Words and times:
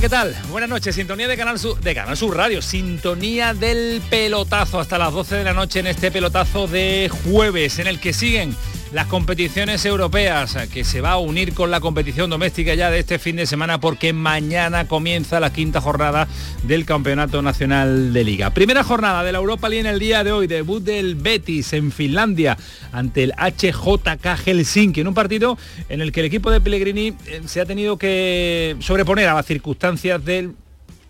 ¿Qué 0.00 0.08
tal? 0.10 0.36
Buenas 0.50 0.68
noches, 0.68 0.94
sintonía 0.94 1.26
de 1.26 1.38
Canal 1.38 1.58
Sur, 1.58 1.80
de 1.80 1.94
Canal 1.94 2.16
Sur 2.18 2.36
Radio, 2.36 2.60
sintonía 2.60 3.54
del 3.54 4.02
pelotazo 4.10 4.78
hasta 4.78 4.98
las 4.98 5.10
12 5.10 5.36
de 5.36 5.44
la 5.44 5.54
noche 5.54 5.80
en 5.80 5.86
este 5.86 6.10
pelotazo 6.10 6.66
de 6.66 7.10
jueves 7.24 7.78
en 7.78 7.86
el 7.86 7.98
que 7.98 8.12
siguen 8.12 8.54
las 8.96 9.08
competiciones 9.08 9.84
europeas, 9.84 10.56
que 10.72 10.82
se 10.82 11.02
va 11.02 11.10
a 11.10 11.18
unir 11.18 11.52
con 11.52 11.70
la 11.70 11.80
competición 11.80 12.30
doméstica 12.30 12.74
ya 12.74 12.90
de 12.90 13.00
este 13.00 13.18
fin 13.18 13.36
de 13.36 13.44
semana 13.44 13.78
porque 13.78 14.14
mañana 14.14 14.88
comienza 14.88 15.38
la 15.38 15.52
quinta 15.52 15.82
jornada 15.82 16.26
del 16.62 16.86
Campeonato 16.86 17.42
Nacional 17.42 18.14
de 18.14 18.24
Liga. 18.24 18.54
Primera 18.54 18.84
jornada 18.84 19.22
de 19.22 19.32
la 19.32 19.38
Europa 19.38 19.68
League 19.68 19.86
en 19.86 19.92
el 19.92 19.98
día 19.98 20.24
de 20.24 20.32
hoy, 20.32 20.46
debut 20.46 20.82
del 20.82 21.14
Betis 21.14 21.74
en 21.74 21.92
Finlandia 21.92 22.56
ante 22.90 23.24
el 23.24 23.34
HJK 23.34 24.34
Helsinki, 24.42 25.02
en 25.02 25.08
un 25.08 25.14
partido 25.14 25.58
en 25.90 26.00
el 26.00 26.10
que 26.10 26.20
el 26.20 26.26
equipo 26.26 26.50
de 26.50 26.62
Pellegrini 26.62 27.08
eh, 27.26 27.42
se 27.44 27.60
ha 27.60 27.66
tenido 27.66 27.98
que 27.98 28.76
sobreponer 28.80 29.28
a 29.28 29.34
las 29.34 29.44
circunstancias 29.44 30.24
del 30.24 30.54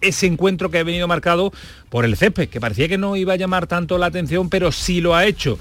ese 0.00 0.26
encuentro 0.26 0.72
que 0.72 0.78
ha 0.78 0.82
venido 0.82 1.06
marcado 1.06 1.52
por 1.88 2.04
el 2.04 2.16
césped, 2.16 2.48
que 2.48 2.60
parecía 2.60 2.88
que 2.88 2.98
no 2.98 3.14
iba 3.14 3.34
a 3.34 3.36
llamar 3.36 3.68
tanto 3.68 3.96
la 3.96 4.06
atención, 4.06 4.50
pero 4.50 4.72
sí 4.72 5.00
lo 5.00 5.14
ha 5.14 5.24
hecho 5.24 5.56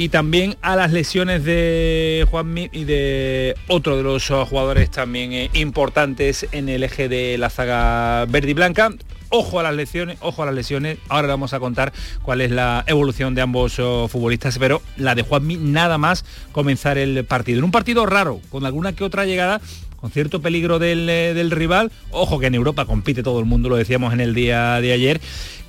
y 0.00 0.08
también 0.08 0.56
a 0.62 0.76
las 0.76 0.92
lesiones 0.92 1.44
de 1.44 2.26
Juanmi 2.30 2.70
y 2.72 2.84
de 2.84 3.54
otro 3.68 3.98
de 3.98 4.02
los 4.02 4.26
jugadores 4.48 4.90
también 4.90 5.34
eh, 5.34 5.50
importantes 5.52 6.46
en 6.52 6.70
el 6.70 6.84
eje 6.84 7.10
de 7.10 7.36
la 7.36 7.50
zaga 7.50 8.24
verde 8.24 8.52
y 8.52 8.54
blanca. 8.54 8.94
Ojo 9.28 9.60
a 9.60 9.62
las 9.62 9.74
lesiones, 9.74 10.16
ojo 10.22 10.42
a 10.42 10.46
las 10.46 10.54
lesiones. 10.54 10.96
Ahora 11.10 11.28
vamos 11.28 11.52
a 11.52 11.60
contar 11.60 11.92
cuál 12.22 12.40
es 12.40 12.50
la 12.50 12.82
evolución 12.86 13.34
de 13.34 13.42
ambos 13.42 13.78
oh, 13.78 14.08
futbolistas, 14.08 14.58
pero 14.58 14.80
la 14.96 15.14
de 15.14 15.20
Juanmi 15.20 15.58
nada 15.58 15.98
más 15.98 16.24
comenzar 16.50 16.96
el 16.96 17.22
partido. 17.26 17.58
En 17.58 17.64
un 17.64 17.70
partido 17.70 18.06
raro, 18.06 18.40
con 18.48 18.64
alguna 18.64 18.94
que 18.94 19.04
otra 19.04 19.26
llegada, 19.26 19.60
con 20.00 20.10
cierto 20.10 20.40
peligro 20.40 20.78
del, 20.78 21.08
eh, 21.08 21.34
del, 21.34 21.50
rival. 21.50 21.92
Ojo 22.10 22.38
que 22.38 22.46
en 22.46 22.54
Europa 22.54 22.84
compite 22.84 23.22
todo 23.22 23.38
el 23.38 23.46
mundo, 23.46 23.68
lo 23.68 23.76
decíamos 23.76 24.12
en 24.12 24.20
el 24.20 24.34
día 24.34 24.80
de 24.80 24.92
ayer 24.92 25.20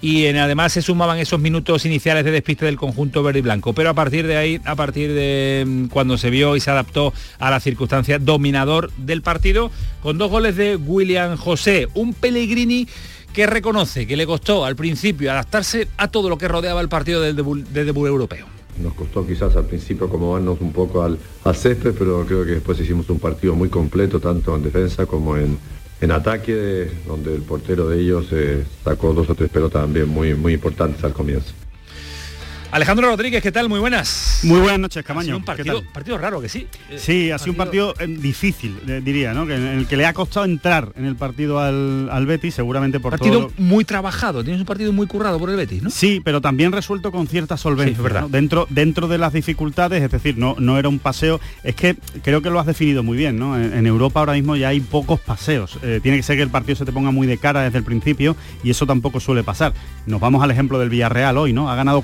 y 0.02 0.26
en, 0.26 0.38
además 0.38 0.74
se 0.74 0.82
sumaban 0.82 1.20
esos 1.20 1.40
minutos 1.40 1.86
iniciales 1.86 2.26
de 2.26 2.32
despiste 2.32 2.66
del 2.66 2.78
conjunto 2.78 3.22
verde 3.22 3.40
y 3.40 3.42
blanco. 3.44 3.74
Pero 3.74 3.90
a 3.90 3.94
partir 3.94 4.26
de 4.26 4.36
ahí, 4.36 4.60
a 4.66 4.76
partir 4.76 5.14
de 5.14 5.64
mm, 5.66 5.86
cuando 5.88 6.18
se 6.18 6.30
vio 6.30 6.56
y 6.56 6.60
se 6.60 6.72
adaptó 6.72 7.14
a 7.40 7.52
las 7.52 7.64
circunstancias, 7.64 8.24
dominador 8.24 8.92
del 8.98 9.22
partido, 9.22 9.72
con 10.02 10.18
dos 10.18 10.32
goles 10.32 10.56
de 10.56 10.76
William 10.76 11.38
José, 11.38 11.88
un 11.94 12.14
Pellegrini 12.14 12.88
que 13.32 13.46
reconoce 13.46 14.08
que 14.08 14.18
le 14.18 14.26
costó 14.26 14.66
al 14.66 14.76
principio 14.76 15.32
adaptarse 15.32 15.88
a 15.98 16.10
todo 16.10 16.30
lo 16.30 16.38
que 16.38 16.48
rodeaba 16.48 16.82
el 16.82 16.90
partido 16.90 17.22
del 17.22 17.36
debut, 17.36 17.60
debut 17.70 18.08
europeo. 18.08 18.61
Nos 18.82 18.94
costó 18.94 19.26
quizás 19.26 19.56
al 19.56 19.66
principio 19.66 20.08
acomodarnos 20.08 20.60
un 20.62 20.72
poco 20.72 21.04
al, 21.04 21.18
al 21.44 21.56
césped, 21.56 21.94
pero 21.98 22.26
creo 22.26 22.46
que 22.46 22.52
después 22.54 22.80
hicimos 22.80 23.10
un 23.10 23.20
partido 23.20 23.56
muy 23.56 23.70
completo, 23.70 24.20
tanto 24.20 24.56
en 24.56 24.64
defensa 24.64 25.06
como 25.06 25.38
en, 25.38 25.58
ataque, 26.12 26.90
donde 27.06 27.36
el 27.36 27.44
portero 27.44 27.88
de 27.88 28.00
ellos 28.02 28.26
eh, 28.32 28.66
sacó 28.84 29.14
dos 29.14 29.30
o 29.30 29.36
tres 29.36 29.52
pelotas 29.52 29.84
también 29.84 30.10
muy, 30.10 30.34
muy 30.34 30.54
importantes 30.54 31.04
al 31.04 31.14
comienzo. 31.14 31.54
Alejandro 32.72 33.10
Rodríguez, 33.10 33.44
¿qué 33.44 33.52
tal? 33.52 33.68
Muy 33.68 33.80
buenas. 33.80 34.40
Muy 34.44 34.60
buenas 34.62 34.80
noches, 34.80 35.04
Camaño. 35.04 35.36
un 35.36 35.44
partido, 35.44 35.84
partido, 35.92 36.18
raro 36.18 36.40
que 36.40 36.48
sí. 36.48 36.68
Sí, 36.96 37.30
ha 37.30 37.38
sido 37.38 37.52
un 37.52 37.58
partido 37.58 37.94
eh, 38.00 38.08
difícil, 38.08 38.80
eh, 38.88 39.02
diría, 39.04 39.34
¿no? 39.34 39.46
Que 39.46 39.56
en 39.56 39.68
el 39.68 39.88
que 39.88 39.98
le 39.98 40.06
ha 40.06 40.14
costado 40.14 40.46
entrar 40.46 40.94
en 40.96 41.06
el 41.06 41.18
partido 41.18 41.60
al, 41.60 42.10
al 42.10 42.26
Betis, 42.26 42.56
seguramente 42.56 43.02
por 43.02 43.12
partido 43.12 43.52
muy 43.58 43.84
trabajado, 43.84 44.42
tienes 44.42 44.62
un 44.62 44.66
partido 44.66 44.94
muy 44.94 45.06
currado 45.06 45.38
por 45.38 45.50
el 45.50 45.58
Betis, 45.58 45.84
¿no? 45.84 45.90
Sí, 45.90 46.22
pero 46.24 46.40
también 46.40 46.72
resuelto 46.72 47.12
con 47.12 47.28
cierta 47.28 47.58
solvencia. 47.58 48.02
verdad. 48.02 48.30
Dentro, 48.30 48.68
dentro 48.70 49.10
de 49.10 49.18
las 49.18 49.34
dificultades, 49.34 50.02
es 50.02 50.10
decir, 50.10 50.38
no, 50.38 50.56
no 50.58 50.80
era 50.80 50.88
un 50.88 51.00
paseo. 51.00 51.42
Es 51.66 51.76
que 51.76 51.98
creo 52.24 52.42
que 52.42 52.50
lo 52.50 52.60
has 52.60 52.66
definido 52.66 53.04
muy 53.04 53.18
bien, 53.18 53.38
¿no? 53.38 53.60
En, 53.60 53.86
Europa 53.86 54.22
ahora 54.22 54.34
mismo 54.34 54.56
ya 54.56 54.70
hay 54.70 54.80
pocos 54.80 55.20
paseos. 55.20 55.78
Eh, 55.84 56.00
tiene 56.02 56.18
que 56.18 56.24
ser 56.24 56.38
que 56.38 56.44
el 56.44 56.50
partido 56.50 56.78
se 56.78 56.86
te 56.86 56.94
ponga 56.94 57.12
muy 57.12 57.28
de 57.28 57.38
cara 57.38 57.64
desde 57.64 57.80
el 57.80 57.84
principio 57.84 58.38
y 58.64 58.70
eso 58.70 58.86
tampoco 58.86 59.20
suele 59.20 59.44
pasar. 59.44 59.74
Nos 60.06 60.22
vamos 60.22 60.42
al 60.42 60.52
ejemplo 60.52 60.80
del 60.80 60.90
Villarreal 60.90 61.38
hoy, 61.38 61.52
¿no? 61.52 61.70
Ha 61.70 61.76
ganado 61.76 62.02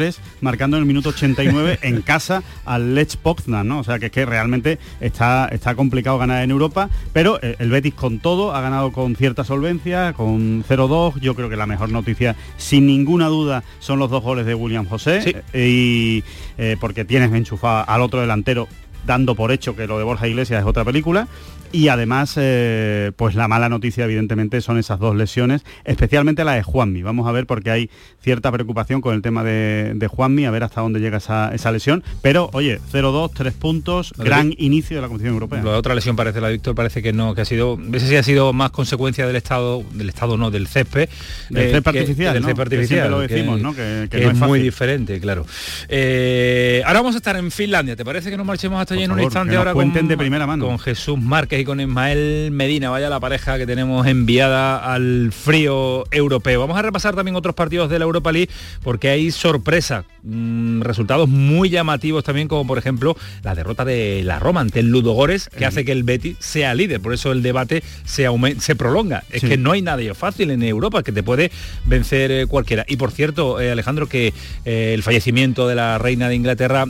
4-3 0.00 0.18
marcando 0.40 0.76
en 0.76 0.82
el 0.82 0.86
minuto 0.86 1.10
89 1.10 1.78
en 1.82 2.02
casa 2.02 2.42
al 2.64 2.94
Lech 2.94 3.16
Poznan, 3.16 3.66
¿no? 3.68 3.80
O 3.80 3.84
sea 3.84 3.98
que 3.98 4.06
es 4.06 4.12
que 4.12 4.24
realmente 4.26 4.78
está, 5.00 5.48
está 5.48 5.74
complicado 5.74 6.18
ganar 6.18 6.42
en 6.42 6.50
Europa, 6.50 6.88
pero 7.12 7.38
eh, 7.42 7.56
el 7.58 7.70
Betis 7.70 7.94
con 7.94 8.18
todo 8.18 8.54
ha 8.54 8.60
ganado 8.60 8.92
con 8.92 9.16
cierta 9.16 9.44
solvencia, 9.44 10.12
con 10.12 10.64
0-2. 10.64 11.20
Yo 11.20 11.34
creo 11.34 11.48
que 11.48 11.56
la 11.56 11.66
mejor 11.66 11.90
noticia, 11.90 12.36
sin 12.56 12.86
ninguna 12.86 13.26
duda, 13.26 13.62
son 13.78 13.98
los 13.98 14.10
dos 14.10 14.22
goles 14.22 14.46
de 14.46 14.54
William 14.54 14.86
José. 14.86 15.42
Eh, 15.52 15.68
y 15.68 16.24
eh, 16.58 16.76
porque 16.80 17.04
tienes 17.04 17.32
enchufado 17.32 17.84
al 17.86 18.02
otro 18.02 18.20
delantero 18.20 18.68
dando 19.06 19.34
por 19.34 19.50
hecho 19.50 19.74
que 19.74 19.86
lo 19.86 19.98
de 19.98 20.04
Borja 20.04 20.28
Iglesias 20.28 20.60
es 20.60 20.66
otra 20.66 20.84
película 20.84 21.26
y 21.72 21.88
además, 21.88 22.34
eh, 22.36 23.12
pues 23.16 23.34
la 23.34 23.46
mala 23.46 23.68
noticia, 23.68 24.04
evidentemente, 24.04 24.60
son 24.60 24.78
esas 24.78 24.98
dos 24.98 25.14
lesiones, 25.14 25.62
especialmente 25.84 26.44
la 26.44 26.54
de 26.54 26.62
Juanmi. 26.62 27.02
Vamos 27.02 27.28
a 27.28 27.32
ver 27.32 27.46
porque 27.46 27.70
hay 27.70 27.90
cierta 28.22 28.50
preocupación 28.50 29.00
con 29.00 29.14
el 29.14 29.22
tema 29.22 29.44
de, 29.44 30.08
Juanmi, 30.10 30.46
a 30.46 30.50
ver 30.50 30.64
hasta 30.64 30.80
dónde 30.80 31.00
llega 31.00 31.18
esa, 31.18 31.72
lesión. 31.72 32.02
Pero, 32.22 32.50
oye, 32.52 32.80
0-2, 32.92 33.30
3 33.34 33.54
puntos, 33.54 34.12
gran 34.16 34.52
inicio 34.58 34.96
de 34.96 35.02
la 35.02 35.08
competición 35.08 35.34
europea. 35.34 35.62
La 35.62 35.78
otra 35.78 35.94
lesión 35.94 36.16
parece, 36.16 36.40
la 36.40 36.48
de 36.48 36.54
Víctor, 36.54 36.74
parece 36.74 37.02
que 37.02 37.12
no, 37.12 37.34
que 37.34 37.42
ha 37.42 37.44
sido, 37.44 37.78
ese 37.92 38.08
sí 38.08 38.16
ha 38.16 38.22
sido 38.22 38.52
más 38.52 38.70
consecuencia 38.70 39.26
del 39.26 39.36
estado, 39.36 39.84
del 39.92 40.08
estado 40.08 40.36
no, 40.36 40.50
del 40.50 40.66
césped. 40.66 41.08
Del 41.50 41.68
eh, 41.68 41.70
césped 41.70 41.96
artificial, 41.96 42.34
del 42.34 42.44
césped 42.44 42.62
artificial. 42.62 43.10
lo 43.10 43.20
decimos, 43.20 43.60
¿no? 43.60 43.74
Que, 43.74 44.08
es, 44.10 44.34
muy 44.34 44.60
diferente, 44.60 45.20
claro. 45.20 45.46
Eh, 45.88 46.82
ahora 46.84 47.00
vamos 47.00 47.14
a 47.14 47.18
estar 47.18 47.36
en 47.36 47.50
Finlandia. 47.50 47.94
¿Te 47.94 48.04
parece 48.04 48.30
que 48.30 48.36
nos 48.36 48.46
marchemos 48.46 48.80
hasta 48.80 48.94
allí 48.94 49.04
en 49.04 49.12
un 49.12 49.20
instante 49.20 49.56
ahora 49.56 49.72
con, 49.72 49.92
de 49.92 50.16
primera 50.16 50.46
mano. 50.46 50.66
con 50.66 50.78
Jesús 50.78 51.18
Márquez 51.18 51.59
y 51.60 51.64
con 51.64 51.80
Ismael 51.80 52.50
Medina, 52.50 52.90
vaya 52.90 53.08
la 53.08 53.20
pareja 53.20 53.58
que 53.58 53.66
tenemos 53.66 54.06
enviada 54.06 54.92
al 54.92 55.32
frío 55.32 56.04
europeo. 56.10 56.60
Vamos 56.60 56.78
a 56.78 56.82
repasar 56.82 57.14
también 57.14 57.36
otros 57.36 57.54
partidos 57.54 57.90
de 57.90 57.98
la 57.98 58.04
Europa 58.04 58.32
League 58.32 58.48
porque 58.82 59.10
hay 59.10 59.30
sorpresa, 59.30 60.04
mm, 60.22 60.80
resultados 60.82 61.28
muy 61.28 61.68
llamativos 61.68 62.24
también, 62.24 62.48
como 62.48 62.66
por 62.66 62.78
ejemplo 62.78 63.16
la 63.42 63.54
derrota 63.54 63.84
de 63.84 64.22
la 64.24 64.38
Roma 64.38 64.60
ante 64.60 64.80
el 64.80 64.90
Ludogores, 64.90 65.48
que 65.48 65.66
hace 65.66 65.84
que 65.84 65.92
el 65.92 66.04
Betis 66.04 66.36
sea 66.38 66.74
líder. 66.74 67.00
Por 67.00 67.12
eso 67.12 67.32
el 67.32 67.42
debate 67.42 67.82
se, 68.04 68.26
se 68.58 68.76
prolonga. 68.76 69.24
Es 69.30 69.42
que 69.42 69.56
no 69.56 69.72
hay 69.72 69.82
nadie 69.82 70.14
fácil 70.14 70.50
en 70.50 70.62
Europa 70.62 71.02
que 71.02 71.12
te 71.12 71.22
puede 71.22 71.50
vencer 71.84 72.30
eh, 72.30 72.46
cualquiera. 72.46 72.84
Y 72.88 72.96
por 72.96 73.10
cierto, 73.10 73.60
eh, 73.60 73.70
Alejandro, 73.70 74.08
que 74.08 74.32
eh, 74.64 74.92
el 74.94 75.02
fallecimiento 75.02 75.68
de 75.68 75.74
la 75.74 75.98
reina 75.98 76.28
de 76.28 76.34
Inglaterra 76.34 76.86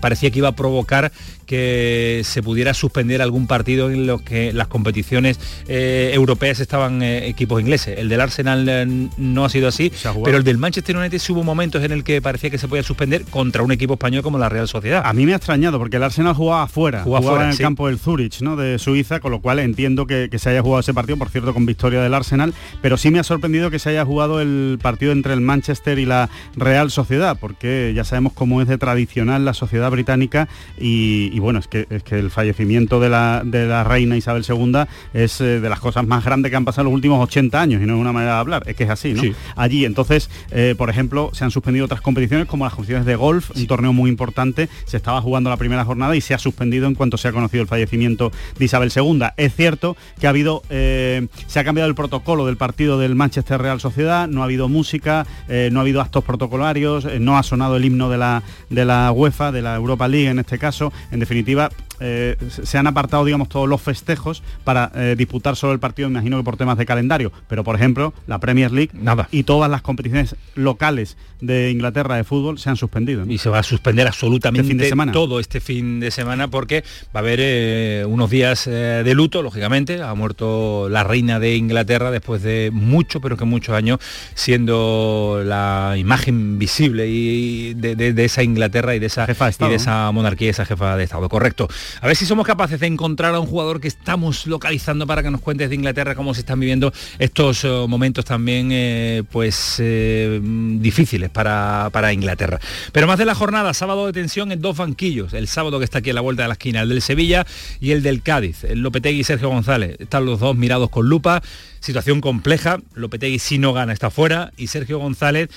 parecía 0.00 0.30
que 0.30 0.38
iba 0.38 0.48
a 0.48 0.56
provocar 0.56 1.12
que 1.46 2.22
se 2.24 2.42
pudiera 2.42 2.74
suspender 2.74 3.20
algún 3.20 3.46
partido 3.46 3.90
en 3.90 4.06
los 4.06 4.11
que 4.20 4.52
las 4.52 4.68
competiciones 4.68 5.38
eh, 5.68 6.10
europeas 6.14 6.60
estaban 6.60 7.02
eh, 7.02 7.28
equipos 7.28 7.60
ingleses. 7.60 7.98
El 7.98 8.08
del 8.08 8.20
Arsenal 8.20 8.66
eh, 8.68 9.08
no 9.16 9.44
ha 9.44 9.48
sido 9.48 9.68
así, 9.68 9.92
pero 10.24 10.36
el 10.36 10.44
del 10.44 10.58
Manchester 10.58 10.96
United 10.96 11.18
sí 11.18 11.32
hubo 11.32 11.42
momentos 11.42 11.82
en 11.82 11.92
el 11.92 12.04
que 12.04 12.20
parecía 12.20 12.50
que 12.50 12.58
se 12.58 12.68
podía 12.68 12.82
suspender 12.82 13.24
contra 13.24 13.62
un 13.62 13.72
equipo 13.72 13.94
español 13.94 14.22
como 14.22 14.38
la 14.38 14.48
Real 14.48 14.68
Sociedad. 14.68 15.02
A 15.04 15.12
mí 15.12 15.26
me 15.26 15.32
ha 15.32 15.36
extrañado 15.36 15.78
porque 15.78 15.96
el 15.96 16.02
Arsenal 16.02 16.34
jugaba 16.34 16.64
afuera, 16.64 17.02
jugaba, 17.02 17.44
en 17.44 17.50
el 17.50 17.58
campo 17.58 17.86
del 17.88 17.98
Zurich, 17.98 18.40
¿no? 18.40 18.56
de 18.56 18.78
Suiza, 18.78 19.20
con 19.20 19.32
lo 19.32 19.40
cual 19.40 19.58
entiendo 19.58 20.06
que, 20.06 20.30
se 20.42 20.50
haya 20.50 20.62
jugado 20.62 20.80
ese 20.80 20.92
partido, 20.92 21.16
por 21.18 21.28
cierto, 21.28 21.54
con 21.54 21.66
victoria 21.66 22.02
del 22.02 22.14
Arsenal, 22.14 22.52
pero 22.80 22.96
sí 22.96 23.10
me 23.10 23.20
ha 23.20 23.22
sorprendido 23.22 23.70
que 23.70 23.78
se 23.78 23.90
haya 23.90 24.04
jugado 24.04 24.40
el 24.40 24.78
partido 24.82 25.12
entre 25.12 25.34
el 25.34 25.40
Manchester 25.40 25.98
y 25.98 26.04
la 26.04 26.28
Real 26.56 26.90
Sociedad, 26.90 27.36
porque 27.40 27.92
ya 27.94 28.02
sabemos 28.02 28.32
cómo 28.32 28.60
es 28.60 28.66
de 28.66 28.76
tradicional 28.76 29.44
la 29.44 29.54
sociedad 29.54 29.90
británica 29.90 30.48
y 30.78 31.22
y 31.32 31.38
bueno, 31.38 31.58
es 31.58 31.68
que, 31.68 31.86
es 31.90 32.02
que 32.02 32.18
el 32.18 32.30
fallecimiento 32.30 33.00
de 33.00 33.08
la, 33.08 33.42
de 33.44 33.66
la 33.66 33.84
reina 33.84 34.01
Isabel 34.16 34.44
II 34.48 34.84
es 35.12 35.40
eh, 35.40 35.60
de 35.60 35.68
las 35.68 35.80
cosas 35.80 36.06
más 36.06 36.24
grandes 36.24 36.50
que 36.50 36.56
han 36.56 36.64
pasado 36.64 36.82
en 36.82 36.92
los 36.92 36.94
últimos 36.94 37.22
80 37.22 37.60
años 37.60 37.82
y 37.82 37.86
no 37.86 37.94
es 37.94 38.00
una 38.00 38.12
manera 38.12 38.34
de 38.34 38.38
hablar, 38.40 38.62
es 38.66 38.76
que 38.76 38.84
es 38.84 38.90
así, 38.90 39.14
¿no? 39.14 39.22
Allí, 39.56 39.84
entonces, 39.84 40.30
eh, 40.50 40.74
por 40.76 40.90
ejemplo, 40.90 41.30
se 41.32 41.44
han 41.44 41.50
suspendido 41.50 41.86
otras 41.86 42.00
competiciones 42.00 42.46
como 42.46 42.64
las 42.64 42.74
competiciones 42.74 43.06
de 43.06 43.16
golf, 43.16 43.50
un 43.54 43.66
torneo 43.66 43.92
muy 43.92 44.10
importante, 44.10 44.68
se 44.84 44.96
estaba 44.96 45.20
jugando 45.20 45.50
la 45.50 45.56
primera 45.56 45.84
jornada 45.84 46.16
y 46.16 46.20
se 46.20 46.34
ha 46.34 46.38
suspendido 46.38 46.86
en 46.86 46.94
cuanto 46.94 47.16
se 47.16 47.28
ha 47.28 47.32
conocido 47.32 47.62
el 47.62 47.68
fallecimiento 47.68 48.32
de 48.58 48.64
Isabel 48.64 48.90
II. 48.94 49.22
Es 49.36 49.54
cierto 49.54 49.96
que 50.20 50.26
ha 50.26 50.30
habido, 50.30 50.62
eh, 50.70 51.28
se 51.46 51.60
ha 51.60 51.64
cambiado 51.64 51.88
el 51.88 51.94
protocolo 51.94 52.46
del 52.46 52.56
partido 52.56 52.98
del 52.98 53.14
Manchester 53.14 53.60
Real 53.60 53.80
Sociedad, 53.80 54.28
no 54.28 54.42
ha 54.42 54.44
habido 54.44 54.68
música, 54.68 55.26
no 55.48 55.80
ha 55.80 55.82
habido 55.82 56.00
actos 56.00 56.24
protocolarios, 56.24 57.06
no 57.20 57.36
ha 57.36 57.42
sonado 57.42 57.76
el 57.76 57.84
himno 57.84 58.08
de 58.08 58.18
la, 58.18 58.42
de 58.70 58.84
la 58.84 59.12
UEFA, 59.12 59.52
de 59.52 59.62
la 59.62 59.76
Europa 59.76 60.08
League 60.08 60.28
en 60.28 60.38
este 60.38 60.58
caso, 60.58 60.92
en 61.10 61.20
definitiva, 61.20 61.70
eh, 62.02 62.36
se 62.48 62.76
han 62.78 62.86
apartado, 62.86 63.24
digamos, 63.24 63.48
todos 63.48 63.68
los 63.68 63.80
festejos 63.80 64.42
para 64.64 64.90
eh, 64.94 65.14
disputar 65.16 65.54
solo 65.56 65.72
el 65.72 65.78
partido, 65.78 66.08
imagino 66.08 66.36
que 66.38 66.44
por 66.44 66.56
temas 66.56 66.76
de 66.76 66.84
calendario. 66.84 67.30
Pero, 67.48 67.62
por 67.64 67.76
ejemplo, 67.76 68.12
la 68.26 68.38
Premier 68.40 68.72
League 68.72 68.90
Nada. 68.94 69.28
y 69.30 69.44
todas 69.44 69.70
las 69.70 69.82
competiciones 69.82 70.34
locales 70.54 71.16
de 71.40 71.70
Inglaterra 71.70 72.16
de 72.16 72.24
fútbol 72.24 72.58
se 72.58 72.70
han 72.70 72.76
suspendido. 72.76 73.24
Y 73.26 73.38
se 73.38 73.48
va 73.50 73.60
a 73.60 73.62
suspender 73.62 74.06
absolutamente 74.06 74.62
Este 74.62 74.72
fin 74.72 74.78
de 74.78 74.88
semana. 74.88 75.12
todo 75.12 75.40
este 75.40 75.60
fin 75.60 76.00
de 76.00 76.10
semana 76.10 76.48
porque 76.48 76.82
va 77.14 77.18
a 77.18 77.18
haber 77.20 77.38
eh, 77.42 78.04
unos 78.06 78.30
días 78.30 78.64
de 78.66 79.14
luto, 79.14 79.42
lógicamente. 79.42 80.02
Ha 80.02 80.14
muerto 80.14 80.88
la 80.88 81.04
reina 81.04 81.38
de 81.40 81.56
Inglaterra 81.56 82.10
después 82.10 82.42
de 82.42 82.70
mucho, 82.72 83.20
pero 83.20 83.36
que 83.36 83.44
muchos 83.44 83.74
años, 83.74 83.98
siendo 84.34 85.42
la 85.44 85.94
imagen 85.96 86.58
visible 86.58 87.08
y 87.08 87.74
de, 87.74 87.96
de- 87.96 88.12
de 88.12 88.24
esa 88.24 88.42
Inglaterra 88.42 88.94
y 88.94 88.98
de 88.98 89.06
esa, 89.06 89.26
Jefa 89.26 89.50
de 89.50 89.66
y 89.66 89.68
de 89.70 89.74
esa 89.76 90.10
monarquía 90.12 90.48
y 90.48 90.50
esa 90.50 90.64
jefa 90.64 90.96
de 90.96 91.04
Estado. 91.04 91.28
Correcto. 91.28 91.68
A 92.00 92.06
ver 92.06 92.16
si 92.16 92.26
somos 92.26 92.46
capaces 92.46 92.80
de 92.80 92.86
encontrar 92.86 93.34
a 93.34 93.40
un 93.40 93.46
jugador 93.46 93.80
que 93.80 93.88
estamos 93.88 94.46
localizando 94.46 95.06
para 95.06 95.22
que 95.22 95.30
nos 95.30 95.40
cuentes 95.40 95.68
de 95.68 95.74
Inglaterra 95.74 96.14
cómo 96.14 96.34
se 96.34 96.40
están 96.40 96.60
viviendo 96.60 96.92
estos 97.18 97.64
eh, 97.64 97.68
momentos 97.88 98.24
también 98.24 98.70
eh, 98.72 99.22
pues 99.30 99.76
eh, 99.78 100.40
difíciles 100.42 101.30
para, 101.30 101.90
para 101.92 102.12
Inglaterra. 102.12 102.58
Pero 102.92 103.06
más 103.06 103.18
de 103.18 103.24
la 103.24 103.34
jornada, 103.34 103.74
sábado 103.74 104.06
de 104.06 104.12
tensión 104.12 104.52
en 104.52 104.60
dos 104.60 104.76
banquillos. 104.76 105.32
El 105.32 105.48
sábado 105.48 105.78
que 105.78 105.84
está 105.84 105.98
aquí 105.98 106.10
a 106.10 106.14
la 106.14 106.20
vuelta 106.20 106.42
de 106.42 106.48
la 106.48 106.54
esquina, 106.54 106.82
el 106.82 106.88
del 106.88 107.02
Sevilla 107.02 107.46
y 107.80 107.92
el 107.92 108.02
del 108.02 108.22
Cádiz. 108.22 108.64
El 108.64 108.80
Lopetegui 108.80 109.20
y 109.20 109.24
Sergio 109.24 109.48
González. 109.48 109.96
Están 109.98 110.24
los 110.26 110.40
dos 110.40 110.56
mirados 110.56 110.90
con 110.90 111.08
lupa. 111.08 111.42
Situación 111.80 112.20
compleja. 112.20 112.78
Lopetegui 112.94 113.38
si 113.38 113.58
no 113.58 113.72
gana 113.72 113.92
está 113.92 114.10
fuera 114.10 114.52
y 114.56 114.68
Sergio 114.68 114.98
González 114.98 115.50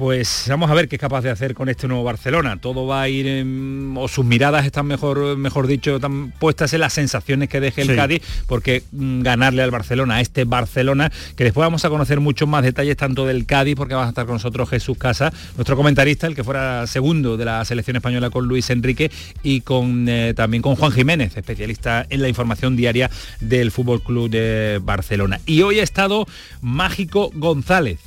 pues 0.00 0.46
vamos 0.48 0.70
a 0.70 0.74
ver 0.74 0.88
qué 0.88 0.96
es 0.96 1.00
capaz 1.00 1.20
de 1.20 1.28
hacer 1.28 1.52
con 1.52 1.68
este 1.68 1.86
nuevo 1.86 2.02
Barcelona. 2.02 2.56
Todo 2.58 2.86
va 2.86 3.02
a 3.02 3.08
ir, 3.10 3.26
en- 3.26 3.92
o 3.98 4.08
sus 4.08 4.24
miradas 4.24 4.64
están 4.64 4.86
mejor, 4.86 5.36
mejor 5.36 5.66
dicho, 5.66 5.96
están 5.96 6.30
puestas 6.30 6.72
en 6.72 6.80
las 6.80 6.94
sensaciones 6.94 7.50
que 7.50 7.60
deje 7.60 7.82
el 7.82 7.88
Sí. 7.88 7.96
Cádiz, 7.96 8.22
porque 8.46 8.82
mm, 8.92 9.20
ganarle 9.20 9.60
al 9.62 9.70
Barcelona, 9.70 10.14
a 10.14 10.20
este 10.22 10.44
Barcelona, 10.44 11.12
que 11.36 11.44
después 11.44 11.66
vamos 11.66 11.84
a 11.84 11.90
conocer 11.90 12.18
muchos 12.18 12.48
más 12.48 12.62
detalles 12.64 12.96
tanto 12.96 13.26
del 13.26 13.44
Cádiz, 13.44 13.76
porque 13.76 13.92
va 13.94 14.06
a 14.06 14.08
estar 14.08 14.24
con 14.24 14.36
nosotros 14.36 14.70
Jesús 14.70 14.96
Casa, 14.96 15.34
nuestro 15.56 15.76
comentarista, 15.76 16.26
el 16.26 16.34
que 16.34 16.44
fuera 16.44 16.86
segundo 16.86 17.36
de 17.36 17.44
la 17.44 17.62
selección 17.66 17.96
española 17.96 18.30
con 18.30 18.48
Luis 18.48 18.70
Enrique 18.70 19.10
y 19.42 19.60
con 19.60 20.08
eh, 20.08 20.32
también 20.34 20.62
con 20.62 20.76
Juan 20.76 20.92
Jiménez, 20.92 21.36
especialista 21.36 22.06
en 22.08 22.22
la 22.22 22.28
información 22.30 22.74
diaria 22.74 23.10
del 23.40 23.70
Fútbol 23.70 24.02
Club 24.02 24.30
de 24.30 24.80
Barcelona. 24.82 25.40
Y 25.44 25.60
hoy 25.60 25.78
ha 25.80 25.82
estado 25.82 26.26
Mágico 26.62 27.30
González 27.34 27.98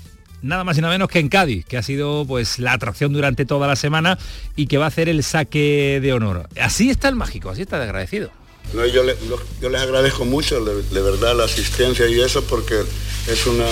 nada 0.44 0.63
más 0.63 0.78
y 0.78 0.81
nada 0.81 0.94
menos 0.94 1.10
que 1.10 1.19
en 1.19 1.30
Cádiz, 1.30 1.66
que 1.66 1.78
ha 1.78 1.84
sido 1.84 2.25
pues 2.28 2.60
la 2.60 2.74
atracción 2.74 3.13
durante 3.13 3.45
toda 3.45 3.68
la 3.68 3.75
semana 3.75 4.19
y 4.56 4.68
que 4.68 4.78
va 4.78 4.86
a 4.86 4.88
hacer 4.90 5.10
el 5.10 5.24
saque 5.24 6.00
de 6.01 6.13
honor. 6.13 6.48
Así 6.60 6.90
está 6.90 7.10
el 7.10 7.16
mágico, 7.16 7.50
así 7.50 7.63
está 7.63 7.78
de 7.78 7.86
agradecido. 7.86 8.30
No, 8.74 8.86
yo, 8.86 9.04
les 9.04 9.81
agradezco 9.81 10.25
mucho, 10.25 10.63
de, 10.63 11.01
verdad, 11.01 11.36
la 11.36 11.45
asistencia 11.45 12.07
y 12.07 12.22
eso, 12.22 12.44
porque 12.44 12.81
es 13.28 13.45
una, 13.45 13.68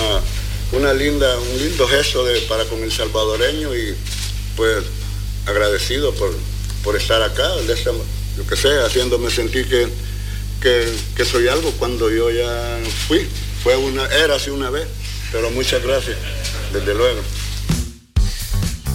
una 0.72 0.92
linda, 0.92 1.38
un 1.38 1.58
lindo 1.58 1.86
gesto 1.88 2.24
para 2.48 2.64
con 2.64 2.82
el 2.82 2.92
salvadoreño 2.92 3.74
y 3.74 3.94
pues 4.56 4.84
agradecido 5.46 6.14
por, 6.14 6.32
por 6.84 6.96
estar 6.96 7.22
acá, 7.22 7.48
yo 8.36 8.46
que 8.46 8.56
sé, 8.56 8.68
haciéndome 8.80 9.30
sentir 9.30 9.68
que, 9.68 9.88
que, 10.60 10.88
que 11.16 11.24
soy 11.24 11.48
algo 11.48 11.70
cuando 11.72 12.10
yo 12.10 12.30
ya 12.30 12.78
fui. 13.08 13.26
Fue 13.62 13.76
una, 13.76 14.06
era 14.06 14.36
así 14.36 14.50
una 14.50 14.70
vez, 14.70 14.86
pero 15.32 15.50
muchas 15.50 15.82
gracias, 15.82 16.16
desde 16.72 16.94
luego. 16.94 17.22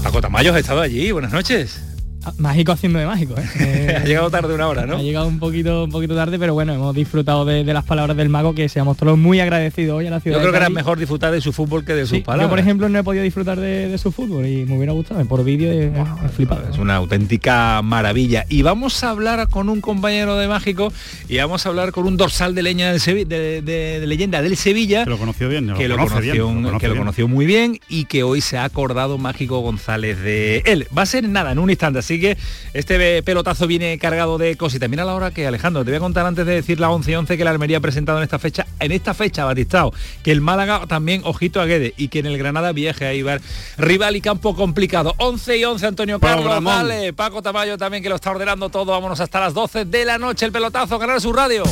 Paco 0.03 0.21
Tamayo 0.21 0.53
ha 0.53 0.59
estado 0.59 0.81
allí, 0.81 1.11
buenas 1.11 1.33
noches. 1.33 1.81
Ah, 2.25 2.33
Mágico 2.39 2.71
haciendo 2.73 2.99
de 2.99 3.05
mágico, 3.05 3.35
¿eh? 3.37 3.43
Eh, 3.59 3.97
ha 4.01 4.05
llegado 4.05 4.29
tarde 4.29 4.53
una 4.53 4.67
hora, 4.67 4.85
¿no? 4.85 4.97
Ha 4.97 5.01
llegado 5.01 5.27
un 5.27 5.39
poquito, 5.39 5.85
un 5.85 5.91
poquito 5.91 6.13
tarde, 6.15 6.37
pero 6.37 6.53
bueno, 6.53 6.73
hemos 6.73 6.93
disfrutado 6.93 7.45
de, 7.45 7.63
de 7.63 7.73
las 7.73 7.85
palabras 7.85 8.17
del 8.17 8.27
mago, 8.27 8.53
que 8.53 8.67
seamos 8.67 8.97
todos 8.97 9.17
muy 9.17 9.39
agradecidos 9.39 9.97
hoy 9.97 10.07
a 10.07 10.09
la 10.11 10.19
ciudad. 10.19 10.37
Yo 10.37 10.41
creo 10.41 10.51
que 10.51 10.57
era 10.57 10.69
mejor 10.69 10.97
disfrutar 10.99 11.31
de 11.31 11.39
su 11.39 11.53
fútbol 11.53 11.85
que 11.85 11.93
de 11.93 12.01
sus 12.05 12.17
Sí, 12.17 12.23
palabras. 12.23 12.45
yo, 12.47 12.49
por 12.49 12.59
ejemplo, 12.59 12.89
no 12.89 12.99
he 12.99 13.03
podido 13.03 13.23
disfrutar 13.23 13.59
de, 13.59 13.87
de 13.87 13.97
su 13.97 14.11
fútbol 14.11 14.45
y 14.45 14.65
me 14.65 14.75
hubiera 14.75 14.91
gustado. 14.93 15.23
Por 15.25 15.43
vídeo 15.45 15.71
he, 15.71 15.85
he 16.25 16.29
flipado. 16.29 16.67
Es 16.69 16.77
una 16.77 16.95
auténtica 16.95 17.81
maravilla. 17.81 18.45
Y 18.49 18.61
vamos 18.61 19.03
a 19.03 19.11
hablar 19.11 19.47
con 19.47 19.69
un 19.69 19.79
compañero 19.79 20.35
de 20.35 20.47
Mágico 20.47 20.91
y 21.29 21.37
vamos 21.37 21.65
a 21.65 21.69
hablar 21.69 21.91
con 21.91 22.07
un 22.07 22.17
dorsal 22.17 22.55
de 22.55 22.63
leña 22.63 22.91
del 22.91 22.99
Sevi- 22.99 23.25
de, 23.27 23.61
de- 23.61 23.99
de 24.01 24.07
leyenda 24.07 24.41
del 24.41 24.57
Sevilla. 24.57 25.03
Que 25.05 25.09
lo 25.11 25.17
conoció 25.17 25.47
bien, 25.47 25.73
que, 25.77 25.87
lo 25.87 25.95
conoció, 25.97 26.19
bien, 26.33 26.37
lo 26.37 26.47
conoce 26.47 26.77
que 26.79 26.87
lo 26.87 26.93
bien. 26.93 27.03
conoció 27.03 27.27
muy 27.27 27.45
bien 27.45 27.79
y 27.87 28.05
que 28.05 28.23
hoy 28.23 28.41
se 28.41 28.57
ha 28.57 28.63
acordado 28.65 29.17
Mágico 29.17 29.59
González 29.59 30.19
de 30.19 30.63
él. 30.65 30.87
Va 30.97 31.03
a 31.03 31.05
ser 31.05 31.27
nada, 31.29 31.51
en 31.51 31.59
un 31.59 31.69
instante, 31.69 32.01
así 32.07 32.21
que 32.21 32.38
este 32.74 33.21
pelotazo 33.21 33.68
viene 33.68 33.98
cargado 34.00 34.38
de 34.38 34.56
cositas. 34.56 34.89
Mira 34.89 35.04
la 35.04 35.13
hora 35.13 35.31
que 35.31 35.45
Alejandro, 35.45 35.83
te 35.83 35.92
voy 35.92 35.98
a 35.98 36.00
contar 36.00 36.25
antes 36.25 36.45
de 36.45 36.54
decir 36.54 36.80
la 36.80 36.89
11 36.89 37.12
y 37.12 37.15
11 37.15 37.38
que 37.38 37.44
la 37.44 37.50
Almería 37.50 37.77
ha 37.77 37.81
presentado 37.81 38.18
en 38.19 38.24
esta 38.24 38.39
fecha, 38.39 38.65
en 38.80 38.94
esta 38.94 39.13
fecha, 39.13 39.44
Batistao, 39.44 39.94
que 40.24 40.31
el 40.31 40.39
Málaga 40.39 40.88
también, 40.88 41.21
ojito 41.25 41.59
a 41.59 41.65
Guede, 41.65 41.94
y 41.98 42.07
que 42.07 42.19
en 42.19 42.27
el 42.27 42.38
Granada 42.38 42.71
viaje 42.71 43.06
a 43.06 43.13
Ibar, 43.13 43.42
rival 43.77 44.15
y 44.15 44.21
campo 44.21 44.56
complicado. 44.56 45.15
11 45.18 45.57
y 45.57 45.65
11, 45.65 45.86
Antonio 45.86 46.19
Carlos, 46.19 46.45
Programón. 46.45 46.88
dale, 46.88 47.12
Paco 47.12 47.42
Tamayo 47.42 47.77
también 47.77 48.01
que 48.01 48.09
lo 48.09 48.15
está 48.15 48.31
ordenando 48.31 48.69
todo, 48.69 48.94
vámonos 48.94 49.19
hasta 49.19 49.42
las 49.42 49.54
12 49.54 49.83
de 49.83 50.06
la 50.06 50.18
noche, 50.18 50.45
el 50.45 50.54
pelotazo, 50.54 50.98
ganar 50.98 51.19
su 51.19 51.33
radio. 51.33 51.63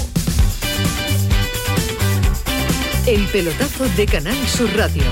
El 3.07 3.25
pelotazo 3.27 3.87
de 3.95 4.05
Canal 4.05 4.47
Sur 4.47 4.75
Radio 4.75 5.03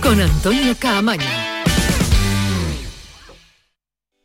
con 0.00 0.20
Antonio 0.20 0.76
Caamaño. 0.78 1.49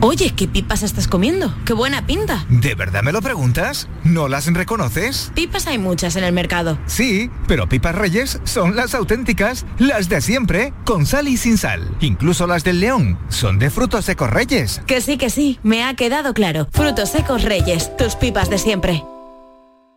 Oye, 0.00 0.32
¿qué 0.34 0.48
pipas 0.48 0.82
estás 0.82 1.06
comiendo? 1.06 1.54
¡Qué 1.64 1.74
buena 1.74 2.04
pinta! 2.06 2.44
¿De 2.48 2.74
verdad 2.74 3.04
me 3.04 3.12
lo 3.12 3.22
preguntas? 3.22 3.88
¿No 4.02 4.26
las 4.26 4.52
reconoces? 4.52 5.30
Pipas 5.34 5.68
hay 5.68 5.78
muchas 5.78 6.16
en 6.16 6.24
el 6.24 6.32
mercado. 6.32 6.76
Sí, 6.86 7.30
pero 7.46 7.68
pipas 7.68 7.94
reyes 7.94 8.40
son 8.42 8.74
las 8.74 8.96
auténticas, 8.96 9.64
las 9.78 10.08
de 10.08 10.20
siempre, 10.20 10.72
con 10.84 11.06
sal 11.06 11.28
y 11.28 11.36
sin 11.36 11.56
sal. 11.56 11.88
Incluso 12.00 12.48
las 12.48 12.64
del 12.64 12.80
león 12.80 13.16
son 13.28 13.60
de 13.60 13.70
frutos 13.70 14.04
secos 14.06 14.30
reyes. 14.30 14.82
Que 14.86 15.00
sí, 15.00 15.18
que 15.18 15.30
sí, 15.30 15.60
me 15.62 15.84
ha 15.84 15.94
quedado 15.94 16.34
claro. 16.34 16.66
Frutos 16.72 17.10
secos 17.10 17.42
reyes, 17.42 17.96
tus 17.96 18.16
pipas 18.16 18.50
de 18.50 18.58
siempre. 18.58 19.04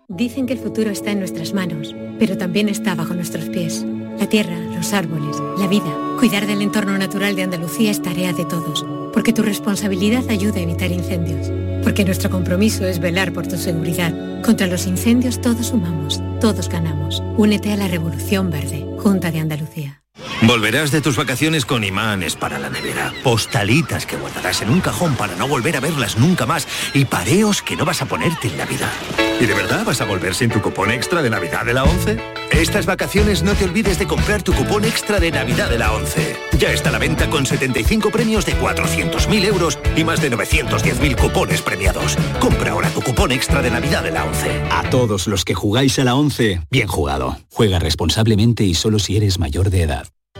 Dicen 0.07 0.45
que 0.45 0.53
el 0.53 0.59
futuro 0.59 0.91
está 0.91 1.09
en 1.09 1.19
nuestras 1.19 1.55
manos, 1.55 1.95
pero 2.19 2.37
también 2.37 2.69
está 2.69 2.93
bajo 2.93 3.15
nuestros 3.15 3.45
pies. 3.45 3.83
La 4.19 4.29
tierra, 4.29 4.55
los 4.75 4.93
árboles, 4.93 5.37
la 5.57 5.65
vida. 5.65 5.91
Cuidar 6.19 6.45
del 6.45 6.61
entorno 6.61 6.95
natural 6.97 7.35
de 7.35 7.41
Andalucía 7.41 7.89
es 7.89 8.03
tarea 8.03 8.31
de 8.31 8.45
todos, 8.45 8.85
porque 9.15 9.31
tu 9.31 9.41
responsabilidad 9.41 10.29
ayuda 10.29 10.57
a 10.57 10.63
evitar 10.63 10.91
incendios, 10.91 11.49
porque 11.83 12.03
nuestro 12.03 12.29
compromiso 12.29 12.85
es 12.85 12.99
velar 12.99 13.31
por 13.31 13.47
tu 13.47 13.55
seguridad. 13.57 14.13
Contra 14.43 14.67
los 14.67 14.85
incendios 14.85 15.41
todos 15.41 15.67
sumamos, 15.67 16.21
todos 16.41 16.67
ganamos. 16.67 17.23
Únete 17.37 17.71
a 17.71 17.77
la 17.77 17.87
Revolución 17.87 18.51
Verde, 18.51 18.85
Junta 18.99 19.31
de 19.31 19.39
Andalucía. 19.39 20.01
Volverás 20.41 20.91
de 20.91 20.99
tus 20.99 21.15
vacaciones 21.15 21.65
con 21.65 21.85
imanes 21.85 22.35
para 22.35 22.59
la 22.59 22.69
nevera, 22.69 23.13
postalitas 23.23 24.05
que 24.05 24.17
guardarás 24.17 24.61
en 24.61 24.69
un 24.69 24.81
cajón 24.81 25.15
para 25.15 25.35
no 25.35 25.47
volver 25.47 25.77
a 25.77 25.79
verlas 25.79 26.17
nunca 26.17 26.45
más 26.45 26.67
y 26.93 27.05
pareos 27.05 27.61
que 27.61 27.77
no 27.77 27.85
vas 27.85 28.01
a 28.01 28.07
ponerte 28.07 28.49
en 28.49 28.57
Navidad. 28.57 28.91
¿Y 29.39 29.45
de 29.45 29.53
verdad 29.53 29.85
vas 29.85 30.01
a 30.01 30.05
volver 30.05 30.35
sin 30.35 30.49
tu 30.49 30.61
cupón 30.61 30.91
extra 30.91 31.21
de 31.21 31.29
Navidad 31.29 31.65
de 31.65 31.73
la 31.73 31.85
11? 31.85 32.34
Estas 32.51 32.85
vacaciones 32.85 33.43
no 33.43 33.53
te 33.53 33.65
olvides 33.65 33.99
de 33.99 34.07
comprar 34.07 34.43
tu 34.43 34.53
cupón 34.53 34.85
extra 34.85 35.19
de 35.19 35.31
Navidad 35.31 35.69
de 35.69 35.77
la 35.77 35.93
11. 35.93 36.35
Ya 36.57 36.71
está 36.71 36.89
a 36.89 36.91
la 36.93 36.99
venta 36.99 37.29
con 37.29 37.45
75 37.45 38.11
premios 38.11 38.45
de 38.45 38.53
400.000 38.55 39.45
euros 39.45 39.77
y 39.95 40.03
más 40.03 40.21
de 40.21 40.31
910.000 40.31 41.15
cupones 41.19 41.61
premiados. 41.61 42.15
Compra 42.39 42.71
ahora 42.71 42.89
tu 42.89 43.01
cupón 43.01 43.31
extra 43.31 43.61
de 43.61 43.71
Navidad 43.71 44.03
de 44.03 44.11
la 44.11 44.25
11. 44.25 44.63
A 44.71 44.89
todos 44.89 45.27
los 45.27 45.43
que 45.43 45.53
jugáis 45.53 45.99
a 45.99 46.03
la 46.03 46.15
11, 46.15 46.61
bien 46.71 46.87
jugado. 46.87 47.37
Juega 47.51 47.79
responsablemente 47.79 48.63
y 48.63 48.73
solo 48.73 48.99
si 48.99 49.17
eres 49.17 49.39
mayor 49.39 49.69
de 49.69 49.81
edad. 49.81 50.07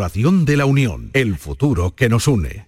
de 0.00 0.56
la 0.56 0.64
Unión, 0.64 1.10
el 1.12 1.36
futuro 1.36 1.94
que 1.94 2.08
nos 2.08 2.26
une. 2.26 2.66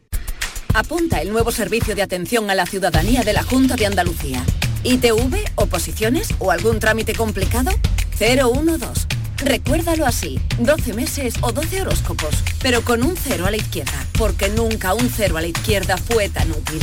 Apunta 0.75 1.23
el 1.23 1.33
nuevo 1.33 1.51
servicio 1.51 1.95
de 1.95 2.03
atención 2.03 2.51
a 2.51 2.55
la 2.55 2.67
ciudadanía 2.67 3.23
de 3.23 3.33
la 3.33 3.43
Junta 3.43 3.75
de 3.75 3.87
Andalucía. 3.87 4.45
ITV, 4.85 5.37
oposiciones 5.55 6.29
o 6.39 6.51
algún 6.51 6.79
trámite 6.79 7.15
complicado? 7.15 7.71
012. 8.19 9.07
Recuérdalo 9.39 10.05
así, 10.05 10.41
12 10.59 10.93
meses 10.93 11.35
o 11.41 11.53
12 11.53 11.81
horóscopos, 11.81 12.35
pero 12.61 12.83
con 12.83 13.03
un 13.03 13.17
cero 13.17 13.47
a 13.47 13.51
la 13.51 13.57
izquierda, 13.57 14.07
porque 14.19 14.51
nunca 14.51 14.93
un 14.93 15.09
cero 15.09 15.39
a 15.39 15.41
la 15.41 15.49
izquierda 15.49 15.97
fue 15.97 16.29
tan 16.29 16.51
útil. 16.51 16.81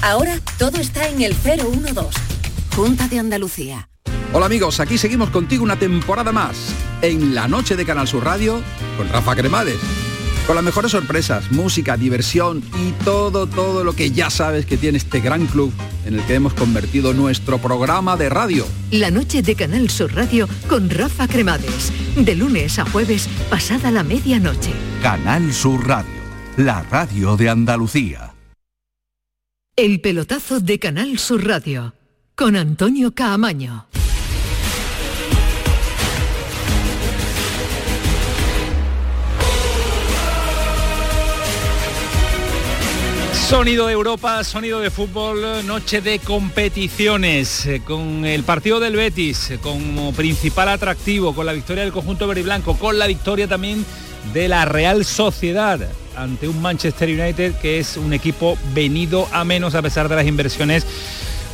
Ahora 0.00 0.40
todo 0.58 0.78
está 0.78 1.08
en 1.08 1.20
el 1.20 1.34
012. 1.34 2.18
Junta 2.74 3.06
de 3.06 3.18
Andalucía. 3.18 3.90
Hola 4.32 4.46
amigos, 4.46 4.80
aquí 4.80 4.96
seguimos 4.96 5.28
contigo 5.28 5.62
una 5.62 5.78
temporada 5.78 6.32
más 6.32 6.74
en 7.02 7.34
la 7.34 7.48
noche 7.48 7.76
de 7.76 7.84
Canal 7.84 8.06
Sur 8.06 8.24
Radio 8.24 8.60
con 8.96 9.08
Rafa 9.08 9.34
Cremades. 9.34 9.78
Con 10.46 10.56
las 10.56 10.64
mejores 10.64 10.90
sorpresas, 10.90 11.52
música, 11.52 11.96
diversión 11.96 12.62
y 12.84 12.92
todo, 13.04 13.46
todo 13.46 13.84
lo 13.84 13.94
que 13.94 14.10
ya 14.10 14.30
sabes 14.30 14.66
que 14.66 14.76
tiene 14.76 14.98
este 14.98 15.20
gran 15.20 15.46
club 15.46 15.72
en 16.04 16.14
el 16.14 16.22
que 16.24 16.34
hemos 16.34 16.54
convertido 16.54 17.14
nuestro 17.14 17.58
programa 17.58 18.16
de 18.16 18.28
radio. 18.28 18.66
La 18.90 19.10
noche 19.10 19.42
de 19.42 19.54
Canal 19.54 19.90
Sur 19.90 20.14
Radio 20.14 20.48
con 20.68 20.90
Rafa 20.90 21.28
Cremades. 21.28 21.92
De 22.16 22.34
lunes 22.34 22.78
a 22.78 22.84
jueves, 22.84 23.28
pasada 23.48 23.90
la 23.90 24.02
medianoche. 24.02 24.72
Canal 25.02 25.52
Sur 25.52 25.86
Radio, 25.86 26.20
la 26.56 26.82
radio 26.82 27.36
de 27.36 27.48
Andalucía. 27.48 28.34
El 29.76 30.00
pelotazo 30.00 30.60
de 30.60 30.78
Canal 30.78 31.18
Sur 31.18 31.46
Radio 31.46 31.94
con 32.34 32.56
Antonio 32.56 33.14
Caamaño. 33.14 33.86
Sonido 43.50 43.88
de 43.88 43.94
Europa, 43.94 44.44
sonido 44.44 44.78
de 44.78 44.92
fútbol, 44.92 45.66
noche 45.66 46.00
de 46.00 46.20
competiciones, 46.20 47.66
eh, 47.66 47.82
con 47.84 48.24
el 48.24 48.44
partido 48.44 48.78
del 48.78 48.94
Betis 48.94 49.50
eh, 49.50 49.58
como 49.60 50.12
principal 50.12 50.68
atractivo, 50.68 51.34
con 51.34 51.46
la 51.46 51.52
victoria 51.52 51.82
del 51.82 51.92
conjunto 51.92 52.28
verde 52.28 52.42
y 52.42 52.44
blanco, 52.44 52.78
con 52.78 52.96
la 52.96 53.08
victoria 53.08 53.48
también 53.48 53.84
de 54.32 54.46
la 54.46 54.66
Real 54.66 55.04
Sociedad 55.04 55.80
ante 56.16 56.46
un 56.46 56.62
Manchester 56.62 57.08
United 57.08 57.56
que 57.56 57.80
es 57.80 57.96
un 57.96 58.12
equipo 58.12 58.56
venido 58.72 59.26
a 59.32 59.44
menos 59.44 59.74
a 59.74 59.82
pesar 59.82 60.08
de 60.08 60.14
las 60.14 60.26
inversiones. 60.28 60.86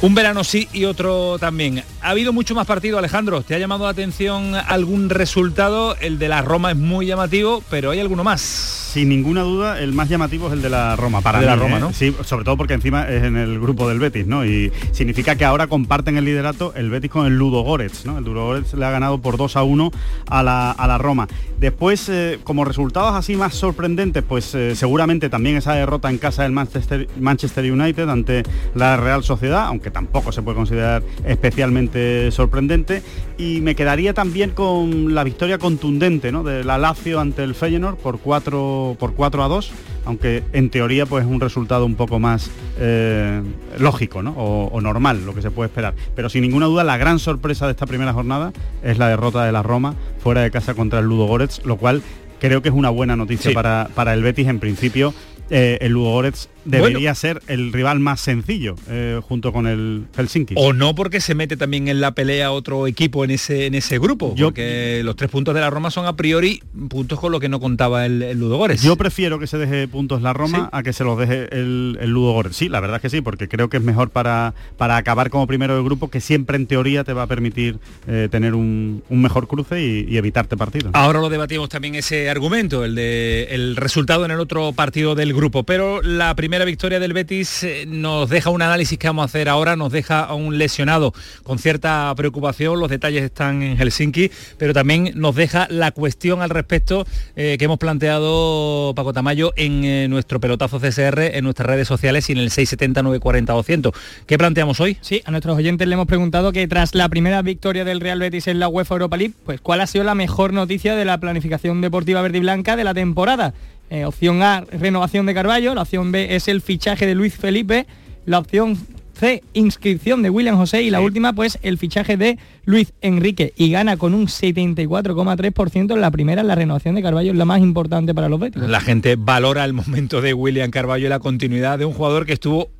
Un 0.03 0.15
verano 0.15 0.45
sí 0.45 0.69
y 0.75 0.85
otro 0.85 1.39
también. 1.39 1.83
Ha 2.03 2.11
habido 2.11 2.35
mucho 2.35 2.55
más 2.55 2.67
partido, 2.67 2.99
Alejandro. 2.99 3.41
¿Te 3.41 3.55
ha 3.55 3.59
llamado 3.59 3.85
la 3.85 3.91
atención 3.93 4.55
algún 4.55 5.09
resultado? 5.09 5.97
El 5.97 6.19
de 6.19 6.29
la 6.29 6.43
Roma 6.43 6.73
es 6.73 6.77
muy 6.77 7.07
llamativo, 7.07 7.65
pero 7.71 7.91
hay 7.91 8.01
alguno 8.01 8.23
más 8.23 8.86
sin 8.97 9.11
ninguna 9.11 9.43
duda, 9.43 9.79
el 9.79 9.93
más 9.93 10.09
llamativo 10.09 10.47
es 10.47 10.55
el 10.55 10.63
de 10.63 10.71
la 10.71 10.97
Roma, 10.97 11.21
para 11.21 11.39
de 11.39 11.45
la 11.45 11.55
Roma, 11.55 11.77
¿eh? 11.77 11.81
¿no? 11.81 11.93
Sí, 11.93 12.17
sobre 12.25 12.47
todo 12.47 12.57
porque 12.57 12.73
encima 12.73 13.07
es 13.07 13.25
en 13.25 13.37
el 13.37 13.61
grupo 13.61 13.87
del 13.91 13.99
Betis, 13.99 14.27
¿no? 14.27 14.47
Y 14.47 14.73
significa 14.93 15.37
que 15.37 15.45
ahora 15.45 15.67
comparten 15.67 16.17
el 16.17 16.25
liderato 16.25 16.73
el 16.75 16.89
Betis 16.89 17.11
con 17.11 17.27
el 17.27 17.37
Ludo 17.37 17.61
Goretz, 17.61 18.07
¿no? 18.07 18.17
El 18.17 18.25
Ludo 18.25 18.47
Goretz 18.47 18.73
le 18.73 18.87
ha 18.87 18.91
ganado 18.91 19.19
por 19.19 19.37
2 19.37 19.55
a 19.57 19.65
1 19.65 19.91
a 20.31 20.43
la, 20.43 20.71
a 20.71 20.87
la 20.87 20.97
Roma. 20.97 21.29
Después, 21.61 22.09
eh, 22.09 22.39
como 22.43 22.65
resultados 22.65 23.15
así 23.15 23.37
más 23.37 23.53
sorprendentes, 23.53 24.23
pues 24.23 24.55
eh, 24.55 24.75
seguramente 24.75 25.29
también 25.29 25.57
esa 25.59 25.75
derrota 25.75 26.09
en 26.09 26.17
casa 26.17 26.45
del 26.45 26.53
Manchester, 26.53 27.07
Manchester 27.21 27.71
United 27.71 28.09
ante 28.09 28.45
la 28.75 28.97
Real 28.97 29.23
Sociedad, 29.25 29.67
aunque 29.67 29.91
tampoco 29.91 30.33
se 30.33 30.41
puede 30.41 30.57
considerar 30.57 31.03
especialmente 31.27 32.31
sorprendente. 32.31 33.03
Y 33.37 33.61
me 33.61 33.75
quedaría 33.75 34.15
también 34.15 34.53
con 34.53 35.15
la 35.15 35.23
victoria 35.23 35.59
contundente, 35.59 36.33
¿no? 36.33 36.43
De 36.43 36.65
la 36.65 36.79
Lazio 36.79 37.21
ante 37.21 37.43
el 37.45 37.55
Feyenoord 37.55 37.97
por 37.97 38.21
4 38.21 38.86
por 38.95 39.15
4 39.15 39.43
a 39.43 39.49
2, 39.49 39.71
aunque 40.05 40.43
en 40.53 40.71
teoría 40.71 41.07
pues 41.07 41.25
es 41.25 41.31
un 41.31 41.41
resultado 41.41 41.85
un 41.85 41.95
poco 41.95 42.19
más 42.19 42.51
eh, 42.79 43.43
lógico 43.79 44.21
o, 44.21 44.81
normal, 44.81 45.25
lo 45.27 45.35
que 45.35 45.43
se 45.43 45.51
puede 45.51 45.69
esperar. 45.69 45.95
Pero 46.15 46.29
sin 46.29 46.43
ninguna 46.43 46.67
duda 46.67 46.85
la 46.85 46.97
gran 46.97 47.19
sorpresa 47.19 47.67
de 47.67 47.73
esta 47.73 47.87
primera 47.87 48.13
jornada 48.13 48.53
es 48.83 48.99
la 48.99 49.09
derrota 49.09 49.45
de 49.45 49.53
la 49.53 49.63
Roma 49.63 49.95
fuera 50.19 50.43
de 50.43 50.51
casa 50.51 50.75
contra 50.75 51.01
el 51.01 51.07
Ludo 51.07 51.27
Goretz, 51.27 51.65
lo 51.65 51.77
cual 51.77 52.03
creo 52.41 52.63
que 52.63 52.69
es 52.69 52.75
una 52.75 52.91
buena 52.91 53.17
noticia 53.17 53.53
para, 53.53 53.89
para 53.95 54.15
el 54.15 54.23
Betis 54.23 54.49
en 54.49 54.61
principio. 54.61 55.15
Eh, 55.51 55.79
el 55.81 55.93
Ludo 55.93 56.11
Goretz 56.11 56.49
debería 56.67 57.15
ser 57.15 57.43
el 57.47 57.73
rival 57.73 58.01
más 58.01 58.21
sencillo 58.21 58.77
eh, 58.89 59.21
junto 59.23 59.53
con 59.53 59.67
el 59.67 60.07
Helsinki. 60.17 60.55
O 60.57 60.73
no 60.73 60.95
porque 60.95 61.21
se 61.21 61.35
mete 61.35 61.57
también 61.57 61.89
en 61.89 62.01
la 62.01 62.13
pelea 62.13 62.53
otro 62.53 62.87
equipo 62.87 63.25
en 63.25 63.31
ese 63.31 63.67
en 63.67 63.75
ese 63.75 63.99
grupo, 63.99 64.35
yo, 64.37 64.49
porque 64.49 65.01
los 65.05 65.17
tres 65.17 65.31
puntos 65.31 65.55
de 65.55 65.61
la 65.61 65.71
Roma 65.71 65.91
son 65.91 66.07
a 66.07 66.17
priori 66.17 66.63
puntos 66.89 67.19
con 67.19 67.33
lo 67.33 67.41
que 67.41 67.49
no 67.49 67.61
contaba 67.61 68.07
el, 68.07 68.23
el 68.23 68.39
Ludogorets. 68.39 68.83
Yo 68.83 68.97
prefiero 68.97 69.39
que 69.39 69.47
se 69.47 69.59
deje 69.59 69.89
puntos 69.89 70.23
la 70.23 70.33
Roma 70.33 70.69
a 70.73 70.83
que 70.83 70.93
se 70.93 71.05
los 71.05 71.19
deje 71.19 71.49
el, 71.53 71.99
el 72.01 72.11
Ludogorets. 72.11 72.57
Sí, 72.57 72.69
la 72.69 72.81
verdad 72.81 72.97
es 72.97 73.03
que 73.03 73.11
sí, 73.11 73.21
porque 73.21 73.49
creo 73.49 73.69
que 73.69 73.77
es 73.77 73.83
mejor 73.83 74.11
para, 74.11 74.55
para 74.77 74.97
acabar 74.97 75.31
como 75.31 75.47
primero 75.47 75.75
del 75.75 75.85
grupo, 75.85 76.09
que 76.09 76.21
siempre 76.21 76.57
en 76.57 76.67
teoría 76.67 77.05
te 77.05 77.13
va 77.13 77.23
a 77.23 77.27
permitir 77.27 77.79
eh, 78.07 78.29
tener 78.31 78.55
un, 78.55 79.03
un, 79.09 79.23
mejor 79.23 79.49
cruce 79.49 79.83
y, 79.83 80.07
y, 80.09 80.17
evitarte 80.17 80.57
partidos. 80.57 80.91
Ahora 80.95 81.21
lo 81.21 81.29
debatimos 81.29 81.69
también 81.69 81.95
ese 81.95 82.31
argumento, 82.31 82.85
el 82.85 82.95
de 82.95 83.49
el 83.51 83.77
resultado 83.77 84.25
en 84.25 84.31
el 84.31 84.41
otro 84.41 84.73
partido 84.73 85.15
del 85.15 85.35
grupo, 85.35 85.65
pero 85.65 86.03
la 86.03 86.35
primera 86.35 86.56
primera 86.57 86.71
victoria 86.71 86.99
del 86.99 87.13
Betis 87.13 87.65
eh, 87.65 87.85
nos 87.87 88.31
deja 88.31 88.49
un 88.49 88.63
análisis 88.63 88.99
que 88.99 89.07
vamos 89.09 89.25
a 89.25 89.27
hacer 89.27 89.47
ahora, 89.51 89.77
nos 89.77 89.93
deja 89.93 90.25
a 90.25 90.33
un 90.33 90.57
lesionado 90.57 91.13
con 91.43 91.59
cierta 91.59 92.11
preocupación, 92.17 92.81
los 92.81 92.89
detalles 92.89 93.25
están 93.25 93.63
en 93.63 93.77
Helsinki, 93.77 94.31
pero 94.57 94.73
también 94.73 95.13
nos 95.17 95.35
deja 95.35 95.67
la 95.69 95.91
cuestión 95.91 96.41
al 96.41 96.49
respecto 96.49 97.07
eh, 97.37 97.57
que 97.59 97.67
hemos 97.67 97.77
planteado 97.77 98.95
Paco 98.97 99.13
Tamayo 99.13 99.53
en 99.57 99.85
eh, 99.85 100.09
nuestro 100.09 100.41
pelotazo 100.41 100.81
CSR, 100.81 101.37
en 101.37 101.45
nuestras 101.45 101.67
redes 101.67 101.89
sociales 101.89 102.31
y 102.31 102.33
en 102.33 102.39
el 102.39 102.51
670 102.51 103.03
940 103.03 103.53
200. 103.53 103.93
¿Qué 104.27 104.39
planteamos 104.39 104.81
hoy? 104.81 104.97
Sí, 105.03 105.21
a 105.27 105.33
nuestros 105.33 105.59
oyentes 105.59 105.87
le 105.87 105.93
hemos 105.93 106.07
preguntado 106.07 106.53
que 106.53 106.67
tras 106.67 106.95
la 106.95 107.11
primera 107.11 107.43
victoria 107.43 107.85
del 107.85 108.01
Real 108.01 108.19
Betis 108.19 108.47
en 108.47 108.61
la 108.61 108.69
UEFA 108.69 108.95
Europa 108.95 109.19
League, 109.19 109.35
pues 109.45 109.61
cuál 109.61 109.83
ha 109.83 109.87
sido 109.87 110.05
la 110.05 110.15
mejor 110.15 110.55
noticia 110.55 110.97
de 110.97 111.05
la 111.05 111.21
planificación 111.21 111.83
deportiva 111.83 112.23
verde 112.23 112.39
y 112.39 112.41
blanca 112.41 112.77
de 112.77 112.85
la 112.85 112.95
temporada. 112.95 113.53
Eh, 113.91 114.05
opción 114.05 114.43
A, 114.43 114.63
renovación 114.63 115.27
de 115.27 115.35
Carballo. 115.35 115.75
La 115.75 115.83
opción 115.83 116.13
B 116.13 116.35
es 116.35 116.49
el 116.49 116.61
fichaje 116.61 117.07
de 117.07 117.15
Luis 117.15 117.35
Felipe. 117.35 117.87
La 118.25 118.39
opción 118.39 118.77
C, 119.19 119.43
inscripción 119.55 120.23
de 120.23 120.31
William 120.31 120.57
José. 120.57 120.83
Y 120.83 120.91
la 120.91 121.01
última, 121.01 121.33
pues, 121.33 121.59
el 121.63 121.79
fichaje 121.79 122.17
de 122.17 122.39
Luis 122.65 122.93
Enrique. 123.01 123.53
Y 123.57 123.71
gana 123.71 123.97
con 123.97 124.15
un 124.15 124.27
74,3% 124.27 125.95
en 125.95 126.01
la 126.01 126.11
primera, 126.11 126.43
la 126.43 126.55
renovación 126.55 126.95
de 126.97 127.03
Carballo 127.03 127.33
es 127.33 127.39
la 127.39 127.45
más 127.45 127.61
importante 127.61 128.15
para 128.15 128.29
los 128.29 128.41
Betis. 128.41 128.63
La 128.63 128.81
gente 128.81 129.17
valora 129.17 129.65
el 129.65 129.73
momento 129.73 130.21
de 130.21 130.35
William 130.35 130.71
Carballo 130.71 131.07
y 131.07 131.11
la 131.11 131.21
continuidad 131.21 131.79
de 131.79 131.85
un 131.85 131.95
jugador 131.95 132.27
que 132.27 132.35
estuvo 132.35 132.71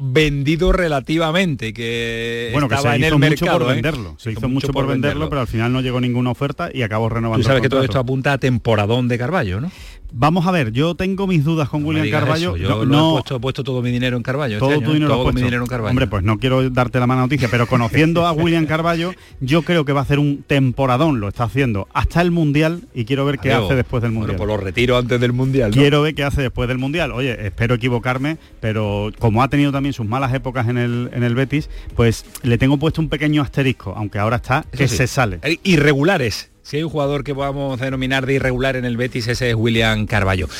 vendido 0.00 0.72
relativamente, 0.72 1.72
que 1.72 2.50
bueno, 2.52 2.66
estaba 2.66 2.94
que 2.94 3.00
se 3.00 3.06
en 3.06 3.12
el 3.12 3.12
mucho 3.12 3.18
mercado. 3.18 3.58
por 3.58 3.70
¿eh? 3.70 3.74
venderlo. 3.74 4.14
Se 4.18 4.32
hizo, 4.32 4.48
mucho, 4.48 4.72
por 4.72 4.86
venderlo, 4.86 5.28
pero 5.28 5.40
al 5.40 5.46
final 5.46 5.72
no 5.72 5.80
llegó 5.80 6.00
ninguna 6.00 6.30
oferta 6.30 6.70
y 6.72 6.82
acabó 6.82 7.08
renovando. 7.08 7.42
Tú 7.42 7.48
sabes 7.48 7.62
que 7.62 7.68
todo 7.68 7.82
esto 7.82 7.98
apunta 7.98 8.32
a 8.32 8.38
temporadón 8.38 9.08
de 9.08 9.18
Carballo, 9.18 9.60
¿no? 9.60 9.70
Vamos 10.10 10.46
a 10.46 10.50
ver, 10.50 10.72
yo 10.72 10.94
tengo 10.94 11.26
mis 11.26 11.44
dudas 11.44 11.68
con 11.68 11.82
No 11.82 11.88
William 11.88 12.10
Carballo. 12.10 12.56
eso, 12.56 12.56
Yo 12.56 12.84
no, 12.84 12.84
lo 12.84 13.08
he 13.08 13.12
puesto, 13.12 13.36
he 13.36 13.40
puesto 13.40 13.64
todo 13.64 13.82
mi 13.82 13.90
dinero 13.90 14.16
en 14.16 14.22
Carballo. 14.22 14.58
todo 14.58 14.70
este 14.70 14.76
año, 14.76 14.84
tu 14.86 14.90
¿eh? 14.90 14.94
dinero 14.94 15.08
lo 15.14 15.22
todo 15.22 15.32
mi 15.32 15.42
dinero 15.42 15.62
en 15.62 15.68
Carballo. 15.68 15.90
Hombre, 15.90 16.06
pues 16.06 16.22
no 16.22 16.38
quiero 16.38 16.70
darte 16.70 16.98
la 16.98 17.06
mala 17.06 17.20
noticia, 17.22 17.48
pero 17.50 17.66
conociendo 17.66 18.26
a 18.26 18.32
William 18.32 18.64
Carballo, 18.66 19.12
yo 19.40 19.62
creo 19.62 19.84
que 19.84 19.92
va 19.92 20.00
a 20.00 20.02
hacer 20.04 20.18
un 20.18 20.44
temporadón, 20.46 21.20
lo 21.20 21.28
está 21.28 21.44
haciendo 21.44 21.88
hasta 21.92 22.22
el 22.22 22.30
Mundial 22.30 22.82
y 22.94 23.04
quiero 23.04 23.24
ver 23.26 23.38
qué 23.38 23.52
hace 23.52 23.74
después 23.74 24.02
del 24.02 24.12
Mundial. 24.12 24.36
Bueno, 24.38 24.52
pues 24.54 24.58
lo 24.60 24.64
retiro 24.64 24.96
antes 24.96 25.20
del 25.20 25.32
Mundial, 25.32 25.70
¿no? 25.70 25.76
Quiero 25.76 26.02
ver 26.02 26.14
qué 26.14 26.24
hace 26.24 26.40
después 26.42 26.68
del 26.68 26.78
Mundial. 26.78 27.12
Oye, 27.12 27.46
espero 27.46 27.74
equivocarme, 27.74 28.38
pero 28.60 29.10
como 29.18 29.42
ha 29.42 29.48
tenido 29.48 29.72
también 29.72 29.92
sus 29.92 30.06
malas 30.06 30.32
épocas 30.32 30.68
en 30.68 30.78
el, 30.78 31.10
en 31.12 31.22
el 31.22 31.34
Betis, 31.34 31.68
pues 31.94 32.24
le 32.42 32.56
tengo 32.56 32.78
puesto 32.78 33.00
un 33.02 33.08
pequeño 33.08 33.42
asterisco, 33.42 33.92
aunque 33.96 34.18
ahora 34.18 34.36
está 34.36 34.64
que 34.72 34.88
sí. 34.88 34.96
se 34.96 35.06
sale. 35.06 35.38
Eh, 35.42 35.58
Irregulares. 35.64 36.50
Si 36.68 36.76
hay 36.76 36.82
un 36.82 36.90
jugador 36.90 37.24
que 37.24 37.34
podamos 37.34 37.80
denominar 37.80 38.26
de 38.26 38.34
irregular 38.34 38.76
en 38.76 38.84
el 38.84 38.98
Betis, 38.98 39.26
ese 39.26 39.48
es 39.48 39.54
William 39.56 40.04
Carballo. 40.04 40.50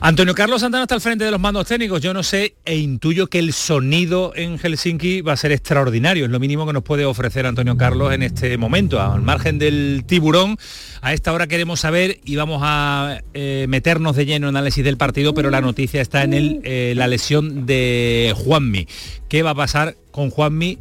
Antonio 0.00 0.34
Carlos 0.34 0.62
Santana 0.62 0.82
está 0.82 0.96
al 0.96 1.00
frente 1.00 1.24
de 1.24 1.30
los 1.30 1.38
mandos 1.38 1.68
técnicos. 1.68 2.00
Yo 2.00 2.12
no 2.12 2.24
sé 2.24 2.56
e 2.64 2.76
intuyo 2.76 3.28
que 3.28 3.38
el 3.38 3.52
sonido 3.52 4.32
en 4.34 4.58
Helsinki 4.58 5.20
va 5.20 5.34
a 5.34 5.36
ser 5.36 5.52
extraordinario. 5.52 6.24
Es 6.24 6.32
lo 6.32 6.40
mínimo 6.40 6.66
que 6.66 6.72
nos 6.72 6.82
puede 6.82 7.04
ofrecer 7.04 7.46
Antonio 7.46 7.76
Carlos 7.76 8.12
en 8.12 8.24
este 8.24 8.58
momento. 8.58 9.00
Al 9.00 9.22
margen 9.22 9.60
del 9.60 10.02
tiburón, 10.04 10.56
a 11.02 11.12
esta 11.12 11.32
hora 11.32 11.46
queremos 11.46 11.78
saber 11.78 12.18
y 12.24 12.34
vamos 12.34 12.60
a 12.64 13.20
eh, 13.32 13.66
meternos 13.68 14.16
de 14.16 14.26
lleno 14.26 14.48
en 14.48 14.56
análisis 14.56 14.84
del 14.84 14.96
partido, 14.96 15.34
pero 15.34 15.50
la 15.50 15.60
noticia 15.60 16.02
está 16.02 16.24
en 16.24 16.34
el, 16.34 16.62
eh, 16.64 16.94
la 16.96 17.06
lesión 17.06 17.64
de 17.64 18.34
Juanmi. 18.34 18.88
¿Qué 19.28 19.44
va 19.44 19.50
a 19.50 19.54
pasar 19.54 19.94
con 20.10 20.30
Juanmi 20.30 20.80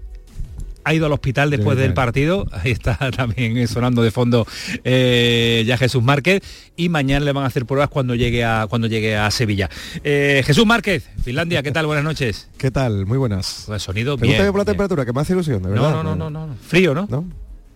ha 0.83 0.93
ido 0.93 1.05
al 1.05 1.13
hospital 1.13 1.49
después 1.49 1.77
del 1.77 1.93
partido, 1.93 2.45
ahí 2.51 2.71
está 2.71 2.97
también 3.15 3.67
sonando 3.67 4.03
de 4.03 4.11
fondo 4.11 4.45
eh, 4.83 5.63
ya 5.65 5.77
Jesús 5.77 6.03
Márquez, 6.03 6.41
y 6.75 6.89
mañana 6.89 7.25
le 7.25 7.31
van 7.31 7.43
a 7.43 7.47
hacer 7.47 7.65
pruebas 7.65 7.89
cuando 7.89 8.15
llegue 8.15 8.43
a, 8.43 8.67
cuando 8.69 8.87
llegue 8.87 9.15
a 9.15 9.29
Sevilla. 9.31 9.69
Eh, 10.03 10.43
Jesús 10.45 10.65
Márquez, 10.65 11.09
Finlandia, 11.23 11.63
¿qué 11.63 11.71
tal? 11.71 11.85
Buenas 11.85 12.03
noches. 12.03 12.49
¿Qué 12.57 12.71
tal? 12.71 13.05
Muy 13.05 13.17
buenas. 13.17 13.63
Pues 13.67 13.83
sonido 13.83 14.17
¿Te 14.17 14.27
gusta 14.27 14.51
por 14.51 14.59
la 14.59 14.65
temperatura? 14.65 15.05
Que 15.05 15.13
me 15.13 15.21
hace 15.21 15.33
ilusión, 15.33 15.63
de 15.63 15.69
verdad. 15.69 15.91
No, 15.91 16.03
no, 16.03 16.15
no, 16.15 16.29
no, 16.29 16.47
no. 16.47 16.55
Frío, 16.55 16.93
¿no? 16.93 17.07
¿No? 17.09 17.25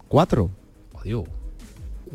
Cuatro. 0.08 0.52
Dios. 1.04 1.24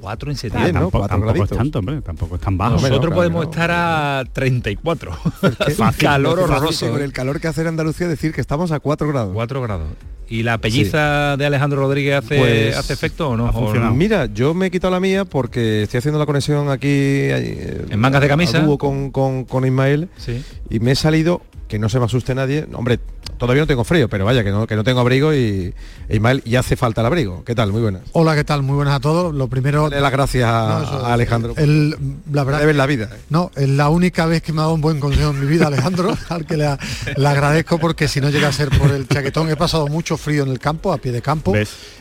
4 0.01 0.31
en 0.31 0.37
septiembre. 0.37 0.71
Ah, 0.71 0.81
tampoco, 0.81 0.99
¿no? 0.99 1.09
tampoco 1.09 1.45
es 1.45 1.51
tanto, 1.51 1.79
hombre, 1.79 2.01
tampoco 2.03 2.35
es 2.37 2.41
tan 2.41 2.59
bajo. 2.59 2.75
Nosotros 2.75 3.11
no, 3.11 3.17
podemos 3.17 3.45
estar 3.45 3.71
a 3.71 4.25
34. 4.33 5.13
calor 5.99 6.41
horroroso. 6.41 6.91
Con 6.91 7.03
el 7.03 7.13
calor 7.13 7.41
que 7.41 7.49
hace 7.49 7.63
en 7.63 7.69
Andalucía 7.69 8.09
decir 8.09 8.33
que 8.33 8.41
estamos 8.41 8.73
a 8.73 8.81
4 8.81 9.09
grados. 9.09 9.33
4 9.35 9.63
grados. 9.63 9.89
¿Y 10.29 10.45
la 10.45 10.59
pelliza 10.59 11.35
sí. 11.35 11.39
de 11.39 11.47
Alejandro 11.47 11.81
Rodríguez 11.81 12.25
hace, 12.25 12.39
pues, 12.39 12.77
hace 12.77 12.95
efecto 12.95 13.31
o 13.31 13.37
no? 13.37 13.51
¿O 13.51 13.75
no? 13.75 13.95
Mira, 13.95 14.27
yo 14.27 14.55
me 14.55 14.67
he 14.67 14.71
quitado 14.71 14.91
la 14.91 15.01
mía 15.01 15.27
porque 15.27 15.83
estoy 15.83 15.99
haciendo 15.99 16.19
la 16.19 16.25
conexión 16.25 16.71
aquí 16.71 16.89
eh, 16.89 17.85
en 17.91 18.01
mangas 18.01 18.23
de 18.23 18.29
camisa 18.29 18.67
con, 18.79 19.11
con, 19.11 19.45
con 19.45 19.67
Ismael 19.67 20.09
sí. 20.17 20.43
y 20.71 20.81
me 20.81 20.93
he 20.93 20.95
salido 20.95 21.43
que 21.73 21.79
no 21.79 21.89
se 21.89 21.99
me 21.99 22.05
asuste 22.05 22.35
nadie. 22.35 22.67
Hombre, 22.75 23.01
todavía 23.39 23.63
no 23.63 23.67
tengo 23.67 23.83
frío, 23.83 24.07
pero 24.07 24.27
vaya, 24.27 24.45
que 24.45 24.51
no, 24.51 24.67
que 24.67 24.77
no 24.77 24.85
tengo 24.85 25.01
abrigo 25.01 25.33
y 25.33 25.73
Ismael 26.11 26.43
ya 26.45 26.61
hace 26.61 26.77
falta 26.77 27.01
el 27.01 27.07
abrigo. 27.07 27.45
¿Qué 27.47 27.55
tal? 27.55 27.73
Muy 27.73 27.81
buenas. 27.81 28.03
Hola, 28.13 28.35
¿qué 28.35 28.45
tal? 28.45 28.63
Muy 28.63 28.77
buenas 28.77 28.97
a 28.97 29.01
todos. 29.01 29.35
Lo 29.35 29.49
primero... 29.49 29.89
Dale 29.89 30.03
las 30.03 30.13
gracias 30.13 30.51
a, 30.51 30.69
no, 30.69 30.83
eso, 30.83 31.07
a 31.07 31.15
Alejandro. 31.15 31.55
El, 31.57 31.97
la 32.31 32.45
verdad, 32.45 32.61
Debes 32.61 32.77
la 32.77 32.85
vida. 32.85 33.09
¿eh? 33.11 33.19
No, 33.31 33.51
es 33.57 33.71
la 33.71 33.89
única 33.89 34.27
vez 34.27 34.43
que 34.43 34.53
me 34.53 34.59
ha 34.59 34.65
dado 34.65 34.75
un 34.75 34.83
buen 34.83 35.01
consejo 35.01 35.31
en 35.31 35.41
mi 35.41 35.47
vida, 35.47 35.69
Alejandro, 35.69 36.15
al 36.29 36.45
que 36.45 36.59
le, 36.59 36.77
le, 37.17 37.27
agradezco 37.27 37.79
porque 37.79 38.07
si 38.07 38.21
no 38.21 38.29
llega 38.29 38.49
a 38.49 38.53
ser 38.53 38.69
por 38.69 38.91
el 38.91 39.09
chaquetón, 39.09 39.49
he 39.49 39.57
pasado 39.57 39.87
mucho 39.87 40.19
frío 40.19 40.43
en 40.43 40.51
el 40.51 40.59
campo, 40.59 40.93
a 40.93 40.99
pie 40.99 41.11
de 41.11 41.23
campo. 41.23 41.55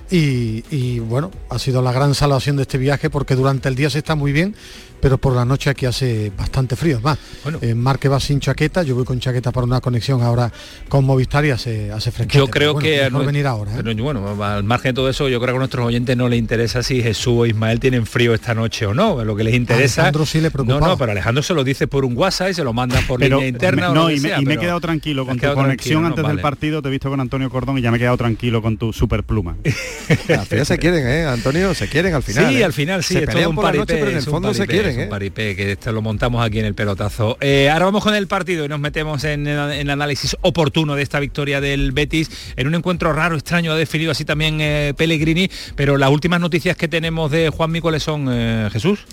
Y, 0.09 0.65
y 0.69 0.99
bueno, 0.99 1.31
ha 1.49 1.57
sido 1.59 1.81
la 1.81 1.93
gran 1.93 2.13
salvación 2.13 2.57
de 2.57 2.63
este 2.63 2.77
viaje 2.77 3.09
porque 3.09 3.35
durante 3.35 3.69
el 3.69 3.75
día 3.75 3.89
se 3.89 3.99
está 3.99 4.15
muy 4.15 4.33
bien, 4.33 4.53
pero 5.01 5.17
por 5.17 5.35
la 5.35 5.43
noche 5.45 5.69
aquí 5.69 5.85
hace 5.85 6.31
bastante 6.37 6.75
frío. 6.75 6.97
Es 6.97 7.03
más, 7.03 7.17
bueno. 7.43 7.59
eh, 7.61 7.73
Marque 7.73 8.07
va 8.07 8.19
sin 8.19 8.39
chaqueta, 8.39 8.83
yo 8.83 8.95
voy 8.95 9.05
con 9.05 9.19
chaqueta 9.19 9.51
para 9.51 9.65
una 9.65 9.81
conexión 9.81 10.21
ahora 10.21 10.51
con 10.87 11.05
Movistar 11.05 11.45
y 11.45 11.51
hace, 11.51 11.91
hace 11.91 12.11
fresquete. 12.11 12.37
Yo 12.37 12.47
creo 12.47 12.73
bueno, 12.73 12.87
que... 12.87 13.09
No, 13.09 13.25
venir 13.25 13.47
ahora. 13.47 13.71
¿eh? 13.71 13.81
Pero 13.83 14.03
bueno, 14.03 14.43
al 14.43 14.63
margen 14.63 14.91
de 14.91 14.93
todo 14.93 15.09
eso, 15.09 15.27
yo 15.27 15.39
creo 15.39 15.53
que 15.53 15.57
a 15.57 15.59
nuestros 15.59 15.85
oyentes 15.85 16.15
no 16.15 16.29
les 16.29 16.39
interesa 16.39 16.83
si 16.83 17.01
Jesús 17.01 17.33
o 17.35 17.45
Ismael 17.45 17.79
tienen 17.79 18.05
frío 18.05 18.33
esta 18.33 18.53
noche 18.53 18.85
o 18.85 18.93
no. 18.93 19.23
Lo 19.23 19.35
que 19.35 19.43
les 19.43 19.55
interesa... 19.55 20.01
Alejandro 20.01 20.25
sí 20.25 20.41
le 20.41 20.51
preocupa. 20.51 20.79
No, 20.79 20.87
no, 20.87 20.97
pero 20.97 21.11
Alejandro 21.11 21.43
se 21.43 21.53
lo 21.53 21.63
dice 21.63 21.87
por 21.87 22.05
un 22.05 22.15
WhatsApp 22.15 22.51
y 22.51 22.53
se 22.53 22.63
lo 22.63 22.73
manda 22.73 22.99
por 23.07 23.19
pero, 23.19 23.37
línea 23.37 23.49
interna. 23.49 23.89
Me, 23.89 23.95
no, 23.95 24.05
o 24.05 24.09
y, 24.09 24.19
sea, 24.19 24.37
me, 24.37 24.43
y 24.43 24.45
me 24.45 24.53
he 24.55 24.57
quedado 24.57 24.79
tranquilo 24.79 25.25
con 25.25 25.39
tu 25.39 25.53
conexión 25.53 26.05
antes 26.05 26.25
del 26.27 26.39
partido, 26.39 26.81
te 26.81 26.87
he 26.87 26.91
visto 26.91 27.09
con 27.09 27.19
Antonio 27.19 27.49
Cordón 27.49 27.77
y 27.77 27.81
ya 27.81 27.91
me 27.91 27.97
he 27.97 27.99
quedado 27.99 28.17
tranquilo 28.17 28.61
con 28.61 28.77
tu 28.77 28.93
super 28.93 29.23
pluma. 29.23 29.55
al 30.29 30.45
final 30.45 30.65
se 30.65 30.77
quieren, 30.77 31.07
¿eh, 31.07 31.25
Antonio? 31.25 31.73
Se 31.73 31.87
quieren 31.87 32.13
al 32.13 32.23
final. 32.23 32.49
Sí, 32.49 32.59
¿eh? 32.59 32.63
al 32.63 32.73
final 32.73 33.03
sí. 33.03 33.13
Se 33.15 33.19
es 33.21 33.25
pelean 33.25 33.43
todo 33.43 33.49
un 33.49 33.55
por 33.55 33.65
paripé, 33.65 33.77
la 33.77 33.81
noche, 33.81 33.95
pero 33.97 34.11
en 34.11 34.17
el 34.17 34.23
fondo 34.23 34.53
se 34.53 34.67
quieren, 34.67 34.90
es 34.91 34.97
¿eh? 34.97 35.03
un 35.03 35.09
paripé, 35.09 35.55
que 35.55 35.71
esto 35.73 35.91
lo 35.91 36.01
montamos 36.01 36.45
aquí 36.45 36.59
en 36.59 36.65
el 36.65 36.73
pelotazo. 36.73 37.37
Eh, 37.41 37.69
ahora 37.69 37.85
vamos 37.85 38.03
con 38.03 38.13
el 38.13 38.27
partido 38.27 38.65
y 38.65 38.67
nos 38.67 38.79
metemos 38.79 39.23
en, 39.23 39.47
en, 39.47 39.57
el 39.57 39.89
análisis 39.89 40.35
oportuno 40.41 40.95
de 40.95 41.03
esta 41.03 41.19
victoria 41.19 41.61
del 41.61 41.91
Betis 41.91 42.29
en 42.55 42.67
un 42.67 42.75
encuentro 42.75 43.13
raro, 43.13 43.35
extraño, 43.35 43.71
ha 43.71 43.75
definido 43.75 44.11
así 44.11 44.25
también 44.25 44.59
eh, 44.61 44.93
Pellegrini, 44.95 45.49
pero 45.75 45.97
las 45.97 46.09
últimas 46.09 46.39
noticias 46.39 46.75
que 46.75 46.87
tenemos 46.87 47.31
de 47.31 47.49
Juanmi, 47.49 47.81
¿cuáles 47.81 48.03
son, 48.03 48.27
eh, 48.29 48.69
Jesús? 48.71 49.05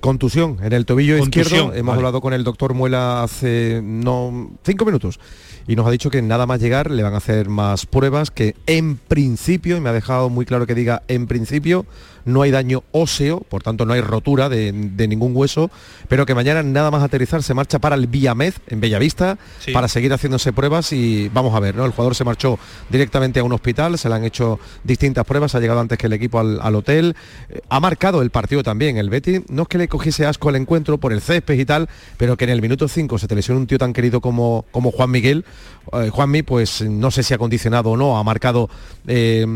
Contusión 0.00 0.56
en 0.62 0.72
el 0.72 0.86
tobillo 0.86 1.18
Contusión, 1.18 1.44
izquierdo. 1.46 1.74
Hemos 1.74 1.92
vale. 1.92 1.98
hablado 1.98 2.20
con 2.22 2.32
el 2.32 2.42
doctor 2.42 2.72
Muela 2.72 3.22
hace 3.22 3.80
no 3.82 4.50
cinco 4.64 4.86
minutos 4.86 5.20
y 5.66 5.76
nos 5.76 5.86
ha 5.86 5.90
dicho 5.90 6.10
que 6.10 6.22
nada 6.22 6.46
más 6.46 6.60
llegar 6.60 6.90
le 6.90 7.02
van 7.02 7.14
a 7.14 7.18
hacer 7.18 7.48
más 7.48 7.86
pruebas, 7.86 8.30
que 8.30 8.54
en 8.66 8.96
principio, 8.96 9.76
y 9.76 9.80
me 9.80 9.88
ha 9.88 9.92
dejado 9.92 10.28
muy 10.30 10.44
claro 10.46 10.66
que 10.66 10.74
diga 10.74 11.02
en 11.08 11.26
principio, 11.26 11.86
no 12.26 12.42
hay 12.42 12.50
daño 12.50 12.82
óseo, 12.92 13.40
por 13.40 13.62
tanto 13.62 13.86
no 13.86 13.94
hay 13.94 14.02
rotura 14.02 14.50
de, 14.50 14.72
de 14.72 15.08
ningún 15.08 15.34
hueso, 15.34 15.70
pero 16.08 16.26
que 16.26 16.34
mañana 16.34 16.62
nada 16.62 16.90
más 16.90 17.02
aterrizar 17.02 17.42
se 17.42 17.54
marcha 17.54 17.78
para 17.78 17.96
el 17.96 18.06
Villamez, 18.08 18.56
en 18.68 18.80
Bellavista, 18.80 19.38
Sí. 19.60 19.72
para 19.72 19.88
seguir 19.88 20.12
haciéndose 20.12 20.52
pruebas 20.52 20.92
y 20.92 21.30
vamos 21.32 21.54
a 21.54 21.60
ver, 21.60 21.74
¿no? 21.74 21.84
El 21.86 21.92
jugador 21.92 22.14
se 22.14 22.24
marchó 22.24 22.58
directamente 22.90 23.40
a 23.40 23.44
un 23.44 23.52
hospital, 23.52 23.96
se 23.98 24.08
le 24.08 24.14
han 24.16 24.24
hecho 24.24 24.60
distintas 24.84 25.24
pruebas, 25.24 25.54
ha 25.54 25.60
llegado 25.60 25.80
antes 25.80 25.96
que 25.98 26.06
el 26.08 26.12
equipo 26.12 26.38
al, 26.38 26.60
al 26.60 26.74
hotel, 26.76 27.16
eh, 27.48 27.60
ha 27.70 27.80
marcado 27.80 28.20
el 28.22 28.30
partido 28.30 28.62
también, 28.62 28.98
el 28.98 29.08
Betty, 29.08 29.42
no 29.48 29.62
es 29.62 29.68
que 29.68 29.78
le 29.78 29.88
cogiese 29.88 30.26
asco 30.26 30.50
al 30.50 30.56
encuentro 30.56 30.98
por 30.98 31.12
el 31.14 31.20
césped 31.22 31.58
y 31.58 31.64
tal, 31.64 31.88
pero 32.18 32.36
que 32.36 32.44
en 32.44 32.50
el 32.50 32.60
minuto 32.60 32.86
5 32.86 33.18
se 33.18 33.28
te 33.28 33.34
lesiona 33.34 33.60
un 33.60 33.66
tío 33.66 33.78
tan 33.78 33.92
querido 33.94 34.20
como, 34.20 34.66
como 34.72 34.90
Juan 34.90 35.10
Miguel, 35.10 35.44
eh, 35.92 36.10
Juanmi, 36.10 36.42
pues 36.42 36.82
no 36.82 37.10
sé 37.10 37.22
si 37.22 37.34
ha 37.34 37.38
condicionado 37.38 37.90
o 37.90 37.96
no, 37.96 38.18
ha 38.18 38.24
marcado 38.24 38.68
eh, 39.06 39.46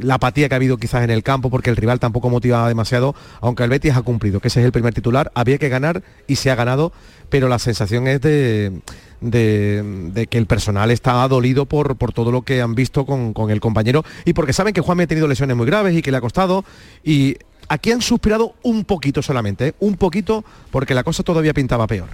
la 0.00 0.14
apatía 0.14 0.48
que 0.48 0.54
ha 0.54 0.56
habido 0.56 0.76
quizás 0.76 1.04
en 1.04 1.10
el 1.10 1.22
campo, 1.22 1.50
porque 1.50 1.70
el 1.70 1.76
rival 1.76 2.00
tampoco 2.00 2.30
motivaba 2.30 2.68
demasiado, 2.68 3.14
aunque 3.40 3.64
el 3.64 3.70
Betis 3.70 3.94
ha 3.94 4.02
cumplido, 4.02 4.40
que 4.40 4.48
ese 4.48 4.60
es 4.60 4.66
el 4.66 4.72
primer 4.72 4.94
titular, 4.94 5.30
había 5.34 5.58
que 5.58 5.68
ganar 5.68 6.02
y 6.26 6.36
se 6.36 6.50
ha 6.50 6.54
ganado, 6.54 6.92
pero 7.30 7.48
la 7.48 7.58
sensación 7.58 8.06
es 8.06 8.20
de, 8.20 8.80
que 9.20 10.38
el 10.38 10.46
personal 10.46 10.90
está 10.90 11.26
dolido 11.28 11.66
por, 11.66 11.96
todo 12.12 12.32
lo 12.32 12.42
que 12.42 12.60
han 12.60 12.74
visto 12.74 13.06
con, 13.06 13.50
el 13.50 13.60
compañero 13.60 14.04
y 14.24 14.32
porque 14.32 14.52
saben 14.52 14.74
que 14.74 14.80
Juanmi 14.80 15.04
ha 15.04 15.06
tenido 15.06 15.28
lesiones 15.28 15.56
muy 15.56 15.66
graves 15.66 15.96
y 15.96 16.02
que 16.02 16.10
le 16.10 16.16
ha 16.18 16.20
costado 16.20 16.64
aquí 17.68 17.90
han 17.92 18.00
suspirado 18.02 18.54
un 18.62 18.84
poquito 18.84 19.22
solamente, 19.22 19.68
¿eh? 19.68 19.74
un 19.80 19.96
poquito 19.96 20.44
porque 20.70 20.94
la 20.94 21.02
cosa 21.04 21.22
todavía 21.22 21.52
pintaba 21.54 21.86
peor. 21.86 22.08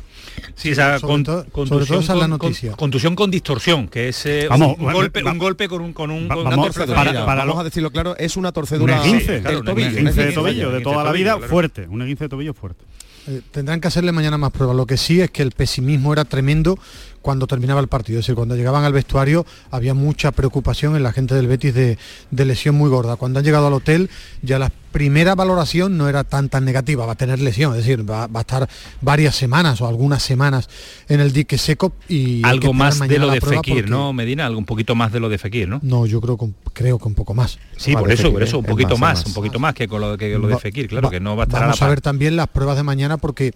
Sí, 0.54 0.70
esa 0.70 0.98
sobre 0.98 1.12
con- 1.12 1.24
todo- 1.24 1.44
contusión 1.52 1.68
sobre 1.68 1.86
todo 1.86 2.00
esa 2.00 2.12
es 2.14 2.18
la 2.18 2.28
con- 2.28 2.38
con- 2.38 2.48
noticia. 2.48 2.72
contusión 2.72 3.14
con 3.16 3.30
distorsión, 3.30 3.88
que 3.88 4.08
es 4.08 4.26
eh, 4.26 4.46
Vamos, 4.48 4.76
un, 4.78 4.86
va- 4.88 4.92
golpe, 4.92 5.22
va- 5.22 5.32
un 5.32 5.38
golpe 5.38 5.68
con 5.68 5.80
un 5.82 5.92
con 5.92 6.10
un 6.10 6.28
va- 6.28 6.34
vamos, 6.36 6.66
torcedura. 6.66 6.94
para- 7.04 7.24
para 7.26 7.44
vamos 7.44 7.60
a 7.60 7.64
decirlo 7.64 7.90
claro, 7.90 8.16
es 8.16 8.36
una 8.36 8.48
Un 8.48 8.54
torcedura 8.54 8.96
esguince, 8.98 9.40
claro, 9.40 9.48
del 9.50 9.56
un 9.58 9.64
tobillo, 9.64 9.86
un 9.88 9.92
un 9.92 9.98
esguince 10.08 10.26
de 10.26 10.32
tobillo 10.32 10.70
de 10.72 10.80
toda 10.80 11.04
la 11.04 11.12
vida 11.12 11.38
fuerte, 11.38 11.86
un 11.88 12.02
esguince 12.02 12.24
de 12.24 12.28
tobillo 12.28 12.54
fuerte. 12.54 12.84
Eh, 13.26 13.40
tendrán 13.52 13.80
que 13.80 13.88
hacerle 13.88 14.12
mañana 14.12 14.36
más 14.36 14.50
pruebas. 14.52 14.76
Lo 14.76 14.84
que 14.86 14.98
sí 14.98 15.20
es 15.22 15.30
que 15.30 15.40
el 15.42 15.52
pesimismo 15.52 16.12
era 16.12 16.26
tremendo 16.26 16.78
cuando 17.24 17.46
terminaba 17.46 17.80
el 17.80 17.88
partido. 17.88 18.18
Es 18.20 18.26
decir, 18.26 18.34
cuando 18.34 18.54
llegaban 18.54 18.84
al 18.84 18.92
vestuario 18.92 19.46
había 19.70 19.94
mucha 19.94 20.30
preocupación 20.30 20.94
en 20.94 21.02
la 21.02 21.10
gente 21.10 21.34
del 21.34 21.46
Betis 21.46 21.72
de, 21.72 21.96
de 22.30 22.44
lesión 22.44 22.74
muy 22.74 22.90
gorda. 22.90 23.16
Cuando 23.16 23.38
han 23.38 23.46
llegado 23.46 23.66
al 23.68 23.72
hotel 23.72 24.10
ya 24.42 24.58
la 24.58 24.70
primera 24.92 25.34
valoración 25.34 25.96
no 25.96 26.08
era 26.08 26.22
tan 26.22 26.50
tan 26.50 26.64
negativa, 26.66 27.04
va 27.06 27.12
a 27.12 27.16
tener 27.16 27.40
lesión, 27.40 27.72
es 27.72 27.78
decir, 27.78 28.08
va, 28.08 28.26
va 28.28 28.40
a 28.40 28.42
estar 28.42 28.68
varias 29.00 29.34
semanas 29.34 29.80
o 29.80 29.88
algunas 29.88 30.22
semanas 30.22 30.68
en 31.08 31.18
el 31.20 31.32
dique 31.32 31.56
seco 31.58 31.94
y 32.08 32.44
Algo 32.44 32.72
más 32.74 33.00
de 33.00 33.18
lo 33.18 33.28
de 33.30 33.40
Fekir, 33.40 33.74
porque- 33.76 33.90
¿no, 33.90 34.12
Medina? 34.12 34.44
Algo 34.46 34.58
un 34.58 34.66
poquito 34.66 34.94
más 34.94 35.10
de 35.10 35.18
lo 35.18 35.28
de 35.30 35.38
Fekir, 35.38 35.66
¿no? 35.66 35.80
No, 35.82 36.04
yo 36.06 36.20
creo 36.20 36.36
que 36.36 36.46
creo 36.74 36.98
que 36.98 37.08
un 37.08 37.14
poco 37.14 37.32
más. 37.34 37.58
Sí, 37.76 37.94
por 37.94 38.12
eso, 38.12 38.24
Fekir, 38.24 38.32
por 38.34 38.42
eso, 38.44 38.58
un 38.58 38.66
poquito 38.66 38.96
más, 38.98 39.24
un 39.26 39.32
poquito 39.32 39.58
más 39.58 39.74
que 39.74 39.88
con 39.88 40.00
lo, 40.02 40.16
que 40.18 40.38
lo 40.38 40.46
de 40.46 40.58
Fekir, 40.58 40.86
claro, 40.88 41.06
va- 41.06 41.10
que 41.10 41.20
no 41.20 41.34
va 41.36 41.44
a 41.44 41.46
estar 41.46 41.62
a 41.62 41.66
Vamos 41.66 41.80
la 41.80 41.86
a, 41.86 41.88
ver 41.90 42.00
también 42.02 42.36
las 42.36 42.46
pruebas 42.48 42.76
de 42.76 42.82
mañana 42.84 43.16
porque, 43.16 43.52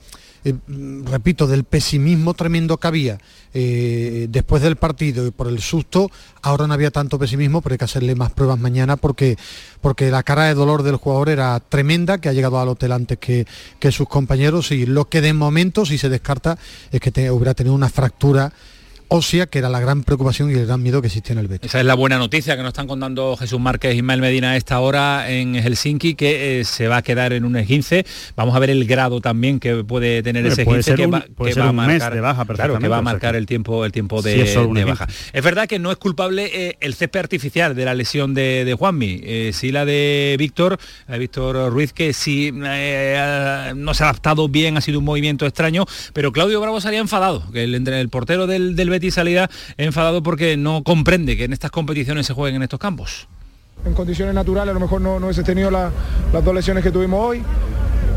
eh, 0.50 1.02
repito, 1.04 1.46
del 1.46 1.64
pesimismo 1.64 2.34
tremendo 2.34 2.76
que 2.76 2.86
había 2.86 3.18
eh, 3.54 4.26
después 4.30 4.62
del 4.62 4.76
partido 4.76 5.26
y 5.26 5.30
por 5.30 5.48
el 5.48 5.60
susto, 5.60 6.10
ahora 6.42 6.66
no 6.66 6.74
había 6.74 6.90
tanto 6.90 7.18
pesimismo, 7.18 7.60
pero 7.60 7.74
hay 7.74 7.78
que 7.78 7.84
hacerle 7.84 8.14
más 8.14 8.32
pruebas 8.32 8.58
mañana 8.58 8.96
porque, 8.96 9.36
porque 9.80 10.10
la 10.10 10.22
cara 10.22 10.44
de 10.44 10.54
dolor 10.54 10.82
del 10.82 10.96
jugador 10.96 11.28
era 11.28 11.58
tremenda, 11.60 12.18
que 12.18 12.28
ha 12.28 12.32
llegado 12.32 12.60
al 12.60 12.68
hotel 12.68 12.92
antes 12.92 13.18
que, 13.18 13.46
que 13.78 13.92
sus 13.92 14.08
compañeros 14.08 14.70
y 14.70 14.86
lo 14.86 15.08
que 15.08 15.20
de 15.20 15.32
momento, 15.32 15.86
si 15.86 15.98
se 15.98 16.08
descarta, 16.08 16.58
es 16.90 17.00
que 17.00 17.30
hubiera 17.30 17.54
tenido 17.54 17.74
una 17.74 17.88
fractura 17.88 18.52
ósea, 19.08 19.46
que 19.46 19.58
era 19.58 19.68
la 19.68 19.80
gran 19.80 20.02
preocupación 20.04 20.50
y 20.50 20.54
el 20.54 20.66
gran 20.66 20.82
miedo 20.82 21.00
que 21.00 21.06
existía 21.08 21.32
en 21.32 21.38
el 21.38 21.48
Betis. 21.48 21.70
Esa 21.70 21.80
es 21.80 21.86
la 21.86 21.94
buena 21.94 22.18
noticia 22.18 22.56
que 22.56 22.62
nos 22.62 22.68
están 22.70 22.86
contando 22.86 23.36
Jesús 23.36 23.58
Márquez 23.58 23.94
y 23.94 23.98
Ismael 23.98 24.20
Medina 24.20 24.52
a 24.52 24.56
esta 24.56 24.78
hora 24.80 25.30
en 25.30 25.54
Helsinki, 25.54 26.14
que 26.14 26.60
eh, 26.60 26.64
se 26.64 26.88
va 26.88 26.98
a 26.98 27.02
quedar 27.02 27.32
en 27.32 27.44
un 27.44 27.56
esguince. 27.56 28.04
Vamos 28.36 28.54
a 28.54 28.58
ver 28.58 28.70
el 28.70 28.84
grado 28.86 29.20
también 29.20 29.60
que 29.60 29.82
puede 29.84 30.22
tener 30.22 30.46
ese 30.46 30.62
esguince 30.62 30.94
que 30.94 31.06
va, 31.06 31.24
puede 31.34 31.50
que 31.50 31.54
ser 31.54 31.62
va 31.62 31.68
a 31.68 31.70
un 31.70 31.76
mes 31.76 31.86
marcar 31.88 32.14
de 32.14 32.20
baja 32.20 32.44
claro, 32.44 32.78
que 32.78 32.88
va 32.88 32.98
a 32.98 33.02
marcar 33.02 33.34
el 33.36 33.46
tiempo 33.46 33.84
el 33.84 33.92
tiempo 33.92 34.22
Si 34.22 34.28
de, 34.28 34.42
es 34.42 34.52
solo 34.52 34.68
un 34.68 34.74
de 34.74 34.84
baja. 34.84 35.06
Es 35.32 35.42
verdad 35.42 35.66
que 35.66 35.78
no 35.78 35.90
es 35.90 35.96
culpable 35.96 36.50
eh, 36.52 36.76
el 36.80 36.94
césped 36.94 37.20
artificial 37.20 37.74
de 37.74 37.84
la 37.84 37.94
lesión 37.94 38.34
de, 38.34 38.64
de 38.64 38.74
Juanmi, 38.74 39.20
eh, 39.22 39.50
sí 39.54 39.72
la 39.72 39.84
de 39.84 40.36
Víctor, 40.38 40.78
Víctor 41.18 41.72
Ruiz, 41.72 41.92
que 41.92 42.12
sí 42.12 42.52
eh, 42.64 43.72
no 43.74 43.94
se 43.94 44.02
ha 44.02 44.06
adaptado 44.10 44.48
bien, 44.48 44.76
ha 44.76 44.80
sido 44.80 44.98
un 44.98 45.04
movimiento 45.04 45.46
extraño, 45.46 45.86
pero 46.12 46.32
Claudio 46.32 46.60
Bravo 46.60 46.80
salía 46.80 47.00
enfadado, 47.00 47.50
que 47.52 47.64
el, 47.64 47.74
entre- 47.74 48.00
el 48.00 48.08
portero 48.08 48.46
del, 48.46 48.76
del 48.76 48.90
Betis 48.90 48.97
salía 49.10 49.48
enfadado 49.76 50.22
porque 50.22 50.56
no 50.56 50.82
comprende 50.82 51.36
que 51.36 51.44
en 51.44 51.52
estas 51.52 51.70
competiciones 51.70 52.26
se 52.26 52.34
jueguen 52.34 52.56
en 52.56 52.62
estos 52.62 52.80
campos. 52.80 53.28
En 53.84 53.94
condiciones 53.94 54.34
naturales 54.34 54.70
a 54.72 54.74
lo 54.74 54.80
mejor 54.80 55.00
no, 55.00 55.20
no 55.20 55.26
hubiese 55.26 55.42
tenido 55.44 55.70
las 55.70 55.92
dos 56.44 56.54
lesiones 56.54 56.82
que 56.82 56.90
tuvimos 56.90 57.24
hoy, 57.24 57.42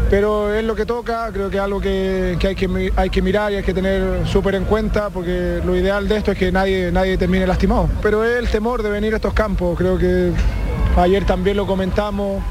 pero 0.09 0.53
es 0.53 0.63
lo 0.65 0.75
que 0.75 0.85
toca, 0.85 1.29
creo 1.31 1.49
que 1.49 1.57
es 1.57 1.63
algo 1.63 1.79
que, 1.79 2.37
hay, 2.41 2.55
que 2.55 2.91
hay 2.95 3.09
que 3.09 3.21
mirar 3.21 3.53
y 3.53 3.55
hay 3.55 3.63
que 3.63 3.73
tener 3.73 4.27
súper 4.27 4.55
en 4.55 4.65
cuenta, 4.65 5.09
porque 5.09 5.61
lo 5.65 5.75
ideal 5.75 6.07
de 6.07 6.17
esto 6.17 6.31
es 6.31 6.37
que 6.37 6.51
nadie, 6.51 6.91
nadie 6.91 7.17
termine 7.17 7.47
lastimado. 7.47 7.89
Pero 8.01 8.25
es 8.25 8.37
el 8.37 8.49
temor 8.49 8.83
de 8.83 8.89
venir 8.89 9.13
a 9.13 9.17
estos 9.17 9.33
campos, 9.33 9.77
creo 9.77 9.97
que 9.97 10.31
ayer 10.97 11.25
también 11.25 11.55
lo 11.55 11.65
comentamos, 11.65 12.43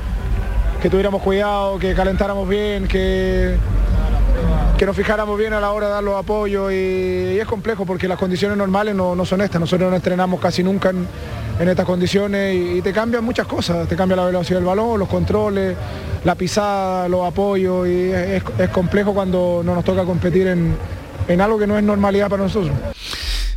que 0.80 0.88
tuviéramos 0.88 1.20
cuidado, 1.20 1.78
que 1.78 1.94
calentáramos 1.94 2.48
bien, 2.48 2.88
que, 2.88 3.56
que 4.80 4.86
nos 4.86 4.96
fijáramos 4.96 5.38
bien 5.38 5.52
a 5.52 5.60
la 5.60 5.72
hora 5.72 5.88
de 5.88 5.92
dar 5.92 6.02
los 6.02 6.16
apoyos 6.16 6.72
y, 6.72 7.38
es 7.38 7.44
complejo 7.44 7.84
porque 7.84 8.08
las 8.08 8.18
condiciones 8.18 8.56
normales 8.56 8.94
no, 8.94 9.26
son 9.26 9.42
estas, 9.42 9.60
nosotros 9.60 9.90
no 9.90 9.94
entrenamos 9.94 10.40
casi 10.40 10.62
nunca 10.62 10.88
en, 10.88 11.68
estas 11.68 11.84
condiciones 11.84 12.56
y, 12.56 12.80
te 12.80 12.90
cambian 12.90 13.22
muchas 13.22 13.46
cosas, 13.46 13.86
te 13.86 13.94
cambia 13.94 14.16
la 14.16 14.24
velocidad 14.24 14.58
del 14.58 14.64
balón, 14.64 14.98
los 14.98 15.06
controles, 15.06 15.76
la 16.24 16.34
pisada, 16.34 17.10
los 17.10 17.26
apoyos 17.26 17.86
y 17.88 18.10
es, 18.10 18.42
complejo 18.72 19.12
cuando 19.12 19.60
no 19.62 19.74
nos 19.74 19.84
toca 19.84 20.06
competir 20.06 20.46
en, 20.46 20.74
en 21.28 21.40
algo 21.42 21.58
que 21.58 21.66
no 21.66 21.76
es 21.76 21.84
normalidad 21.84 22.30
para 22.30 22.44
nosotros. 22.44 22.72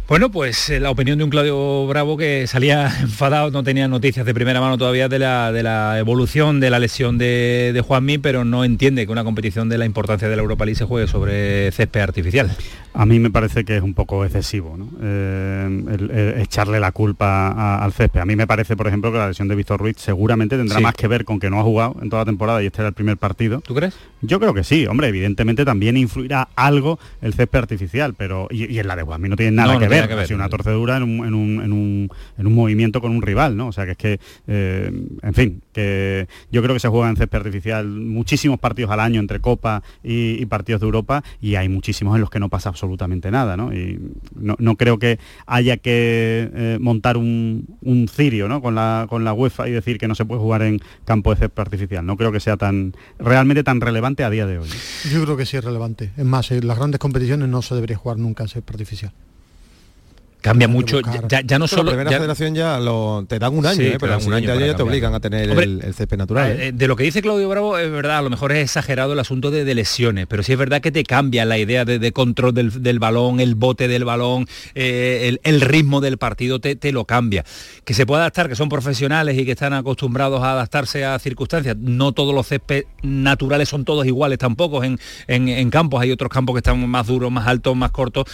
Bueno, 0.06 0.32
pues 0.32 0.70
eh, 0.70 0.82
la 0.82 0.92
opinión 0.92 1.18
de 1.18 1.24
un 1.24 1.30
Claudio 1.30 1.88
Bravo 1.88 2.18
que 2.18 2.46
salía 2.46 2.92
enfadado, 3.02 3.52
no 3.52 3.64
tenía 3.64 3.88
noticias 3.88 4.26
de 4.26 4.34
primera 4.34 4.60
mano 4.60 4.78
todavía 4.78 5.08
de 5.08 5.18
la, 5.18 5.54
de 5.54 5.64
la 5.64 5.98
evolución 5.98 6.60
de 6.60 6.70
la 6.70 6.80
lesión 6.80 7.18
de, 7.18 7.72
de 7.74 7.82
Juanmi, 7.82 8.18
pero 8.18 8.44
no 8.44 8.66
entiende 8.66 9.06
que 9.06 9.12
una 9.14 9.24
competición 9.24 9.70
de 9.70 9.78
la 9.78 9.86
importancia 9.86 10.28
de 10.28 10.36
la 10.36 10.42
Europa 10.42 10.66
League 10.66 10.78
se 10.78 10.84
juegue 10.84 11.08
sobre 11.08 11.72
césped 11.72 12.02
artificial. 12.02 12.52
A 12.94 13.06
mí 13.06 13.18
me 13.18 13.32
parece 13.32 13.64
que 13.64 13.78
es 13.78 13.82
un 13.82 13.94
poco 13.94 14.26
excesivo 14.26 14.76
¿no? 14.78 14.90
Eh, 15.02 16.42
echarle 16.44 16.82
la 16.82 16.92
culpa 16.92 17.78
al 17.82 17.94
césped. 17.94 18.20
A 18.20 18.26
mí 18.26 18.36
me 18.36 18.46
parece, 18.46 18.76
por 18.76 18.88
ejemplo, 18.88 19.12
que 19.12 19.18
la 19.18 19.30
lesión 19.30 19.48
de 19.48 19.56
Víctor 19.56 19.80
Ruiz 19.80 19.96
seguramente 20.00 20.58
tendrá 20.58 20.82
más 20.82 20.96
que 20.96 21.08
ver 21.08 21.24
con 21.24 21.40
que 21.40 21.50
no 21.50 21.62
ha 21.62 21.64
jugado 21.64 21.96
en 22.02 22.10
toda 22.10 22.24
la 22.24 22.26
temporada 22.26 22.62
y 22.62 22.66
este 22.66 22.82
era 22.82 22.90
el 22.90 22.94
primer 22.94 23.16
partido. 23.18 23.62
¿Tú 23.62 23.74
crees? 23.74 23.96
Yo 24.22 24.40
creo 24.40 24.54
que 24.54 24.66
sí, 24.66 24.86
hombre, 24.86 25.08
evidentemente 25.08 25.64
también 25.64 25.96
influirá 25.96 26.50
algo 26.56 27.00
el 27.22 27.34
césped 27.34 27.60
artificial, 27.60 28.14
pero 28.16 28.48
y, 28.52 28.78
en 28.78 28.88
la 28.88 28.96
de 28.96 29.04
Juanmi 29.04 29.30
no 29.30 29.36
tiene 29.38 29.54
nada 29.54 29.80
que 29.80 29.88
ver 29.88 29.93
que 30.08 30.16
ver. 30.16 30.34
una 30.34 30.50
torcedura 30.50 30.98
en 30.98 31.04
un, 31.04 32.10
movimiento 32.38 33.02
con 33.02 33.12
un 33.12 33.22
rival, 33.22 33.58
¿no? 33.58 33.68
O 33.68 33.72
sea, 33.72 33.86
que 33.86 33.92
es 33.92 33.98
que, 33.98 34.20
eh, 34.48 34.92
en 35.22 35.34
fin, 35.34 35.62
que 35.72 36.28
yo 36.52 36.62
creo 36.62 36.74
que 36.76 36.80
se 36.80 36.88
juega 36.88 37.10
en 37.10 37.18
césped 37.18 37.38
artificial 37.38 37.88
muchísimos 37.88 38.60
partidos 38.60 38.92
al 38.92 39.00
año 39.00 39.20
entre 39.20 39.40
Copa 39.40 39.84
y, 40.04 40.46
partidos 40.46 40.82
de 40.82 40.86
Europa 40.86 41.24
y 41.42 41.56
hay 41.56 41.70
muchísimos 41.70 42.16
en 42.16 42.22
los 42.22 42.30
que 42.30 42.40
no 42.40 42.50
pasa 42.50 42.70
absolutamente 42.70 43.32
nada, 43.32 43.58
¿no? 43.58 43.74
Y 43.74 44.00
no, 44.36 44.76
creo 44.76 45.00
que 45.00 45.20
haya 45.46 45.78
que 45.78 46.50
eh, 46.54 46.78
montar 46.80 47.18
un, 47.18 47.68
cirio, 48.14 48.48
¿no? 48.48 48.62
Con 48.62 48.76
la, 48.76 49.08
con 49.10 49.24
la 49.24 49.34
UEFA 49.34 49.68
y 49.68 49.72
decir 49.72 49.98
que 49.98 50.08
no 50.08 50.16
se 50.16 50.26
puede 50.26 50.42
jugar 50.42 50.62
en 50.62 50.80
campo 51.06 51.34
de 51.34 51.40
césped 51.40 51.62
artificial. 51.62 52.06
No 52.06 52.18
creo 52.18 52.32
que 52.32 52.40
sea 52.40 52.58
tan 52.58 52.94
realmente 53.18 53.64
tan 53.64 53.82
relevante 53.82 54.24
a 54.24 54.30
día 54.30 54.46
de 54.46 54.60
hoy. 54.60 54.70
Yo 55.12 55.24
creo 55.24 55.38
que 55.38 55.46
sí 55.46 55.58
es 55.58 55.64
relevante. 55.64 56.12
Es 56.18 56.26
más, 56.26 56.52
en 56.52 56.68
las 56.68 56.78
grandes 56.78 57.00
competiciones 57.00 57.50
no 57.50 57.62
se 57.62 57.76
debería 57.76 57.98
jugar 57.98 58.18
nunca 58.18 58.44
en 58.44 58.50
césped 58.50 58.74
artificial. 58.74 59.14
Cambia 60.44 60.68
mucho, 60.68 61.00
ya, 61.30 61.58
no 61.58 61.70
solo... 61.70 61.92
La 61.92 61.92
primera 61.92 62.18
federación 62.18 62.54
ya 62.54 62.78
lo, 62.78 63.24
te 63.30 63.40
dan 63.40 63.58
un 63.58 63.66
año, 63.66 63.82
¿eh? 63.82 63.98
pero 63.98 64.18
un 64.18 64.34
año 64.34 64.54
ya 64.60 64.76
te 64.76 64.84
obligan 64.84 65.14
a 65.14 65.22
tener 65.22 65.50
el, 65.50 65.82
el, 65.82 66.18
natural. 66.18 66.52
¿eh? 66.52 66.68
Eh, 66.68 66.72
de 66.74 66.88
lo 66.90 66.98
que 66.98 67.06
dice 67.06 67.22
Claudio 67.22 67.48
Bravo, 67.48 67.78
es 67.78 67.90
verdad, 67.90 68.18
a 68.18 68.22
lo 68.22 68.30
mejor 68.30 68.52
es 68.52 68.58
exagerado 68.58 69.14
el 69.14 69.20
asunto 69.20 69.52
de, 69.52 69.74
lesiones, 69.74 70.28
pero 70.28 70.44
sí 70.44 70.52
es 70.52 70.58
verdad 70.58 70.82
que 70.82 70.92
te 70.92 71.06
cambia 71.06 71.46
la 71.46 71.58
idea 71.58 71.86
de, 71.86 72.12
control 72.12 72.54
del, 72.54 73.00
balón, 73.00 73.40
el 73.40 73.56
bote 73.56 73.88
del 73.88 74.04
balón, 74.04 74.46
el, 74.76 75.62
ritmo 75.62 76.02
del 76.02 76.18
partido 76.18 76.60
te, 76.60 76.76
te, 76.76 76.92
lo 76.92 77.06
cambia. 77.06 77.46
Que 77.86 77.94
se 77.94 78.06
puede 78.06 78.24
adaptar, 78.24 78.50
que 78.50 78.58
son 78.58 78.68
profesionales 78.68 79.38
y 79.38 79.46
que 79.46 79.52
están 79.52 79.72
acostumbrados 79.72 80.44
a 80.44 80.52
adaptarse 80.52 81.06
a 81.06 81.18
circunstancias. 81.20 81.78
No 81.80 82.12
todos 82.12 82.36
los 82.36 82.46
céspedes 82.50 82.84
naturales 83.02 83.70
son 83.70 83.86
todos 83.86 84.06
iguales 84.06 84.40
tampoco 84.40 84.84
en, 84.84 85.00
en, 85.28 85.48
en 85.48 85.70
campos, 85.70 86.02
hay 86.02 86.12
otros 86.12 86.30
campos 86.30 86.56
que 86.56 86.60
están 86.60 86.86
más 86.90 87.08
duros, 87.08 87.32
más 87.32 87.48
altos, 87.48 87.78
más 87.78 87.92
cortos, 87.92 88.26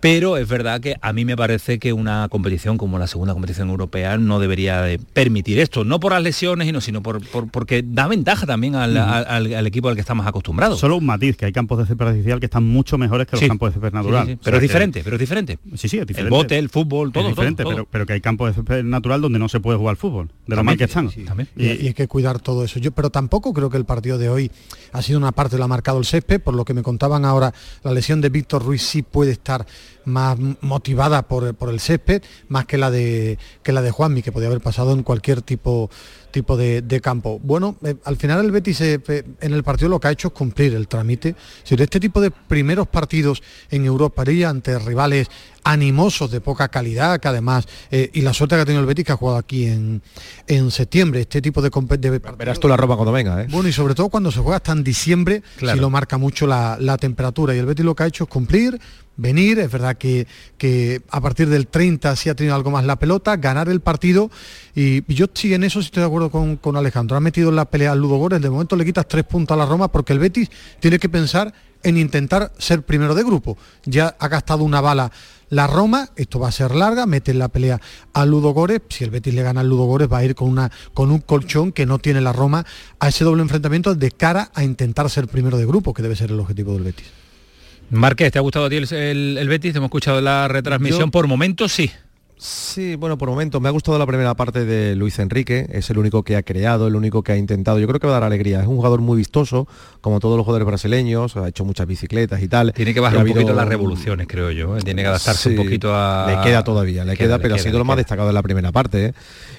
pero 0.00 0.36
es 0.36 0.48
verdad 0.48 0.80
que 0.80 0.96
a 1.00 1.12
mí 1.12 1.24
me 1.24 1.36
parece 1.36 1.78
que 1.78 1.92
una 1.92 2.28
competición 2.28 2.78
como 2.78 2.98
la 2.98 3.06
segunda 3.06 3.32
competición 3.32 3.68
europea 3.70 4.16
no 4.16 4.38
debería 4.38 4.84
permitir 5.12 5.58
esto, 5.58 5.84
no 5.84 5.98
por 5.98 6.12
las 6.12 6.22
lesiones, 6.22 6.68
sino 6.84 7.02
por, 7.02 7.20
porque 7.50 7.82
da 7.84 8.06
ventaja 8.06 8.46
también 8.46 8.74
al, 8.76 9.66
equipo 9.66 9.88
al 9.88 9.94
que 9.94 10.00
estamos 10.00 10.26
acostumbrados. 10.26 10.78
Solo 10.78 10.96
un 10.96 11.06
matiz, 11.06 11.36
que 11.36 11.46
hay 11.46 11.52
campos 11.52 11.78
de 11.78 11.86
césped 11.86 12.06
artificial 12.06 12.38
que 12.40 12.46
están 12.46 12.64
mucho 12.64 12.98
mejores 12.98 13.26
que 13.26 13.36
los 13.36 13.48
campos 13.48 13.70
de 13.70 13.80
césped 13.80 13.92
natural. 13.92 14.38
pero 14.42 14.56
es 14.56 14.62
diferente, 14.62 15.02
pero 15.02 15.16
es 15.16 15.20
diferente. 15.20 15.58
Sí, 15.74 15.88
sí, 15.88 15.98
es 15.98 16.06
diferente. 16.06 16.22
El 16.22 16.30
bote, 16.30 16.58
el 16.58 16.68
fútbol, 16.68 17.12
todo. 17.12 17.28
diferente, 17.28 17.64
Pero, 17.90 18.06
que 18.06 18.12
hay 18.12 18.20
campos 18.20 18.50
de 18.50 18.54
césped 18.54 18.84
natural 18.84 19.20
donde 19.20 19.38
no 19.38 19.48
se 19.48 19.60
puede 19.60 19.78
jugar 19.78 19.96
fútbol, 19.96 20.30
de 20.46 20.56
lo 20.56 20.64
mal 20.64 20.76
que 20.76 20.84
están. 20.84 21.10
Y, 21.56 21.64
y, 21.64 21.88
hay 21.88 21.94
que 21.94 22.06
cuidar 22.06 22.38
todo 22.38 22.64
eso. 22.64 22.78
Yo, 22.78 22.92
pero 22.92 23.10
tampoco 23.10 23.52
creo 23.52 23.70
que 23.70 23.76
el 23.76 23.84
partido 23.84 24.18
de 24.18 24.28
hoy 24.28 24.50
ha 24.92 25.02
sido 25.02 25.18
una 25.18 25.32
parte, 25.32 25.58
lo 25.58 25.64
ha 25.64 25.68
marcado 25.68 25.98
el 25.98 26.04
césped, 26.04 26.40
por 26.40 26.54
lo 26.54 26.64
que 26.64 26.74
me 26.74 26.82
contaban 26.82 27.24
ahora, 27.24 27.52
la 27.82 27.92
lesión 27.92 28.20
de 28.20 28.28
Víctor 28.28 28.64
Ruiz 28.64 28.82
sí 28.82 29.02
puede 29.02 29.32
estar 29.32 29.66
más 30.08 30.38
motivada 30.60 31.22
por, 31.22 31.54
por, 31.54 31.70
el 31.70 31.80
césped, 31.80 32.22
más 32.48 32.66
que 32.66 32.78
la 32.78 32.90
de 32.90 33.38
que 33.62 33.72
la 33.72 33.82
de 33.82 33.90
Juanmi, 33.90 34.22
que 34.22 34.32
podía 34.32 34.48
haber 34.48 34.60
pasado 34.60 34.92
en 34.92 35.02
cualquier 35.02 35.42
tipo 35.42 35.90
tipo 36.30 36.56
de, 36.56 37.00
campo. 37.02 37.40
Bueno, 37.42 37.76
eh, 37.84 37.94
al 38.04 38.16
final 38.16 38.44
el 38.44 38.50
Betis 38.50 38.80
eh, 38.80 39.00
en 39.40 39.52
el 39.52 39.62
partido 39.62 39.88
lo 39.88 40.00
que 40.00 40.08
ha 40.08 40.10
hecho 40.10 40.28
es 40.28 40.34
cumplir 40.34 40.74
el 40.74 40.88
trámite. 40.88 41.34
Si 41.62 41.76
de 41.76 41.84
este 41.84 42.00
tipo 42.00 42.20
de 42.20 42.30
primeros 42.30 42.86
partidos 42.88 43.42
en 43.70 43.84
Europa 43.84 44.24
ante 44.46 44.78
rivales 44.78 45.28
animosos 45.64 46.30
de 46.30 46.40
poca 46.40 46.68
calidad, 46.68 47.20
que 47.20 47.28
además, 47.28 47.66
eh, 47.90 48.10
y 48.12 48.22
la 48.22 48.32
suerte 48.32 48.56
que 48.56 48.62
ha 48.62 48.64
tenido 48.64 48.80
el 48.80 48.86
Betis 48.86 49.04
que 49.04 49.12
ha 49.12 49.16
jugado 49.16 49.38
aquí 49.38 49.66
en, 49.66 50.02
en 50.46 50.70
septiembre, 50.70 51.20
este 51.20 51.42
tipo 51.42 51.60
de, 51.62 51.70
de 51.98 52.18
Verás 52.36 52.60
tú 52.60 52.68
la 52.68 52.76
ropa 52.76 52.96
cuando 52.96 53.12
venga, 53.12 53.46
Bueno, 53.50 53.68
y 53.68 53.72
sobre 53.72 53.94
todo 53.94 54.08
cuando 54.08 54.30
se 54.30 54.40
juega 54.40 54.56
hasta 54.56 54.72
en 54.72 54.84
diciembre, 54.84 55.42
si 55.58 55.78
lo 55.78 55.90
marca 55.90 56.18
mucho 56.18 56.46
la, 56.46 56.76
la 56.80 56.96
temperatura. 56.96 57.54
Y 57.54 57.58
el 57.58 57.66
Betis 57.66 57.84
lo 57.84 57.94
que 57.94 58.02
ha 58.02 58.06
hecho 58.06 58.24
es 58.24 58.30
cumplir, 58.30 58.80
venir, 59.18 59.58
es 59.58 59.70
verdad 59.70 59.98
que, 59.98 60.26
que, 60.56 61.02
a 61.10 61.20
partir 61.20 61.50
del 61.50 61.66
30 61.66 62.16
sí 62.16 62.30
ha 62.30 62.34
tenido 62.34 62.54
algo 62.54 62.70
más 62.70 62.86
la 62.86 62.98
pelota, 62.98 63.36
ganar 63.36 63.68
el 63.68 63.80
partido. 63.80 64.30
Y, 64.74 65.04
yo 65.12 65.26
sí 65.34 65.52
en 65.52 65.64
eso 65.64 65.80
estoy 65.80 66.00
de 66.00 66.06
acuerdo 66.06 66.30
con, 66.30 66.56
con 66.56 66.76
Alejandro, 66.76 67.16
ha 67.16 67.20
metido 67.20 67.50
en 67.50 67.56
la 67.56 67.66
pelea 67.66 67.92
al 67.92 68.00
Ludo 68.00 68.16
Górez, 68.16 68.40
de 68.40 68.48
momento 68.48 68.76
le 68.76 68.86
quitas 68.86 69.06
tres 69.06 69.24
puntos 69.24 69.54
a 69.54 69.58
la 69.58 69.66
Roma 69.66 69.88
porque 69.88 70.14
el 70.14 70.18
Betis 70.18 70.50
tiene 70.80 70.98
que 70.98 71.10
pensar 71.10 71.52
en 71.82 71.98
intentar 71.98 72.52
ser 72.58 72.82
primero 72.82 73.14
de 73.14 73.22
grupo, 73.22 73.58
ya 73.84 74.16
ha 74.18 74.28
gastado 74.28 74.64
una 74.64 74.80
bala 74.80 75.12
la 75.50 75.66
Roma, 75.66 76.10
esto 76.16 76.38
va 76.38 76.48
a 76.48 76.52
ser 76.52 76.74
larga, 76.74 77.06
mete 77.06 77.30
en 77.30 77.38
la 77.38 77.48
pelea 77.48 77.80
al 78.12 78.30
Ludo 78.30 78.50
Górez, 78.50 78.82
si 78.90 79.04
el 79.04 79.10
Betis 79.10 79.34
le 79.34 79.42
gana 79.42 79.60
al 79.60 79.68
Ludo 79.68 79.84
Górez 79.84 80.12
va 80.12 80.18
a 80.18 80.24
ir 80.24 80.34
con, 80.34 80.48
una, 80.48 80.70
con 80.92 81.10
un 81.10 81.20
colchón 81.20 81.72
que 81.72 81.86
no 81.86 81.98
tiene 81.98 82.20
la 82.20 82.32
Roma 82.32 82.66
a 83.00 83.08
ese 83.08 83.24
doble 83.24 83.42
enfrentamiento 83.42 83.94
de 83.94 84.10
cara 84.10 84.50
a 84.54 84.62
intentar 84.62 85.08
ser 85.08 85.26
primero 85.26 85.56
de 85.56 85.66
grupo, 85.66 85.94
que 85.94 86.02
debe 86.02 86.16
ser 86.16 86.30
el 86.30 86.40
objetivo 86.40 86.74
del 86.74 86.84
Betis. 86.84 87.06
Márquez, 87.90 88.32
¿te 88.32 88.38
ha 88.38 88.42
gustado 88.42 88.66
a 88.66 88.68
ti 88.68 88.76
el, 88.76 89.46
Betis? 89.48 89.74
Hemos 89.74 89.86
escuchado 89.86 90.20
la 90.20 90.48
retransmisión. 90.48 91.10
Por 91.10 91.26
momentos 91.26 91.72
sí. 91.72 91.90
Sí, 92.38 92.94
bueno, 92.94 93.18
por 93.18 93.28
momentos 93.28 93.60
me 93.60 93.68
ha 93.68 93.72
gustado 93.72 93.98
la 93.98 94.06
primera 94.06 94.32
parte 94.34 94.64
de 94.64 94.94
Luis 94.94 95.18
Enrique, 95.18 95.66
es 95.72 95.90
el 95.90 95.98
único 95.98 96.22
que 96.22 96.36
ha 96.36 96.44
creado, 96.44 96.86
el 96.86 96.94
único 96.94 97.24
que 97.24 97.32
ha 97.32 97.36
intentado, 97.36 97.80
yo 97.80 97.88
creo 97.88 97.98
que 97.98 98.06
va 98.06 98.12
a 98.12 98.20
dar 98.20 98.28
alegría, 98.28 98.60
es 98.60 98.68
un 98.68 98.76
jugador 98.76 99.00
muy 99.00 99.16
vistoso, 99.16 99.66
como 100.00 100.20
todos 100.20 100.36
los 100.36 100.44
jugadores 100.44 100.64
brasileños, 100.64 101.36
ha 101.36 101.48
hecho 101.48 101.64
muchas 101.64 101.88
bicicletas 101.88 102.40
y 102.40 102.46
tal. 102.46 102.72
Tiene 102.74 102.94
que 102.94 103.00
bajar 103.00 103.24
un 103.24 103.32
poquito 103.32 103.52
las 103.52 103.66
revoluciones, 103.66 104.28
creo 104.28 104.52
yo, 104.52 104.76
¿eh? 104.76 104.82
tiene 104.82 105.02
que 105.02 105.08
adaptarse 105.08 105.48
un 105.48 105.56
poquito 105.56 105.92
a... 105.92 106.26
Le 106.28 106.48
queda 106.48 106.62
todavía, 106.62 107.04
le, 107.04 107.16
queda, 107.16 107.40
pero 107.40 107.56
ha 107.56 107.58
sido 107.58 107.76
lo 107.76 107.84
más 107.84 107.96
destacado 107.96 108.28
en 108.28 108.34
la 108.34 108.42
primera 108.42 108.70
parte. 108.70 109.06
¿eh? 109.06 109.14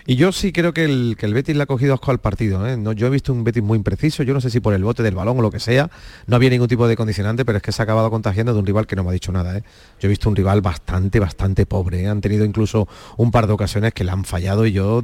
Y 0.10 0.16
yo 0.16 0.32
sí 0.32 0.52
creo 0.52 0.74
que 0.74 0.86
el, 0.86 1.18
que 1.20 1.28
el 1.28 1.36
Betis 1.36 1.56
le 1.56 1.62
ha 1.62 1.66
cogido 1.68 1.94
asco 1.94 2.10
al 2.10 2.18
partido, 2.18 2.68
¿eh? 2.68 2.78
no, 2.78 2.94
yo 2.94 3.06
he 3.06 3.12
visto 3.12 3.32
un 3.32 3.44
Betis 3.44 3.62
muy 3.62 3.78
impreciso, 3.78 4.24
yo 4.24 4.34
no 4.34 4.42
sé 4.42 4.50
si 4.50 4.60
por 4.60 4.74
el 4.74 4.84
bote 4.84 5.04
del 5.04 5.14
balón 5.14 5.38
o 5.38 5.44
lo 5.44 5.52
que 5.52 5.60
sea, 5.60 5.92
no 6.26 6.36
había 6.36 6.50
ningún 6.50 6.68
tipo 6.68 6.88
de 6.88 6.96
condicionante, 6.96 7.46
pero 7.46 7.58
es 7.58 7.62
que 7.62 7.72
se 7.72 7.80
ha 7.80 7.84
acabado 7.84 8.10
contagiando 8.10 8.52
de 8.52 8.58
un 8.58 8.66
rival 8.66 8.88
que 8.88 8.96
no 8.96 9.04
me 9.04 9.12
ha 9.12 9.14
dicho 9.14 9.32
nada. 9.32 9.60
Yo 9.60 9.64
he 10.02 10.08
visto 10.08 10.28
un 10.28 10.36
rival 10.36 10.62
bastante, 10.62 11.20
bastante 11.20 11.68
pobre, 11.68 12.08
han 12.08 12.22
tenido 12.22 12.44
incluso 12.44 12.88
un 13.18 13.30
par 13.30 13.46
de 13.46 13.54
ocasiones 13.54 13.94
que 13.94 14.04
le 14.04 14.10
han 14.10 14.26
fallado 14.26 14.66
y 14.66 14.72
yo, 14.72 15.04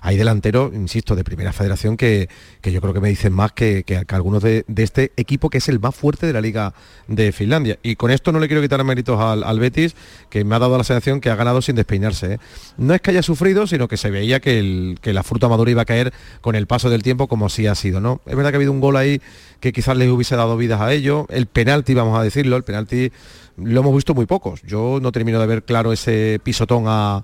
hay 0.00 0.16
delanteros, 0.16 0.72
insisto, 0.72 1.14
de 1.16 1.22
primera 1.22 1.52
federación 1.52 1.98
que, 1.98 2.30
que 2.62 2.72
yo 2.72 2.80
creo 2.80 2.94
que 2.94 3.00
me 3.00 3.10
dicen 3.10 3.34
más 3.34 3.52
que, 3.52 3.84
que, 3.84 4.02
algunos 4.08 4.42
de, 4.42 4.64
este 4.74 5.12
equipo 5.18 5.50
que 5.50 5.58
es 5.58 5.68
el 5.68 5.80
más 5.80 5.94
fuerte 5.94 6.26
de 6.26 6.32
la 6.32 6.40
Liga 6.40 6.72
de 7.08 7.32
Finlandia. 7.32 7.78
Y 7.82 7.96
con 7.96 8.10
esto 8.10 8.32
no 8.32 8.40
le 8.40 8.46
quiero 8.46 8.62
quitar 8.62 8.82
méritos 8.84 9.20
al, 9.20 9.60
Betis, 9.60 9.94
que 10.30 10.44
me 10.44 10.56
ha 10.56 10.58
dado 10.58 10.78
la 10.78 10.84
sensación 10.84 11.20
que 11.20 11.28
ha 11.28 11.36
ganado 11.36 11.60
sin 11.60 11.76
despeinarse. 11.76 12.32
¿eh? 12.32 12.38
No 12.78 12.94
es 12.94 13.02
que 13.02 13.10
haya 13.10 13.22
sufrido, 13.22 13.66
sino 13.66 13.86
que 13.86 13.98
se 13.98 14.10
veía 14.10 14.29
que, 14.38 14.60
el, 14.60 14.98
que 15.02 15.12
la 15.12 15.24
fruta 15.24 15.48
madura 15.48 15.72
iba 15.72 15.82
a 15.82 15.86
caer 15.86 16.12
con 16.40 16.54
el 16.54 16.68
paso 16.68 16.90
del 16.90 17.02
tiempo 17.02 17.26
como 17.26 17.48
sí 17.48 17.66
ha 17.66 17.74
sido. 17.74 18.00
¿no? 18.00 18.20
Es 18.26 18.36
verdad 18.36 18.50
que 18.50 18.56
ha 18.56 18.58
habido 18.58 18.70
un 18.72 18.80
gol 18.80 18.96
ahí 18.96 19.20
que 19.58 19.72
quizás 19.72 19.96
les 19.96 20.08
hubiese 20.08 20.36
dado 20.36 20.56
vidas 20.56 20.80
a 20.80 20.92
ellos. 20.92 21.26
El 21.28 21.46
penalti, 21.46 21.94
vamos 21.94 22.18
a 22.18 22.22
decirlo, 22.22 22.56
el 22.56 22.62
penalti 22.62 23.10
lo 23.62 23.80
hemos 23.80 23.94
visto 23.94 24.14
muy 24.14 24.26
pocos. 24.26 24.62
Yo 24.62 24.98
no 25.00 25.12
termino 25.12 25.40
de 25.40 25.46
ver 25.46 25.62
claro 25.62 25.92
ese 25.92 26.40
pisotón 26.42 26.84
a, 26.86 27.22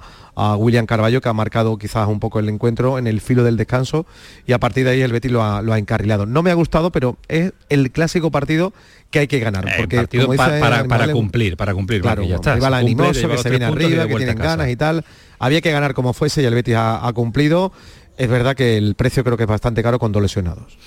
William 0.58 0.84
Carballo, 0.84 1.22
que 1.22 1.30
ha 1.30 1.32
marcado 1.32 1.78
quizás 1.78 2.06
un 2.08 2.20
poco 2.20 2.38
el 2.40 2.50
encuentro 2.50 2.98
en 2.98 3.06
el 3.06 3.22
filo 3.22 3.42
del 3.42 3.56
descanso, 3.56 4.04
y 4.46 4.52
a 4.52 4.58
partir 4.58 4.84
de 4.84 4.90
ahí 4.90 5.00
el 5.00 5.10
Betis 5.10 5.32
lo 5.32 5.42
ha, 5.42 5.78
encarrilado. 5.78 6.26
No 6.26 6.42
me 6.42 6.50
ha 6.50 6.54
gustado, 6.54 6.92
pero 6.92 7.16
es 7.28 7.54
el 7.70 7.90
clásico 7.90 8.30
partido 8.30 8.74
que 9.10 9.20
hay 9.20 9.28
que 9.28 9.40
ganar. 9.40 9.66
Eh, 9.66 9.72
porque, 9.78 9.96
partido 9.96 10.28
para, 10.28 11.10
cumplir, 11.10 11.56
para 11.56 11.72
cumplir. 11.72 12.02
Claro, 12.02 12.22
ya 12.22 12.34
está. 12.34 12.54
Rival 12.54 12.74
animoso, 12.74 13.28
que 13.30 13.38
se 13.38 13.48
viene 13.48 13.64
arriba, 13.64 14.06
que 14.06 14.16
tienen 14.16 14.36
ganas 14.36 14.68
y 14.68 14.76
tal. 14.76 15.06
Había 15.38 15.60
que 15.60 15.70
ganar 15.70 15.94
como 15.94 16.12
fuese 16.12 16.42
y 16.42 16.44
el 16.44 16.54
Betis 16.54 16.76
ha, 16.76 17.10
cumplido 17.14 17.72
es 18.16 18.28
verdad 18.28 18.56
que 18.56 18.78
el 18.78 18.94
precio 18.94 19.22
creo 19.24 19.36
que 19.36 19.42
es 19.42 19.48
bastante 19.48 19.82
caro 19.82 19.98
con 19.98 20.12
dos 20.12 20.22
lesionados. 20.22 20.78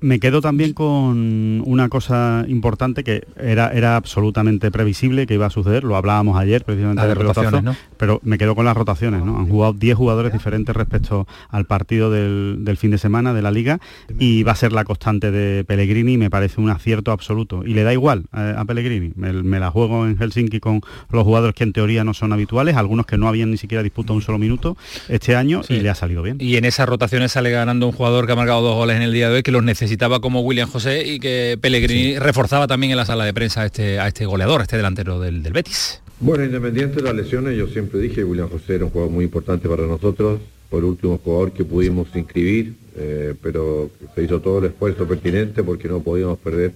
Me 0.00 0.20
quedo 0.20 0.40
también 0.40 0.72
con 0.74 1.62
una 1.66 1.88
cosa 1.88 2.44
importante 2.46 3.02
que 3.02 3.26
era, 3.36 3.70
era 3.72 3.96
absolutamente 3.96 4.70
previsible 4.70 5.26
que 5.26 5.34
iba 5.34 5.46
a 5.46 5.50
suceder, 5.50 5.84
lo 5.84 5.96
hablábamos 5.96 6.38
ayer 6.38 6.64
precisamente 6.64 7.06
de 7.06 7.14
rotaciones, 7.14 7.62
¿no? 7.62 7.76
pero 7.96 8.20
me 8.22 8.38
quedo 8.38 8.54
con 8.54 8.64
las 8.64 8.76
rotaciones, 8.76 9.24
¿no? 9.24 9.38
Han 9.38 9.48
jugado 9.48 9.72
10 9.72 9.96
jugadores 9.96 10.32
diferentes 10.32 10.74
respecto 10.74 11.26
al 11.50 11.64
partido 11.64 12.10
del, 12.10 12.76
fin 12.78 12.92
de 12.92 12.98
semana 12.98 13.34
de 13.34 13.42
la 13.42 13.50
liga 13.50 13.80
y 14.20 14.44
va 14.44 14.52
a 14.52 14.54
ser 14.54 14.72
la 14.72 14.84
constante 14.84 15.32
de 15.32 15.64
Pellegrini 15.64 16.16
me 16.16 16.30
parece 16.30 16.60
un 16.60 16.70
acierto 16.70 17.10
absoluto. 17.10 17.64
Y 17.66 17.74
le 17.74 17.82
da 17.82 17.92
igual 17.92 18.26
a, 18.30 18.64
Pellegrini, 18.64 19.12
me, 19.16 19.58
la 19.58 19.70
juego 19.70 20.06
en 20.06 20.16
Helsinki 20.16 20.60
con 20.60 20.80
los 21.10 21.24
jugadores 21.24 21.56
que 21.56 21.64
en 21.64 21.72
teoría 21.72 22.04
no 22.04 22.14
son 22.14 22.32
habituales, 22.32 22.76
algunos 22.76 23.06
que 23.06 23.18
no 23.18 23.26
habían 23.26 23.50
ni 23.50 23.56
siquiera 23.56 23.82
disputado 23.82 24.14
un 24.14 24.22
solo 24.22 24.38
minuto 24.38 24.76
este 25.08 25.34
año 25.34 25.62
y 25.68 25.80
le 25.80 25.90
ha 25.90 25.94
salido 25.96 26.22
bien. 26.22 26.36
Y 26.38 26.56
en 26.56 26.64
esas 26.64 26.88
rotaciones 26.88 27.32
sale 27.32 27.50
ganando 27.50 27.86
un 27.86 27.92
jugador 27.92 28.26
que 28.26 28.32
ha 28.32 28.36
marcado 28.36 28.62
dos 28.62 28.76
goles 28.76 28.96
en 28.96 29.02
el 29.02 29.12
día 29.12 29.28
de 29.28 29.36
hoy 29.36 29.42
que 29.42 29.50
los 29.50 29.64
necesita 29.64 29.87
necesitaba 29.88 30.20
como 30.20 30.42
William 30.42 30.68
José 30.68 31.02
y 31.06 31.18
que 31.18 31.56
Pellegrini 31.58 32.18
reforzaba 32.18 32.66
también 32.66 32.90
en 32.90 32.98
la 32.98 33.06
sala 33.06 33.24
de 33.24 33.32
prensa 33.32 33.62
a 33.62 33.66
este, 33.66 33.98
a 33.98 34.06
este 34.06 34.26
goleador, 34.26 34.60
a 34.60 34.64
este 34.64 34.76
delantero 34.76 35.18
del, 35.18 35.40
Betis. 35.40 36.02
Bueno, 36.20 36.44
independiente 36.44 36.96
de 36.96 37.02
las 37.04 37.14
lesiones, 37.14 37.56
yo 37.56 37.68
siempre 37.68 37.98
dije 37.98 38.16
que 38.16 38.24
William 38.24 38.50
José 38.50 38.74
era 38.74 38.84
un 38.84 38.90
jugador 38.90 39.10
muy 39.10 39.24
importante 39.24 39.66
para 39.66 39.86
nosotros, 39.86 40.40
por 40.68 40.84
último 40.84 41.18
jugador 41.24 41.52
que 41.52 41.64
pudimos 41.64 42.08
inscribir, 42.14 42.74
eh, 42.96 43.32
pero 43.42 43.90
se 44.14 44.24
hizo 44.24 44.40
todo 44.40 44.58
el 44.58 44.66
esfuerzo 44.66 45.08
pertinente 45.08 45.62
porque 45.62 45.88
no 45.88 46.00
podíamos 46.00 46.38
perder 46.38 46.72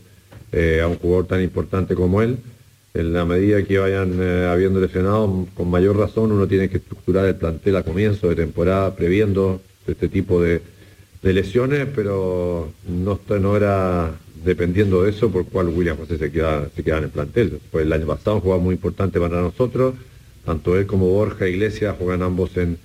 eh, 0.51 0.81
a 0.83 0.88
un 0.88 0.96
jugador 0.96 1.27
tan 1.27 1.42
importante 1.42 1.94
como 1.94 2.22
él. 2.22 2.38
En 2.94 3.12
la 3.12 3.27
medida 3.27 3.62
que 3.62 3.77
vayan 3.77 4.16
eh, 4.20 4.48
habiendo 4.51 4.81
lesionado, 4.81 5.46
con 5.53 5.70
mayor 5.70 5.98
razón 5.98 6.33
uno 6.33 6.46
tiene 6.46 6.70
que 6.70 6.79
estructurar 6.79 7.27
el 7.27 7.35
plantel 7.35 7.77
a 7.77 7.83
comienzo 7.83 8.31
de 8.31 8.37
temporada, 8.37 8.96
previendo 8.96 9.61
este 9.87 10.09
tipo 10.09 10.40
de, 10.40 10.62
de 11.23 11.33
lesiones, 11.33 11.87
pero 11.95 12.73
no, 12.89 13.21
no 13.41 13.57
era 13.57 14.13
dependiendo 14.45 15.05
de 15.05 15.11
eso 15.11 15.31
por 15.31 15.47
cuál 15.47 15.69
William 15.69 15.97
José 15.97 16.19
se 16.19 16.33
queda, 16.33 16.69
se 16.75 16.83
queda 16.83 16.99
en 16.99 17.05
el 17.05 17.11
plantel. 17.11 17.61
Pues 17.71 17.87
el 17.87 17.93
año 17.93 18.07
pasado 18.07 18.37
un 18.37 18.43
jugador 18.43 18.65
muy 18.65 18.75
importante 18.75 19.21
para 19.21 19.41
nosotros, 19.41 19.95
tanto 20.45 20.77
él 20.77 20.87
como 20.87 21.07
Borja 21.09 21.49
Iglesias 21.49 21.97
juegan 21.97 22.23
ambos 22.23 22.57
en, 22.57 22.79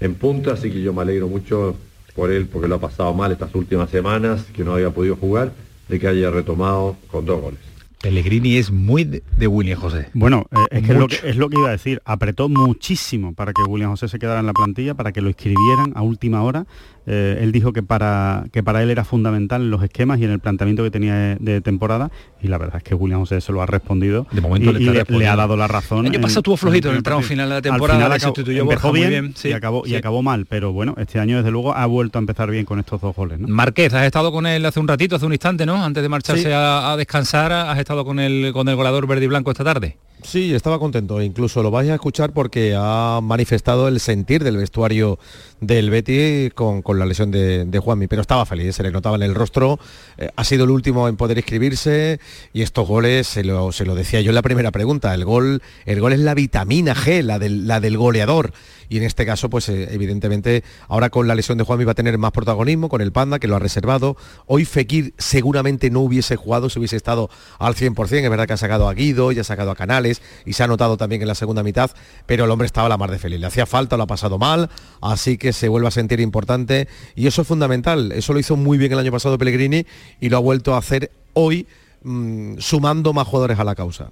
en 0.00 0.14
punta, 0.14 0.52
así 0.52 0.70
que 0.70 0.80
yo 0.80 0.92
me 0.92 1.02
alegro 1.02 1.28
mucho 1.28 1.76
por 2.14 2.30
él 2.30 2.46
porque 2.46 2.68
lo 2.68 2.76
ha 2.76 2.80
pasado 2.80 3.12
mal 3.14 3.32
estas 3.32 3.54
últimas 3.54 3.90
semanas, 3.90 4.44
que 4.54 4.64
no 4.64 4.74
había 4.74 4.90
podido 4.90 5.16
jugar, 5.16 5.52
de 5.88 5.98
que 5.98 6.08
haya 6.08 6.30
retomado 6.30 6.96
con 7.10 7.26
dos 7.26 7.40
goles. 7.40 7.60
Pellegrini 8.02 8.56
es 8.56 8.72
muy 8.72 9.04
de, 9.04 9.46
William 9.46 9.78
José. 9.78 10.08
Bueno, 10.12 10.46
eh, 10.50 10.56
es, 10.72 10.82
que 10.82 10.92
es, 10.92 10.98
lo 10.98 11.06
que 11.06 11.20
es 11.22 11.36
lo 11.36 11.48
que 11.48 11.56
iba 11.56 11.68
a 11.68 11.72
decir. 11.72 12.02
Apretó 12.04 12.48
muchísimo 12.48 13.32
para 13.32 13.52
que 13.52 13.62
William 13.62 13.90
José 13.90 14.08
se 14.08 14.18
quedara 14.18 14.40
en 14.40 14.46
la 14.46 14.52
plantilla, 14.52 14.94
para 14.94 15.12
que 15.12 15.20
lo 15.20 15.30
escribieran 15.30 15.92
a 15.94 16.02
última 16.02 16.42
hora 16.42 16.66
eh, 17.06 17.40
él 17.40 17.52
dijo 17.52 17.72
que 17.72 17.82
para, 17.82 18.44
que 18.52 18.62
para 18.62 18.82
él 18.82 18.90
era 18.90 19.04
fundamental 19.04 19.62
en 19.62 19.70
los 19.70 19.82
esquemas 19.82 20.20
y 20.20 20.24
en 20.24 20.30
el 20.30 20.38
planteamiento 20.38 20.84
que 20.84 20.90
tenía 20.90 21.36
de, 21.38 21.60
temporada 21.60 22.10
y 22.40 22.48
la 22.48 22.58
verdad 22.58 22.76
es 22.76 22.82
que 22.82 22.94
William 22.94 23.20
José 23.20 23.40
se 23.40 23.52
lo 23.52 23.62
ha 23.62 23.66
respondido 23.66 24.26
de 24.30 24.40
momento 24.40 24.70
y, 24.70 24.84
le, 24.84 25.28
ha 25.28 25.36
dado 25.36 25.56
la 25.56 25.68
razón. 25.68 26.06
El 26.06 26.12
año 26.12 26.20
pasado 26.20 26.42
tuvo 26.42 26.56
flojito 26.56 26.90
en, 26.90 26.96
el 26.96 27.02
tramo 27.02 27.22
final 27.22 27.48
de 27.48 27.54
la 27.56 27.62
temporada, 27.62 28.06
al 28.06 28.12
empezó 28.12 28.92
bien, 28.92 29.34
y, 29.42 29.52
acabó, 29.52 29.86
y 29.86 29.94
acabó 29.94 30.22
mal, 30.22 30.46
pero 30.46 30.72
bueno, 30.72 30.94
este 30.98 31.18
año 31.18 31.36
desde 31.38 31.50
luego 31.50 31.74
ha 31.74 31.86
vuelto 31.86 32.18
a 32.18 32.20
empezar 32.20 32.50
bien 32.50 32.64
con 32.64 32.78
estos 32.78 33.00
dos 33.00 33.14
goles. 33.14 33.38
¿no? 33.38 33.48
Marqués, 33.48 33.92
has 33.94 34.04
estado 34.04 34.32
con 34.32 34.46
él 34.46 34.64
hace 34.64 34.80
un 34.80 34.88
ratito, 34.88 35.16
hace 35.16 35.26
un 35.26 35.32
instante, 35.32 35.66
¿no? 35.66 35.82
Antes 35.82 36.02
de 36.02 36.08
marcharse 36.08 36.52
a, 36.52 36.92
a, 36.92 36.96
descansar, 36.96 37.52
has 37.52 37.78
estado 37.78 38.04
con 38.04 38.18
el, 38.20 38.52
con 38.52 38.68
el 38.68 38.76
goleador 38.76 39.06
verde 39.06 39.24
y 39.24 39.28
blanco 39.28 39.50
esta 39.50 39.64
tarde. 39.64 39.96
Sí, 40.22 40.54
estaba 40.54 40.78
contento. 40.78 41.20
Incluso 41.20 41.62
lo 41.62 41.70
vais 41.70 41.90
a 41.90 41.94
escuchar 41.94 42.32
porque 42.32 42.74
ha 42.76 43.20
manifestado 43.22 43.88
el 43.88 44.00
sentir 44.00 44.44
del 44.44 44.56
vestuario 44.56 45.18
del 45.60 45.90
Betty 45.90 46.50
con, 46.54 46.82
la 46.98 47.06
lesión 47.06 47.30
de, 47.30 47.64
de, 47.64 47.78
Juanmi, 47.78 48.06
pero 48.06 48.22
estaba 48.22 48.46
feliz, 48.46 48.76
se 48.76 48.82
le 48.82 48.90
notaba 48.90 49.16
en 49.16 49.22
el 49.22 49.34
rostro. 49.34 49.78
Eh, 50.18 50.28
ha 50.34 50.44
sido 50.44 50.64
el 50.64 50.70
último 50.70 51.08
en 51.08 51.16
poder 51.16 51.38
inscribirse 51.38 52.20
y 52.52 52.62
estos 52.62 52.86
goles, 52.86 53.26
se 53.26 53.44
lo, 53.44 53.72
se 53.72 53.84
lo, 53.84 53.94
decía 53.94 54.20
yo 54.20 54.30
en 54.30 54.36
la 54.36 54.42
primera 54.42 54.70
pregunta, 54.70 55.12
el 55.14 55.24
gol, 55.24 55.62
el 55.86 56.00
gol 56.00 56.12
es 56.12 56.20
la 56.20 56.34
vitamina 56.34 56.94
G, 56.94 57.22
la 57.22 57.38
del, 57.38 57.66
la 57.66 57.80
del 57.80 57.96
goleador 57.96 58.52
y 58.92 58.98
en 58.98 59.04
este 59.04 59.24
caso, 59.24 59.48
pues 59.48 59.70
eh, 59.70 59.88
evidentemente, 59.90 60.64
ahora 60.86 61.08
con 61.08 61.26
la 61.26 61.34
lesión 61.34 61.56
de 61.56 61.64
Juanmi 61.64 61.86
va 61.86 61.92
a 61.92 61.94
tener 61.94 62.18
más 62.18 62.30
protagonismo, 62.30 62.90
con 62.90 63.00
el 63.00 63.10
Panda, 63.10 63.38
que 63.38 63.48
lo 63.48 63.56
ha 63.56 63.58
reservado. 63.58 64.18
Hoy 64.44 64.66
Fekir 64.66 65.14
seguramente 65.16 65.88
no 65.88 66.00
hubiese 66.00 66.36
jugado 66.36 66.68
si 66.68 66.78
hubiese 66.78 66.96
estado 66.96 67.30
al 67.58 67.74
100%, 67.74 68.22
es 68.22 68.28
verdad 68.28 68.46
que 68.46 68.52
ha 68.52 68.58
sacado 68.58 68.90
a 68.90 68.92
Guido 68.92 69.32
y 69.32 69.38
ha 69.38 69.44
sacado 69.44 69.70
a 69.70 69.76
Canales 69.76 70.20
y 70.44 70.52
se 70.52 70.62
ha 70.62 70.66
notado 70.66 70.98
también 70.98 71.22
en 71.22 71.28
la 71.28 71.34
segunda 71.34 71.62
mitad, 71.62 71.90
pero 72.26 72.44
el 72.44 72.50
hombre 72.50 72.66
estaba 72.66 72.84
a 72.84 72.90
la 72.90 72.98
mar 72.98 73.10
de 73.10 73.18
feliz. 73.18 73.40
Le 73.40 73.46
hacía 73.46 73.64
falta, 73.64 73.96
lo 73.96 74.02
ha 74.02 74.06
pasado 74.06 74.36
mal, 74.36 74.68
así 75.00 75.38
que 75.38 75.54
se 75.54 75.70
vuelve 75.70 75.88
a 75.88 75.90
sentir 75.90 76.20
importante 76.20 76.86
y 77.14 77.28
eso 77.28 77.40
es 77.40 77.48
fundamental. 77.48 78.12
Eso 78.12 78.34
lo 78.34 78.40
hizo 78.40 78.56
muy 78.56 78.76
bien 78.76 78.92
el 78.92 78.98
año 78.98 79.10
pasado 79.10 79.38
Pellegrini 79.38 79.86
y 80.20 80.28
lo 80.28 80.36
ha 80.36 80.40
vuelto 80.40 80.74
a 80.74 80.78
hacer 80.78 81.10
hoy 81.32 81.66
mm, 82.02 82.58
sumando 82.58 83.14
más 83.14 83.26
jugadores 83.26 83.58
a 83.58 83.64
la 83.64 83.74
causa. 83.74 84.10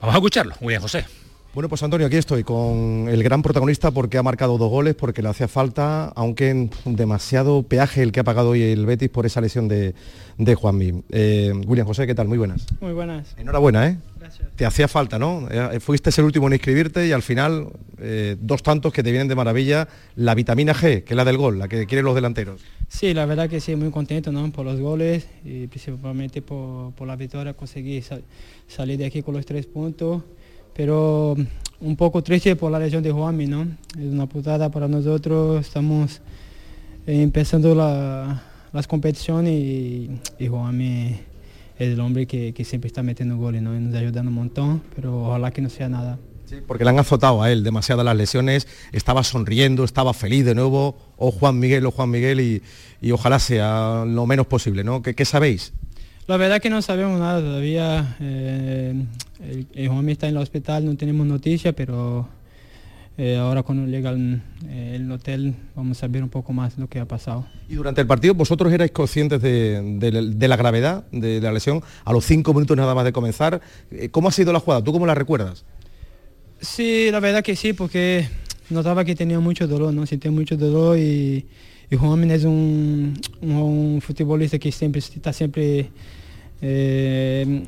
Vamos 0.00 0.16
a 0.16 0.18
escucharlo, 0.18 0.56
muy 0.60 0.72
bien, 0.72 0.82
José. 0.82 1.06
Bueno, 1.54 1.70
pues 1.70 1.82
Antonio, 1.82 2.06
aquí 2.06 2.16
estoy 2.16 2.44
con 2.44 3.06
el 3.08 3.22
gran 3.22 3.40
protagonista 3.42 3.90
porque 3.90 4.18
ha 4.18 4.22
marcado 4.22 4.58
dos 4.58 4.70
goles, 4.70 4.94
porque 4.94 5.22
le 5.22 5.30
hacía 5.30 5.48
falta, 5.48 6.08
aunque 6.14 6.68
demasiado 6.84 7.62
peaje 7.62 8.02
el 8.02 8.12
que 8.12 8.20
ha 8.20 8.24
pagado 8.24 8.50
hoy 8.50 8.62
el 8.62 8.84
Betis 8.84 9.08
por 9.08 9.24
esa 9.24 9.40
lesión 9.40 9.66
de, 9.66 9.94
de 10.36 10.54
Juanmi. 10.54 11.02
Eh, 11.08 11.52
William 11.66 11.86
José, 11.86 12.06
¿qué 12.06 12.14
tal? 12.14 12.28
Muy 12.28 12.36
buenas. 12.36 12.66
Muy 12.80 12.92
buenas. 12.92 13.34
Enhorabuena, 13.38 13.88
¿eh? 13.88 13.98
Gracias. 14.20 14.48
Te 14.56 14.66
hacía 14.66 14.88
falta, 14.88 15.18
¿no? 15.18 15.48
Eh, 15.50 15.80
fuiste 15.80 16.10
el 16.18 16.26
último 16.26 16.48
en 16.48 16.52
inscribirte 16.52 17.06
y 17.06 17.12
al 17.12 17.22
final 17.22 17.68
eh, 17.98 18.36
dos 18.38 18.62
tantos 18.62 18.92
que 18.92 19.02
te 19.02 19.10
vienen 19.10 19.26
de 19.26 19.34
maravilla. 19.34 19.88
La 20.16 20.34
vitamina 20.34 20.74
G, 20.74 21.02
que 21.02 21.14
es 21.14 21.16
la 21.16 21.24
del 21.24 21.38
gol, 21.38 21.58
la 21.58 21.66
que 21.66 21.86
quieren 21.86 22.04
los 22.04 22.14
delanteros. 22.14 22.60
Sí, 22.88 23.14
la 23.14 23.24
verdad 23.24 23.48
que 23.48 23.60
sí, 23.60 23.74
muy 23.74 23.90
contento, 23.90 24.30
¿no? 24.32 24.52
Por 24.52 24.66
los 24.66 24.78
goles 24.80 25.26
y 25.44 25.66
principalmente 25.66 26.42
por, 26.42 27.06
la 27.06 27.16
victoria, 27.16 27.54
conseguí 27.54 28.04
salir 28.66 28.98
de 28.98 29.06
aquí 29.06 29.22
con 29.22 29.34
los 29.34 29.46
tres 29.46 29.66
puntos 29.66 30.22
pero 30.78 31.34
un 31.80 31.96
poco 31.96 32.22
triste 32.22 32.54
por 32.54 32.70
la 32.70 32.78
lesión 32.78 33.02
de 33.02 33.10
Juanmi, 33.10 33.48
¿no? 33.48 33.62
Es 33.98 34.12
una 34.12 34.26
putada 34.26 34.70
para 34.70 34.86
nosotros, 34.86 35.66
estamos 35.66 36.20
eh, 37.04 37.20
empezando 37.20 37.74
las 37.74 38.86
competiciones 38.86 39.54
y, 39.54 40.08
y 40.38 40.46
Juanmi 40.46 41.18
es 41.76 41.88
el 41.88 41.98
hombre 41.98 42.28
que, 42.28 42.54
siempre 42.64 42.86
está 42.86 43.02
metiendo 43.02 43.36
goles, 43.36 43.60
¿no? 43.60 43.76
Y 43.76 43.80
nos 43.80 43.92
ayudando 43.96 44.30
un 44.30 44.36
montón, 44.36 44.82
pero 44.94 45.24
ojalá 45.24 45.50
que 45.50 45.60
no 45.62 45.68
sea 45.68 45.88
nada. 45.88 46.16
Sí, 46.44 46.58
porque 46.64 46.84
le 46.84 46.90
han 46.90 46.98
azotado 47.00 47.42
a 47.42 47.50
él 47.50 47.64
demasiadas 47.64 48.04
las 48.04 48.16
lesiones, 48.16 48.68
estaba 48.92 49.24
sonriendo, 49.24 49.82
estaba 49.82 50.14
feliz 50.14 50.44
de 50.44 50.54
nuevo, 50.54 50.96
o 51.16 51.32
Juan 51.32 51.58
Miguel 51.58 51.86
o 51.86 51.90
Juan 51.90 52.10
Miguel, 52.10 52.62
y, 53.02 53.10
ojalá 53.10 53.40
sea 53.40 54.04
lo 54.06 54.26
menos 54.26 54.46
posible, 54.46 54.84
¿no? 54.84 55.02
¿Qué, 55.02 55.16
qué 55.16 55.24
sabéis? 55.24 55.72
La 56.28 56.36
verdad 56.36 56.60
que 56.60 56.68
no 56.68 56.82
sabemos 56.82 57.18
nada 57.18 57.40
todavía. 57.40 58.16
Eh, 58.20 58.92
el, 59.72 59.88
Juan 59.88 60.10
está 60.10 60.28
en 60.28 60.36
el 60.36 60.42
hospital, 60.42 60.84
no 60.84 60.94
tenemos 60.94 61.26
noticia, 61.26 61.72
pero 61.72 62.28
eh, 63.16 63.38
ahora 63.38 63.62
cuando 63.62 63.86
llega 63.86 64.10
el 64.10 65.10
hotel 65.10 65.54
vamos 65.74 66.02
a 66.02 66.06
ver 66.06 66.22
un 66.22 66.28
poco 66.28 66.52
más 66.52 66.76
lo 66.76 66.86
que 66.86 67.00
ha 67.00 67.06
pasado. 67.06 67.46
Y 67.66 67.76
durante 67.76 68.02
el 68.02 68.06
partido, 68.06 68.34
¿vosotros 68.34 68.70
erais 68.70 68.90
conscientes 68.90 69.40
de, 69.40 70.36
la 70.38 70.56
gravedad 70.56 71.06
de 71.12 71.40
la 71.40 71.50
lesión 71.50 71.82
a 72.04 72.12
los 72.12 72.26
cinco 72.26 72.52
minutos 72.52 72.76
nada 72.76 72.94
más 72.94 73.06
de 73.06 73.12
comenzar? 73.12 73.62
Eh, 73.90 74.10
¿Cómo 74.10 74.28
ha 74.28 74.32
sido 74.32 74.52
la 74.52 74.60
jugada? 74.60 74.84
¿Tú 74.84 74.92
cómo 74.92 75.06
la 75.06 75.14
recuerdas? 75.14 75.64
Sí, 76.60 77.08
la 77.10 77.20
verdad 77.20 77.42
que 77.42 77.56
sí, 77.56 77.72
porque 77.72 78.28
notaba 78.68 79.02
que 79.06 79.14
tenía 79.14 79.40
mucho 79.40 79.66
dolor, 79.66 79.94
¿no? 79.94 80.04
Sentía 80.04 80.30
mucho 80.30 80.58
dolor 80.58 80.98
y, 80.98 81.46
y 81.90 81.96
Juan 81.96 82.30
es 82.30 82.44
un, 82.44 83.18
un, 83.40 84.02
futbolista 84.02 84.58
que 84.58 84.70
siempre 84.70 84.98
está 84.98 85.32
siempre 85.32 85.88
eh, 86.60 87.64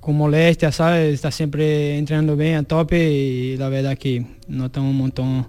con 0.00 0.16
molestia, 0.16 0.72
¿sabes? 0.72 1.14
Está 1.14 1.30
siempre 1.30 1.98
entrenando 1.98 2.36
bien 2.36 2.56
a 2.56 2.62
tope 2.62 3.12
y 3.12 3.56
la 3.56 3.68
verdad 3.68 3.96
que 3.96 4.24
nota 4.48 4.80
un 4.80 4.96
montón 4.96 5.46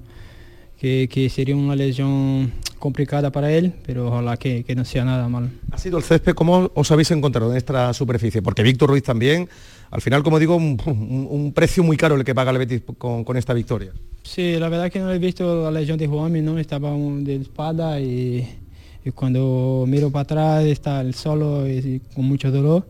que, 0.77 1.07
que, 1.11 1.29
sería 1.29 1.55
una 1.55 1.75
lesión 1.75 2.51
complicada 2.79 3.31
para 3.31 3.51
él, 3.51 3.71
pero 3.85 4.07
ojalá 4.07 4.35
que, 4.35 4.63
que, 4.63 4.75
no 4.75 4.83
sea 4.83 5.05
nada 5.05 5.29
mal. 5.29 5.51
¿Ha 5.71 5.77
sido 5.77 5.97
el 5.99 6.03
césped? 6.03 6.33
¿Cómo 6.33 6.71
os 6.73 6.91
habéis 6.91 7.11
encontrado 7.11 7.51
en 7.51 7.57
esta 7.57 7.93
superficie? 7.93 8.41
Porque 8.41 8.63
Víctor 8.63 8.89
Ruiz 8.89 9.03
también, 9.03 9.47
al 9.91 10.01
final, 10.01 10.23
como 10.23 10.39
digo, 10.39 10.55
un, 10.55 10.77
un, 11.29 11.53
precio 11.53 11.83
muy 11.83 11.97
caro 11.97 12.15
el 12.15 12.23
que 12.23 12.33
paga 12.33 12.51
el 12.51 12.57
Betis 12.57 12.81
con, 12.97 13.23
con, 13.23 13.37
esta 13.37 13.53
victoria. 13.53 13.91
Sí, 14.23 14.55
la 14.57 14.69
verdad 14.69 14.91
que 14.91 14.99
no 14.99 15.11
he 15.13 15.19
visto 15.19 15.69
la 15.69 15.79
lesión 15.79 15.99
de 15.99 16.07
Juan, 16.07 16.43
¿no? 16.43 16.57
Estaba 16.57 16.91
de 16.91 17.35
espada 17.35 17.99
y 18.01 18.47
y 19.03 19.11
cuando 19.11 19.85
miro 19.87 20.11
para 20.11 20.23
atrás 20.23 20.65
está 20.65 21.01
el 21.01 21.13
solo 21.13 21.67
y, 21.67 22.01
con 22.13 22.25
mucho 22.25 22.51
dolor. 22.51 22.87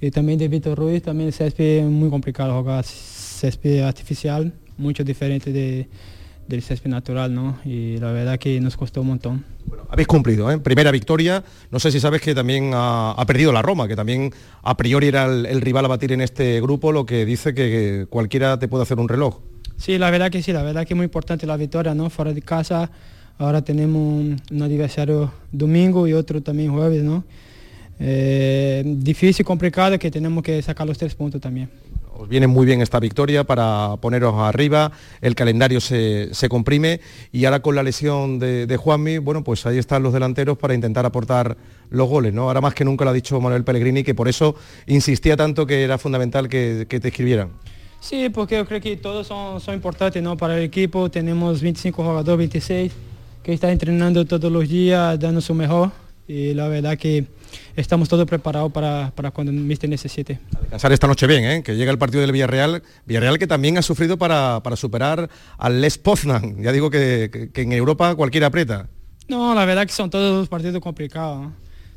Y 0.00 0.10
también 0.10 0.38
de 0.38 0.46
Víctor 0.46 0.78
Ruiz, 0.78 1.02
también 1.02 1.28
el 1.28 1.32
césped 1.32 1.78
es 1.78 1.84
muy 1.84 2.08
complicado 2.08 2.56
jugar 2.60 2.84
césped 2.84 3.80
artificial, 3.82 4.52
mucho 4.76 5.02
diferente 5.02 5.52
de, 5.52 5.88
del 6.46 6.62
césped 6.62 6.88
natural, 6.88 7.34
¿no? 7.34 7.58
Y 7.64 7.98
la 7.98 8.12
verdad 8.12 8.38
que 8.38 8.60
nos 8.60 8.76
costó 8.76 9.02
un 9.02 9.08
montón. 9.08 9.44
Bueno, 9.66 9.84
habéis 9.90 10.06
cumplido, 10.06 10.50
¿eh? 10.50 10.58
Primera 10.58 10.92
victoria. 10.92 11.42
No 11.70 11.80
sé 11.80 11.90
si 11.90 12.00
sabes 12.00 12.22
que 12.22 12.34
también 12.34 12.70
ha, 12.74 13.22
perdido 13.26 13.52
la 13.52 13.60
Roma, 13.60 13.88
que 13.88 13.96
también 13.96 14.32
a 14.62 14.76
priori 14.76 15.08
era 15.08 15.26
el, 15.26 15.60
rival 15.60 15.84
a 15.84 15.88
batir 15.88 16.12
en 16.12 16.22
este 16.22 16.60
grupo, 16.60 16.92
lo 16.92 17.04
que 17.04 17.26
dice 17.26 17.52
que, 17.52 18.06
cualquiera 18.08 18.58
te 18.58 18.68
puede 18.68 18.84
hacer 18.84 18.98
un 18.98 19.08
reloj. 19.08 19.40
Sí, 19.76 19.98
la 19.98 20.10
verdad 20.10 20.30
que 20.30 20.42
sí, 20.42 20.52
la 20.52 20.62
verdad 20.62 20.86
que 20.86 20.94
es 20.94 20.96
muy 20.96 21.04
importante 21.04 21.46
la 21.46 21.56
victoria, 21.56 21.94
¿no? 21.94 22.08
Fuera 22.08 22.32
de 22.32 22.42
casa 22.42 22.90
ahora 23.38 23.62
tenemos 23.62 24.38
un 24.50 24.62
adversario 24.62 25.32
domingo 25.52 26.06
y 26.06 26.12
otro 26.12 26.42
también 26.42 26.72
jueves, 26.72 27.02
¿no? 27.02 27.24
Eh, 28.00 28.82
difícil, 28.84 29.44
complicado, 29.44 29.98
que 29.98 30.10
tenemos 30.10 30.42
que 30.42 30.60
sacar 30.62 30.86
los 30.86 30.98
tres 30.98 31.14
puntos 31.14 31.40
también. 31.40 31.68
Os 32.16 32.28
viene 32.28 32.48
muy 32.48 32.66
bien 32.66 32.80
esta 32.80 32.98
victoria 32.98 33.44
para 33.44 33.94
poneros 34.00 34.34
arriba, 34.38 34.90
el 35.20 35.36
calendario 35.36 35.80
se, 35.80 36.30
comprime 36.48 37.00
y 37.30 37.44
ahora 37.44 37.60
con 37.60 37.76
la 37.76 37.84
lesión 37.84 38.40
de, 38.40 38.76
Juanmi, 38.76 39.18
bueno, 39.18 39.44
pues 39.44 39.64
ahí 39.66 39.78
están 39.78 40.02
los 40.02 40.12
delanteros 40.12 40.58
para 40.58 40.74
intentar 40.74 41.06
aportar 41.06 41.56
los 41.90 42.08
goles, 42.08 42.34
¿no? 42.34 42.48
Ahora 42.48 42.60
más 42.60 42.74
que 42.74 42.84
nunca 42.84 43.04
lo 43.04 43.12
ha 43.12 43.14
dicho 43.14 43.40
Manuel 43.40 43.62
Pellegrini, 43.62 44.02
que 44.02 44.16
por 44.16 44.26
eso 44.26 44.56
insistía 44.88 45.36
tanto 45.36 45.64
que 45.64 45.84
era 45.84 45.96
fundamental 45.96 46.48
que, 46.48 46.86
te 46.88 47.08
escribieran. 47.08 47.50
Sí, 48.00 48.28
porque 48.30 48.56
yo 48.56 48.66
creo 48.66 48.80
que 48.80 48.96
todos 48.96 49.26
son, 49.28 49.60
son 49.60 49.74
importantes 49.74 50.20
¿no? 50.20 50.36
para 50.36 50.56
el 50.56 50.64
equipo. 50.64 51.08
Tenemos 51.10 51.62
25 51.62 52.02
jugadores, 52.02 52.38
26, 52.38 52.92
que 53.48 53.54
están 53.54 53.70
entrenando 53.70 54.26
todos 54.26 54.52
los 54.52 54.68
días, 54.68 55.18
dando 55.18 55.40
su 55.40 55.54
mejor. 55.54 55.90
Y 56.26 56.52
la 56.52 56.68
verdad 56.68 56.98
que 56.98 57.24
estamos 57.76 58.06
todos 58.06 58.26
preparados 58.26 58.70
para, 58.70 59.10
cuando 59.32 59.50
el 59.50 59.58
Mister 59.58 59.88
necesite. 59.88 60.38
A 60.54 60.60
descansar 60.60 60.92
esta 60.92 61.06
noche 61.06 61.26
bien, 61.26 61.44
¿eh? 61.44 61.62
que 61.62 61.74
llega 61.74 61.90
el 61.90 61.96
partido 61.96 62.20
del 62.20 62.30
Villarreal, 62.30 62.82
Villarreal 63.06 63.38
que 63.38 63.46
también 63.46 63.78
ha 63.78 63.82
sufrido 63.82 64.18
para, 64.18 64.60
superar 64.76 65.30
al 65.56 65.80
Les 65.80 65.96
Poznan. 65.96 66.62
Ya 66.62 66.72
digo 66.72 66.90
que, 66.90 67.50
en 67.54 67.72
Europa 67.72 68.14
cualquiera 68.16 68.48
aprieta. 68.48 68.86
No, 69.28 69.54
la 69.54 69.64
verdad 69.64 69.86
que 69.86 69.94
son 69.94 70.10
todos 70.10 70.40
los 70.40 70.48
partidos 70.50 70.82
complicados. 70.82 71.50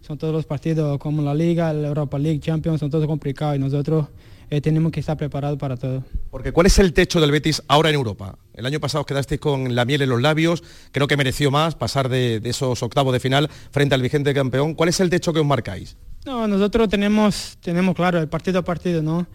Son 0.07 0.17
todos 0.17 0.33
los 0.33 0.45
partidos 0.45 0.99
como 0.99 1.21
la 1.21 1.35
Liga, 1.35 1.73
la 1.73 1.89
Europa 1.89 2.17
League, 2.17 2.39
Champions, 2.39 2.79
son 2.79 2.89
todos 2.89 3.07
complicados 3.07 3.57
y 3.57 3.59
nosotros 3.59 4.07
eh, 4.51 4.59
tenemos 4.59 4.91
que 4.91 4.99
estar 4.99 5.15
preparados 5.15 5.57
para 5.57 5.77
todo. 5.77 6.03
Porque 6.29 6.51
¿cuál 6.51 6.67
es 6.67 6.77
el 6.77 6.91
techo 6.91 7.21
del 7.21 7.31
Betis 7.31 7.63
ahora 7.69 7.87
en 7.87 7.95
Europa? 7.95 8.37
El 8.53 8.65
año 8.65 8.81
pasado 8.81 9.05
quedasteis 9.05 9.39
con 9.39 9.75
la 9.75 9.85
miel 9.85 10.01
en 10.01 10.09
los 10.09 10.21
labios, 10.21 10.61
creo 10.91 11.07
que 11.07 11.15
mereció 11.15 11.51
más 11.51 11.75
pasar 11.75 12.09
de, 12.09 12.41
esos 12.43 12.83
octavos 12.83 13.13
de 13.13 13.21
final 13.21 13.49
frente 13.71 13.95
al 13.95 14.01
vigente 14.01 14.33
campeón. 14.33 14.75
¿Cuál 14.75 14.89
es 14.89 14.99
el 14.99 15.09
techo 15.09 15.31
que 15.31 15.39
os 15.39 15.45
marcáis? 15.45 15.95
No, 16.25 16.49
nosotros 16.49 16.89
tenemos, 16.89 17.57
tenemos 17.61 17.95
claro, 17.95 18.19
el 18.19 18.27
partido 18.27 18.59
a 18.59 18.63
partido, 18.63 19.01
¿no? 19.01 19.25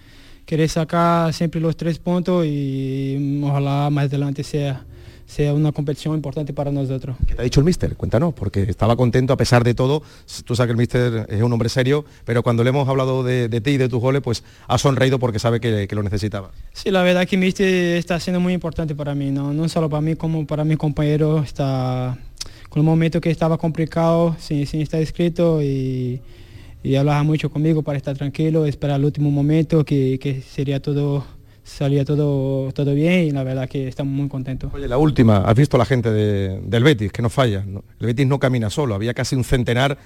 Querer 0.44 0.68
sacar 0.68 1.32
siempre 1.32 1.62
los 1.62 1.78
tres 1.78 1.98
puntos 1.98 2.44
y 2.44 3.40
ojalá 3.42 3.88
más 3.88 4.04
adelante 4.04 4.44
sea 4.44 4.84
sea 5.26 5.52
una 5.52 5.72
competición 5.72 6.14
importante 6.14 6.52
para 6.52 6.70
nosotros. 6.70 7.16
¿Qué 7.26 7.34
te 7.34 7.40
ha 7.40 7.44
dicho 7.44 7.60
el 7.60 7.66
míster? 7.66 7.96
Cuéntanos, 7.96 8.32
porque 8.32 8.62
estaba 8.62 8.96
contento 8.96 9.32
a 9.32 9.36
pesar 9.36 9.64
de 9.64 9.74
todo. 9.74 10.02
Tú 10.44 10.54
sabes 10.54 10.68
que 10.68 10.72
el 10.72 10.78
míster 10.78 11.26
es 11.28 11.42
un 11.42 11.52
hombre 11.52 11.68
serio, 11.68 12.04
pero 12.24 12.42
cuando 12.42 12.62
le 12.62 12.70
hemos 12.70 12.88
hablado 12.88 13.24
de, 13.24 13.48
ti 13.60 13.72
y 13.72 13.76
de 13.76 13.88
tus 13.88 14.00
goles, 14.00 14.22
pues 14.22 14.44
ha 14.68 14.78
sonreído 14.78 15.18
porque 15.18 15.38
sabe 15.38 15.60
que, 15.60 15.88
lo 15.96 16.02
necesitaba. 16.02 16.50
Sí, 16.72 16.90
la 16.90 17.02
verdad 17.02 17.26
que 17.26 17.36
el 17.36 17.40
míster 17.40 17.96
está 17.96 18.20
siendo 18.20 18.38
muy 18.38 18.52
importante 18.52 18.94
para 18.94 19.14
mí, 19.14 19.30
no, 19.30 19.52
no 19.52 19.68
solo 19.68 19.88
para 19.88 20.02
mí, 20.02 20.14
como 20.14 20.46
para 20.46 20.64
mis 20.64 20.76
compañeros. 20.76 21.44
Está 21.44 22.16
con 22.68 22.80
un 22.80 22.86
momento 22.86 23.20
que 23.20 23.30
estaba 23.30 23.58
complicado, 23.58 24.36
sin, 24.38 24.62
estar 24.80 25.00
escrito 25.00 25.62
y, 25.62 26.20
y 26.82 26.94
hablaba 26.96 27.22
mucho 27.22 27.50
conmigo 27.50 27.82
para 27.82 27.96
estar 27.96 28.16
tranquilo, 28.16 28.66
esperar 28.66 29.00
el 29.00 29.06
último 29.06 29.30
momento, 29.30 29.84
que, 29.84 30.18
que 30.20 30.42
sería 30.42 30.80
todo 30.80 31.24
salía 31.66 32.04
todo, 32.04 32.70
todo 32.72 32.94
bien 32.94 33.24
y 33.24 33.30
la 33.32 33.42
verdad 33.42 33.68
que 33.68 33.88
estamos 33.88 34.14
muy 34.14 34.28
contentos. 34.28 34.72
Oye, 34.72 34.86
la 34.86 34.98
última, 34.98 35.38
has 35.38 35.54
visto 35.54 35.76
la 35.76 35.84
gente 35.84 36.10
del 36.10 36.84
Betis, 36.84 37.12
que 37.12 37.22
no 37.22 37.28
falla. 37.28 37.64
El 38.00 38.06
Betis 38.06 38.26
no 38.26 38.38
camina 38.38 38.70
solo, 38.70 38.94
había 38.94 39.12
casi 39.12 39.34
un 39.34 39.44
centenar 39.44 39.98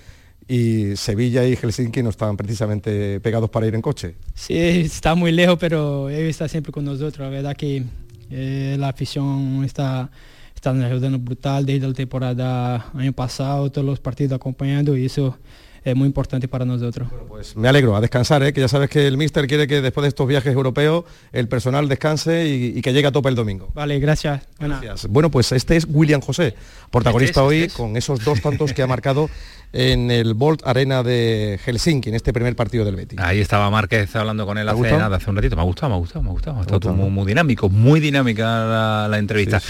y 0.48 0.96
Sevilla 0.96 1.46
y 1.46 1.54
Helsinki 1.54 2.02
no 2.02 2.10
estaban 2.10 2.36
precisamente 2.36 3.20
pegados 3.20 3.50
para 3.50 3.66
ir 3.66 3.74
en 3.74 3.82
coche. 3.82 4.16
Sí, 4.34 4.56
está 4.56 5.14
muy 5.14 5.32
lejos, 5.32 5.58
pero 5.60 6.08
él 6.08 6.26
está 6.26 6.48
siempre 6.48 6.72
con 6.72 6.84
nosotros. 6.84 7.18
La 7.18 7.28
verdad 7.28 7.54
que 7.54 7.84
eh, 8.30 8.76
la 8.78 8.88
afición 8.88 9.62
está, 9.62 10.10
está 10.54 10.70
ayudando 10.70 11.18
brutal 11.18 11.66
desde 11.66 11.86
la 11.86 11.94
temporada 11.94 12.90
año 12.94 13.12
pasado, 13.12 13.70
todos 13.70 13.86
los 13.86 14.00
partidos 14.00 14.32
acompañando 14.32 14.96
y 14.96 15.04
eso 15.04 15.36
es 15.84 15.96
muy 15.96 16.06
importante 16.06 16.48
para 16.48 16.64
nosotros. 16.64 17.08
pues 17.28 17.56
me 17.56 17.68
alegro, 17.68 17.96
a 17.96 18.00
descansar, 18.00 18.42
¿eh? 18.42 18.52
que 18.52 18.60
ya 18.60 18.68
sabes 18.68 18.90
que 18.90 19.06
el 19.06 19.16
míster 19.16 19.46
quiere 19.46 19.66
que 19.66 19.80
después 19.80 20.02
de 20.02 20.08
estos 20.08 20.26
viajes 20.26 20.52
europeos 20.52 21.04
el 21.32 21.48
personal 21.48 21.88
descanse 21.88 22.48
y, 22.48 22.80
que 22.80 22.92
llegue 22.92 23.08
a 23.08 23.12
tope 23.12 23.28
el 23.28 23.34
domingo. 23.34 23.70
Vale, 23.74 23.98
gracias. 23.98 24.42
gracias. 24.58 25.06
Bueno, 25.06 25.30
pues 25.30 25.52
este 25.52 25.76
es 25.76 25.86
William 25.88 26.20
José, 26.20 26.54
protagonista 26.90 27.40
este 27.40 27.48
hoy 27.48 27.62
este 27.62 27.76
con 27.76 27.96
esos 27.96 28.24
dos 28.24 28.40
tantos 28.40 28.72
que 28.72 28.82
ha 28.82 28.86
marcado 28.86 29.28
en 29.72 30.10
el 30.10 30.34
Bolt 30.34 30.66
Arena 30.66 31.02
de 31.02 31.60
Helsinki, 31.64 32.08
en 32.08 32.16
este 32.16 32.32
primer 32.32 32.56
partido 32.56 32.84
del 32.84 32.96
Betis. 32.96 33.18
Ahí 33.20 33.40
estaba 33.40 33.70
Márquez 33.70 34.14
hablando 34.16 34.44
con 34.44 34.58
él 34.58 34.68
hace 34.68 34.96
nada, 34.96 35.16
hace 35.16 35.30
un 35.30 35.36
ratito. 35.36 35.54
Me 35.54 35.62
ha 35.62 35.64
gustado, 35.64 35.90
me 35.90 35.96
ha 35.96 35.98
gustado, 35.98 36.22
me 36.22 36.30
ha 36.30 36.32
gustado. 36.32 36.58
Ha 36.58 36.62
estado 36.62 36.92
muy, 36.94 37.26
dinámico, 37.26 37.68
muy 37.68 38.00
dinámica 38.00 39.06
la, 39.08 39.18
entrevista. 39.18 39.62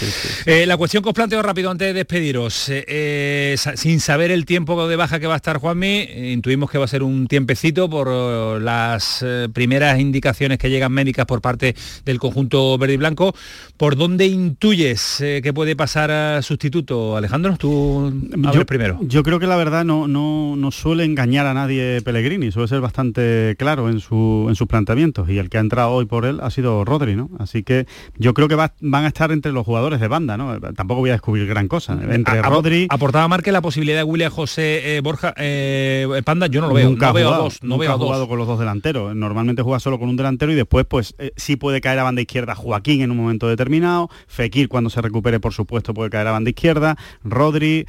Eh, 0.47 0.65
la 0.67 0.77
cuestión 0.77 1.03
que 1.03 1.11
os 1.11 1.15
planteo 1.15 1.43
rápido 1.43 1.71
antes 1.71 1.89
de 1.89 1.93
despediros. 1.93 2.69
Eh, 2.71 2.85
eh, 2.89 3.57
sin 3.75 4.01
saber 4.01 4.31
el 4.31 4.47
tiempo 4.47 4.89
de 4.89 4.97
baja 4.97 5.21
que 5.21 5.27
va 5.27 5.35
a 5.35 5.37
estar 5.37 5.59
Juanmi, 5.59 6.00
intuimos 6.33 6.71
que 6.71 6.79
va 6.79 6.85
a 6.85 6.89
ser 6.89 7.03
un 7.03 7.27
tiempecito 7.27 7.89
por 7.89 8.61
las 8.61 9.25
primeras 9.53 10.01
indicaciones 10.01 10.59
que 10.59 10.71
llegan 10.71 10.93
médicas 10.93 11.27
por 11.27 11.41
parte 11.41 11.75
del 12.05 12.19
conjunto 12.19 12.79
verde 12.79 12.95
y 12.95 12.97
blanco. 12.97 13.35
¿Por 13.77 13.97
dónde 13.97 14.27
intuyes 14.27 15.17
que 15.19 15.53
puede 15.55 15.77
pasar 15.77 16.11
a 16.11 16.43
sustituto, 16.43 17.17
Alejandro? 17.17 17.57
Tú 17.57 18.13
yo, 18.53 18.67
primero. 18.67 18.99
Yo 19.03 19.23
creo 19.23 19.39
que 19.39 19.47
la 19.47 19.57
verdad 19.57 19.85
no, 19.85 20.09
no, 20.09 20.71
suele 20.71 21.05
engañar 21.05 21.47
a 21.47 21.55
nadie 21.55 22.01
Pellegrini, 22.03 22.53
suele 22.53 22.69
ser 22.69 22.81
bastante 22.81 23.57
claro 23.59 23.89
en, 23.89 24.01
su, 24.01 24.47
en 24.49 24.55
sus 24.55 24.67
planteamientos 24.67 25.29
y 25.29 25.39
el 25.39 25.51
que 25.51 25.59
ha 25.59 25.61
entrado 25.61 25.91
hoy 25.91 26.07
por 26.07 26.25
él 26.25 26.41
ha 26.43 26.51
sido 26.51 26.85
Rodri, 26.85 27.17
¿no? 27.17 27.31
Así 27.39 27.63
que 27.63 27.87
yo 28.17 28.35
creo 28.35 28.49
que 28.49 28.55
van 28.55 29.05
a 29.05 29.09
estar 29.09 29.33
entre 29.33 29.53
los 29.53 29.65
jugadores 29.65 30.01
de 30.01 30.09
banda, 30.09 30.37
¿no? 30.37 30.59
Tampoco 30.61 31.01
voy 31.01 31.11
a 31.11 31.15
descubrir 31.15 31.47
gran 31.47 31.69
cosa. 31.69 31.99
Entre 32.11 32.43
Rodri... 32.43 32.87
Aportaba 32.89 33.27
Marque 33.29 33.53
la 33.53 33.61
posibilidad 33.61 33.99
de 33.99 34.05
William 34.05 34.31
José 34.31 34.97
eh, 34.97 35.01
Borja 35.01 35.35
eh, 35.37 35.90
Panda, 36.25 36.47
yo 36.47 36.61
no 36.61 36.69
lo 36.69 36.75
veo. 36.75 36.91
Nunca 36.91 37.09
no 37.09 37.13
veo 37.15 37.31
dos, 37.31 37.63
no 37.63 37.81
ha 37.83 37.99
jugado 37.99 38.29
con 38.29 38.39
los 38.39 38.47
dos 38.47 38.59
delanteros. 38.59 39.15
Normalmente 39.15 39.63
juega 39.63 39.81
solo 39.81 39.99
con 39.99 40.09
un 40.09 40.17
delantero 40.17 40.53
y 40.53 40.55
después 40.55 40.87
pues 40.87 41.15
eh, 41.19 41.33
sí 41.37 41.57
puede 41.57 41.81
caer 41.81 41.99
a 41.99 42.03
banda 42.03 42.21
izquierda 42.21 42.55
Joaquín 42.55 43.03
en 43.03 43.11
un 43.11 43.17
momento 43.17 43.49
determinado, 43.49 44.09
Fekir 44.27 44.69
cuando 44.69 44.91
se 44.91 45.01
recupere 45.01 45.41
por 45.41 45.53
supuesto 45.53 45.95
puede 45.95 46.11
caer 46.11 46.27
a 46.27 46.33
banda 46.33 46.51
izquierda, 46.51 46.97
Rodri, 47.25 47.87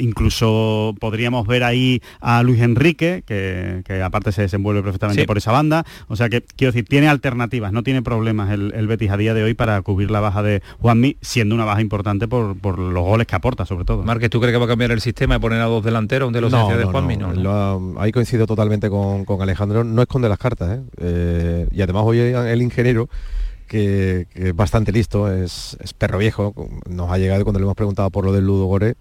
incluso 0.00 0.94
podríamos 1.00 1.46
ver 1.46 1.64
ahí 1.64 2.00
a 2.20 2.42
Luis 2.42 2.60
Enrique, 2.60 3.22
que, 3.26 4.02
aparte 4.02 4.32
se 4.32 4.42
desenvuelve 4.42 4.82
perfectamente 4.82 5.24
por 5.24 5.38
esa 5.38 5.52
banda. 5.52 5.84
O 6.08 6.16
sea 6.16 6.28
que, 6.28 6.42
quiero 6.42 6.72
decir, 6.72 6.86
tiene 6.88 7.08
alternativas, 7.08 7.72
no 7.72 7.82
tiene 7.82 8.02
problemas 8.02 8.50
el, 8.50 8.86
Betis 8.86 9.10
a 9.10 9.16
día 9.16 9.32
de 9.32 9.42
hoy 9.42 9.54
para 9.54 9.80
cubrir 9.82 10.10
la 10.10 10.20
baja 10.20 10.42
de 10.42 10.62
Juanmi, 10.80 11.16
siendo 11.20 11.54
una 11.54 11.64
baja 11.64 11.80
importante 11.80 12.28
por, 12.28 12.56
los 12.78 13.04
goles 13.04 13.26
que 13.26 13.36
aporta, 13.36 13.64
sobre 13.64 13.84
todo. 13.84 14.02
Márquez, 14.02 14.30
¿tú 14.30 14.40
crees 14.40 14.52
que 14.52 14.58
va 14.58 14.64
a 14.64 14.68
cambiar 14.68 14.90
el 14.90 15.00
sistema 15.00 15.36
y 15.36 15.38
poner 15.38 15.60
a 15.60 15.64
dos 15.64 15.84
delanteros 15.84 16.32
de 16.32 16.40
los 16.40 16.52
no, 16.52 16.68
de 16.68 16.84
Juanmi? 16.84 17.11
No, 17.16 17.94
ahí 17.98 18.12
coincido 18.12 18.46
totalmente 18.46 18.88
con, 18.90 19.24
Alejandro, 19.40 19.84
no 19.84 20.02
esconde 20.02 20.28
las 20.28 20.38
cartas. 20.38 20.78
¿eh? 20.78 20.82
Eh, 20.98 21.68
y 21.70 21.82
además 21.82 22.04
hoy 22.06 22.18
el 22.18 22.62
ingeniero 22.62 23.08
que, 23.66 24.26
es 24.34 24.54
bastante 24.54 24.92
listo, 24.92 25.32
es, 25.32 25.76
es, 25.80 25.94
perro 25.94 26.18
viejo, 26.18 26.54
nos 26.88 27.10
ha 27.10 27.18
llegado 27.18 27.44
cuando 27.44 27.58
le 27.58 27.64
hemos 27.64 27.76
preguntado 27.76 28.10
por 28.10 28.24
lo 28.24 28.32
del 28.32 28.46
Ludo 28.46 28.66
Gore, 28.66 28.96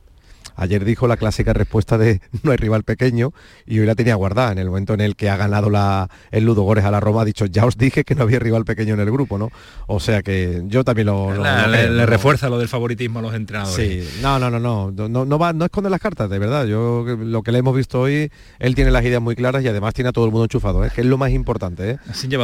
Ayer 0.56 0.86
dijo 0.86 1.08
la 1.08 1.18
clásica 1.18 1.54
respuesta 1.54 1.98
de 1.98 2.22
no 2.44 2.52
hay 2.52 2.58
rival 2.58 2.84
pequeño 2.84 3.34
y 3.66 3.80
hoy 3.80 3.86
la 3.86 3.96
tenía 3.96 4.16
guardada. 4.16 4.52
En 4.52 4.58
el 4.58 4.68
momento 4.68 4.94
en 4.94 5.02
el 5.02 5.16
que 5.16 5.30
ha 5.30 5.38
ganado 5.38 5.70
la, 5.70 6.10
el 6.32 6.46
Ludo 6.46 6.64
Gores 6.64 6.86
a 6.86 6.92
la 6.92 7.00
Roma 7.00 7.22
ha 7.22 7.26
dicho, 7.26 7.46
ya 7.46 7.66
os 7.66 7.78
dije 7.78 8.04
que 8.04 8.16
no 8.16 8.24
había 8.24 8.40
rival 8.40 8.66
pequeño 8.66 8.94
en 8.94 9.00
el 9.00 9.12
grupo, 9.12 9.38
¿no? 9.38 9.50
O 9.88 10.00
sea 10.00 10.22
que 10.22 10.62
yo 10.66 10.84
también 10.84 11.08
lo... 11.08 11.34
le, 11.34 12.06
refuerza 12.06 12.50
lo 12.50 12.58
del 12.58 12.68
favoritismo 12.68 13.20
a 13.20 13.22
los 13.22 13.34
entrenadores. 13.34 13.76
Sí, 13.76 14.22
no, 14.22 14.40
no, 14.40 14.50
no, 14.50 14.60
no, 14.60 14.92
no, 14.92 15.26
no, 15.26 15.40
va, 15.40 15.54
no 15.54 15.66
esconde 15.66 15.90
las 15.90 16.00
cartas, 16.00 16.30
de 16.30 16.40
verdad. 16.40 16.66
Yo 16.66 17.06
lo 17.06 17.44
que 17.44 17.52
le 17.52 17.60
hemos 17.60 17.76
visto 17.76 18.02
hoy, 18.02 18.32
él 18.60 18.76
tiene 18.76 18.92
las 18.92 19.04
ideas 19.04 19.22
muy 19.22 19.36
claras 19.36 19.64
y 19.64 19.68
además 19.68 19.94
tiene 19.94 20.10
a 20.10 20.12
todo 20.14 20.26
el 20.26 20.32
mundo 20.32 20.46
enchufado, 20.46 20.84
¿eh? 20.86 20.92
que 20.94 21.02
es 21.02 21.08
lo 21.08 21.18
más 21.18 21.32
importante. 21.32 21.92
¿eh? 21.92 21.98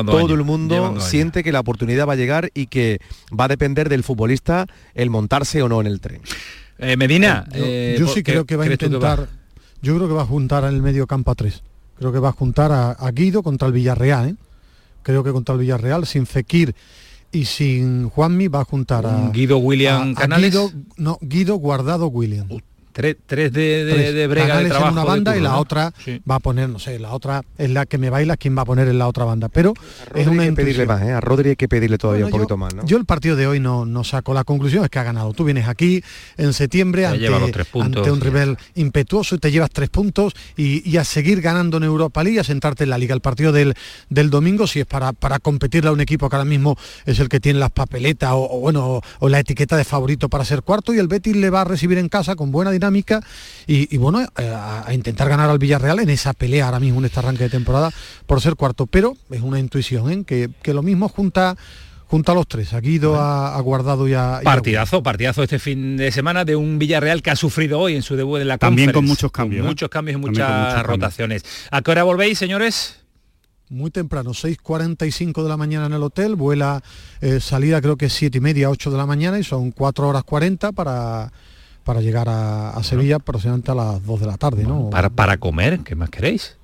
todo 0.06 0.34
el 0.34 0.44
mundo 0.44 1.00
siente 1.00 1.44
que 1.44 1.52
la 1.52 1.60
oportunidad 1.60 2.08
va 2.08 2.14
a 2.14 2.18
llegar 2.18 2.52
y 2.54 2.68
que 2.68 3.00
va 3.38 3.46
a 3.46 3.48
depender 3.48 3.90
del 3.90 4.04
futbolista 4.04 4.68
el 4.94 5.10
montarse 5.10 5.62
o 5.62 5.70
no 5.70 5.82
en 5.82 5.88
el 5.88 6.00
tren. 6.00 6.22
Eh, 6.80 6.98
Medina. 6.98 7.46
Yo, 7.52 7.58
eh, 7.60 8.06
sí 8.14 8.24
creo 8.24 8.46
que 8.46 8.56
va 8.56 8.66
a 8.66 8.72
intentar. 8.72 9.28
Yo 9.82 9.96
creo 9.96 10.08
que 10.08 10.14
va 10.14 10.24
a 10.24 10.26
juntar 10.26 10.64
en 10.64 10.74
el 10.74 10.82
medio 10.82 11.08
campo 11.08 11.32
a 11.32 11.36
tres. 11.36 11.64
Creo 11.98 12.12
que 12.12 12.20
va 12.20 12.30
a 12.30 12.34
juntar 12.34 12.72
a, 12.72 13.12
Guido 13.12 13.44
contra 13.44 13.68
el 13.68 13.74
Villarreal. 13.74 14.30
¿eh? 14.30 14.36
Creo 15.04 15.24
que 15.24 15.32
contra 15.32 15.54
el 15.54 15.62
Villarreal, 15.62 16.06
sin 16.06 16.26
Fekir 16.26 16.76
y 17.32 17.46
sin 17.46 18.10
Juanmi, 18.10 18.48
va 18.48 18.62
a 18.62 18.66
juntar 18.66 19.06
a. 19.06 19.30
Guido 19.32 19.58
William 19.58 20.14
Canales. 20.14 20.52
Guido, 20.52 20.72
no, 20.98 21.18
Guido 21.22 21.56
Guardado 21.56 22.08
William. 22.08 22.48
Tres, 22.98 23.16
tres 23.28 23.54
de, 23.54 23.86
de, 23.86 24.12
de 24.12 24.26
brega 24.26 24.58
de 24.58 24.70
trabajo. 24.70 24.88
en 24.88 24.94
una 24.94 25.02
de 25.04 25.08
banda 25.08 25.38
y 25.38 25.40
la 25.40 25.50
¿no? 25.52 25.60
otra 25.60 25.94
va 26.28 26.36
a 26.36 26.40
poner, 26.40 26.68
no 26.68 26.80
sé, 26.80 26.98
la 26.98 27.14
otra 27.14 27.44
es 27.56 27.70
la 27.70 27.86
que 27.86 28.00
me 28.00 28.10
baila, 28.10 28.38
¿quién 28.38 28.58
va 28.58 28.64
a 28.64 28.66
poner 28.66 28.88
en 28.88 28.98
la 28.98 29.08
otra 29.08 29.24
banda? 29.24 29.50
Pero 29.50 29.74
es 30.16 30.26
Rodri 30.26 30.32
una 30.32 30.42
hay 30.42 30.50
que 30.50 30.56
pedirle 30.56 30.84
intuición. 30.84 30.88
más, 30.88 31.02
¿eh? 31.04 31.12
A 31.12 31.22
Rodri 31.22 31.50
hay 31.50 31.56
que 31.56 31.68
pedirle 31.68 32.00
todavía 32.00 32.26
Bueno, 32.26 32.36
un 32.38 32.42
poquito 32.42 32.58
más, 32.58 32.74
¿no? 32.74 32.84
Yo 32.88 32.98
el 32.98 33.06
partido 33.06 33.36
de 33.36 33.46
hoy 33.46 33.60
no, 33.60 33.86
no 33.86 34.04
saco 34.04 34.34
la 34.34 34.44
conclusión, 34.44 34.84
es 34.84 34.90
que 34.90 34.98
ha 34.98 35.04
ganado. 35.04 35.32
Tú 35.34 35.44
vienes 35.44 35.68
aquí 35.68 36.04
en 36.38 36.54
septiembre 36.54 37.06
ante, 37.06 37.20
lleva 37.20 37.38
los 37.38 37.52
tres 37.52 37.68
puntos, 37.68 37.98
ante 38.02 38.12
un 38.12 38.18
sí. 38.20 38.24
rival 38.26 38.58
impetuoso 38.74 39.36
y 39.36 39.38
te 39.38 39.52
llevas 39.52 39.70
tres 39.70 39.90
puntos 39.92 40.34
y, 40.56 40.82
y 40.90 40.98
a 40.98 41.04
seguir 41.04 41.42
ganando 41.42 41.78
en 41.78 41.84
Europa 41.84 42.24
League, 42.24 42.40
a 42.40 42.44
sentarte 42.44 42.84
en 42.86 42.90
la 42.90 42.98
liga. 42.98 43.14
El 43.14 43.22
partido 43.22 43.52
del, 43.52 43.76
del 44.10 44.32
domingo, 44.32 44.66
si 44.66 44.80
es 44.80 44.88
para, 44.88 45.14
para 45.14 45.38
competirle 45.38 45.90
a 45.92 45.94
un 45.94 46.02
equipo 46.02 46.30
que 46.30 46.36
ahora 46.36 46.46
mismo 46.50 46.76
es 47.06 47.20
el 47.20 47.30
que 47.30 47.40
tiene 47.40 47.60
las 47.60 47.70
papeletas 47.70 48.32
o, 48.32 48.50
o 48.50 48.60
bueno, 48.60 48.88
o, 48.88 49.02
o 49.20 49.30
la 49.30 49.38
etiqueta 49.40 49.78
de 49.78 49.84
favorito 49.84 50.30
para 50.30 50.44
ser 50.46 50.64
cuarto 50.64 50.96
y 50.96 50.98
el 50.98 51.08
Betis 51.08 51.36
le 51.36 51.52
va 51.52 51.62
a 51.62 51.66
recibir 51.66 52.00
en 52.00 52.10
casa 52.10 52.36
con 52.36 52.52
buena 52.52 52.72
dinámica 52.72 52.87
y, 53.66 53.94
y 53.94 53.98
bueno, 53.98 54.22
eh, 54.22 54.48
a, 54.48 54.88
a 54.88 54.94
intentar 54.94 55.30
ganar 55.30 55.50
al 55.50 55.60
Villarreal 55.60 56.00
en 56.00 56.10
esa 56.10 56.34
pelea 56.34 56.66
ahora 56.66 56.80
mismo 56.80 57.00
en 57.00 57.06
este 57.06 57.20
arranque 57.20 57.44
de 57.44 57.50
temporada 57.50 57.92
por 58.26 58.42
ser 58.42 58.56
cuarto. 58.56 58.86
Pero 58.88 59.16
es 59.30 59.42
una 59.42 59.60
intuición, 59.60 60.12
¿eh? 60.12 60.24
que, 60.26 60.50
que 60.62 60.74
lo 60.74 60.84
mismo 60.84 61.10
junta 61.10 61.56
junto 62.08 62.32
a 62.32 62.36
los 62.36 62.48
tres, 62.48 62.74
a 62.74 62.80
Guido, 62.80 63.20
a, 63.20 63.56
a 63.56 63.60
Guardado 63.62 64.08
y 64.08 64.14
a... 64.14 64.38
y 64.38 64.42
a 64.42 64.44
Partidazo, 64.44 65.04
partidazo 65.04 65.44
este 65.44 65.60
fin 65.60 65.98
de 65.98 66.12
semana 66.12 66.46
de 66.46 66.56
un 66.56 66.80
Villarreal 66.80 67.22
que 67.22 67.32
ha 67.32 67.36
sufrido 67.36 67.80
hoy 67.80 67.96
en 67.96 68.02
su 68.02 68.16
debut 68.16 68.40
en 68.40 68.48
la 68.48 68.58
También 68.58 68.92
con 68.94 69.06
muchos 69.06 69.32
cambios, 69.32 69.66
¿eh? 69.66 69.68
muchos 69.68 69.90
cambios 69.90 70.18
y 70.18 70.22
muchas 70.22 70.48
muchos 70.48 70.74
cambios. 70.74 70.86
rotaciones. 70.86 71.44
¿A 71.70 71.82
qué 71.82 71.92
hora 71.92 72.04
volvéis, 72.04 72.38
señores? 72.40 73.00
Muy 73.70 73.92
temprano, 73.92 74.32
6.45 74.32 75.44
de 75.44 75.50
la 75.50 75.58
mañana 75.58 75.88
en 75.88 75.94
el 75.94 76.02
hotel, 76.02 76.36
vuela 76.36 76.82
eh, 77.20 77.42
salida 77.42 77.82
creo 77.82 77.98
que 77.98 78.06
es 78.06 78.14
7 78.14 78.38
y 78.38 78.42
media, 78.42 78.70
8 78.70 78.90
de 78.90 78.98
la 78.98 79.06
mañana 79.06 79.38
y 79.38 79.44
son 79.44 79.72
4 79.72 80.08
horas 80.08 80.24
40 80.24 80.72
para, 80.72 81.34
para 81.88 82.02
llegar 82.02 82.28
a, 82.28 82.72
a 82.72 82.84
Sevilla 82.84 83.16
aproximadamente 83.16 83.72
a 83.72 83.76
las 83.76 84.06
2 84.06 84.20
de 84.20 84.26
la 84.28 84.36
tarde, 84.38 84.64
¿no? 84.66 84.90
Para, 84.90 85.10
para 85.10 85.38
comer, 85.38 85.80
¿qué 85.86 85.96
más 85.96 86.10
queréis? 86.10 86.58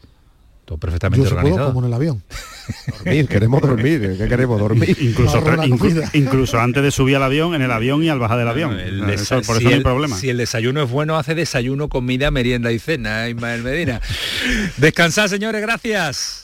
Todo 0.65 0.77
perfectamente 0.77 1.23
Yo 1.23 1.29
si 1.29 1.31
puedo, 1.31 1.45
organizado. 1.45 1.73
como 1.73 1.79
en 1.81 1.85
el 1.87 1.93
avión. 1.93 2.23
Dormir, 3.03 3.27
queremos 3.27 3.61
dormir, 3.61 4.15
¿qué 4.17 4.27
queremos? 4.29 4.59
Dormir. 4.59 4.97
Incluso, 6.13 6.59
antes 6.59 6.83
de 6.83 6.91
subir 6.91 7.15
al 7.15 7.23
avión, 7.23 7.55
en 7.55 7.61
el 7.61 7.71
avión 7.71 8.03
y 8.03 8.09
al 8.09 8.19
bajar 8.19 8.37
del 8.37 8.47
avión. 8.49 8.77
El 8.79 9.09
eso- 9.09 9.35
por 9.41 9.43
si 9.45 9.51
eso 9.51 9.61
no 9.63 9.69
hay 9.69 9.75
el- 9.75 9.83
problema. 9.83 10.17
Si 10.17 10.29
el 10.29 10.37
desayuno 10.37 10.83
es 10.83 10.89
bueno, 10.91 11.17
hace 11.17 11.35
desayuno, 11.35 11.87
comida, 11.89 12.29
merienda 12.31 12.71
y 12.73 12.79
cena, 12.79 13.25
¿eh, 13.27 13.31
Ismael 13.31 13.63
Medina. 13.63 14.01
Descansad, 14.77 15.27
señores, 15.27 15.61
gracias. 15.61 16.42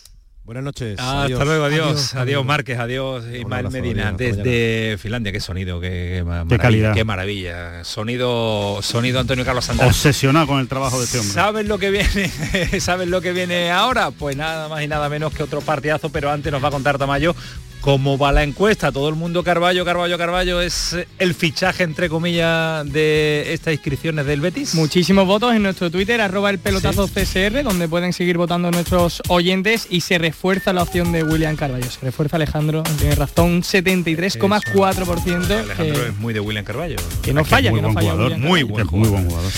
Buenas 0.50 0.64
noches. 0.64 0.98
Hasta 1.00 1.22
adiós. 1.26 1.46
luego, 1.46 1.66
adiós. 1.66 1.86
Adiós, 1.86 2.00
Adiós, 2.16 2.22
adiós. 2.24 2.46
Márquez, 2.48 2.80
adiós, 2.80 3.24
Ismael 3.32 3.70
Medina. 3.70 4.10
hasta 4.10 4.24
Desde 4.24 4.98
Finlandia, 4.98 5.32
qué 5.32 5.40
sonido, 5.40 5.80
qué, 5.80 6.26
qué 6.50 6.58
calidad. 6.58 6.96
qué 6.96 7.04
maravilla. 7.04 7.84
Sonido, 7.84 8.80
sonido 8.82 9.20
Antonio 9.20 9.46
Carlos 9.46 9.66
Santana. 9.66 9.90
Obsesionado 9.90 10.48
con 10.48 10.60
el 10.60 10.68
trabajo 10.68 10.98
de 10.98 11.06
este 11.06 11.20
hombre. 11.20 11.34
¿Sabes 11.36 11.68
lo 11.68 11.78
que 11.78 11.92
viene? 11.92 12.32
¿Sabes 12.80 13.08
lo 13.10 13.22
que 13.22 13.32
viene 13.32 13.70
ahora? 13.70 14.10
Pues 14.10 14.36
nada 14.38 14.68
más 14.70 14.82
y 14.82 14.88
nada 14.88 15.08
menos 15.08 15.36
que 15.36 15.44
otro 15.44 15.62
partidazo, 15.62 16.10
pero 16.10 16.32
antes 16.32 16.52
nos 16.52 16.64
va 16.64 16.70
a 16.70 16.72
contar 16.72 16.98
Tamayo 16.98 17.36
cómo 17.82 18.18
va 18.18 18.32
la 18.32 18.44
encuesta. 18.44 18.92
Todo 18.92 19.10
el 19.10 19.16
mundo 19.16 19.44
Carballo, 19.44 19.86
Carballo, 19.86 20.18
Carballo 20.18 20.62
es 20.62 20.96
el 21.18 21.34
fichaje 21.34 21.84
entre 21.84 22.10
comillas 22.10 22.92
de 22.92 23.54
estas 23.54 23.74
inscripciones 23.74 24.26
del 24.26 24.42
Betis. 24.42 24.76
Muchísimos 24.76 25.26
votos 25.26 25.56
en 25.56 25.64
nuestro 25.64 25.90
Twitter, 25.90 26.20
arroba 26.22 26.50
el 26.50 26.60
pelotazo 26.60 27.08
CSR, 27.08 27.64
donde 27.64 27.88
pueden 27.88 28.14
seguir 28.14 28.38
votando 28.38 28.72
nuestros 28.72 29.22
oyentes 29.28 29.88
y 29.90 30.02
se 30.02 30.18
refuerza 30.18 30.74
la 30.74 30.84
opción 30.84 31.12
de 31.12 31.24
William 31.24 31.56
Carballo. 31.56 31.90
Se 31.90 32.00
refuerza 32.02 32.36
Alejandro, 32.38 32.84
tiene 33.00 33.16
razón, 33.16 33.50
un 33.52 33.64
73,4%. 33.64 35.60
Alejandro 35.60 35.76
que- 36.02 36.08
es 36.10 36.18
muy 36.18 36.34
de 36.34 36.40
William 36.40 36.66
Carballo. 36.66 36.98
que 37.22 37.34
no 37.34 37.44
falla, 37.46 37.72
muy 37.72 37.80
que 37.80 37.82
no 37.82 37.88
buen 37.90 37.96
falla 37.96 38.12
jugador, 38.12 38.32
William 38.34 38.42
muy 38.50 38.64
buen 38.64 38.86
Es 38.86 38.92
muy 38.92 39.10
buen 39.10 39.26
jugador. 39.30 39.52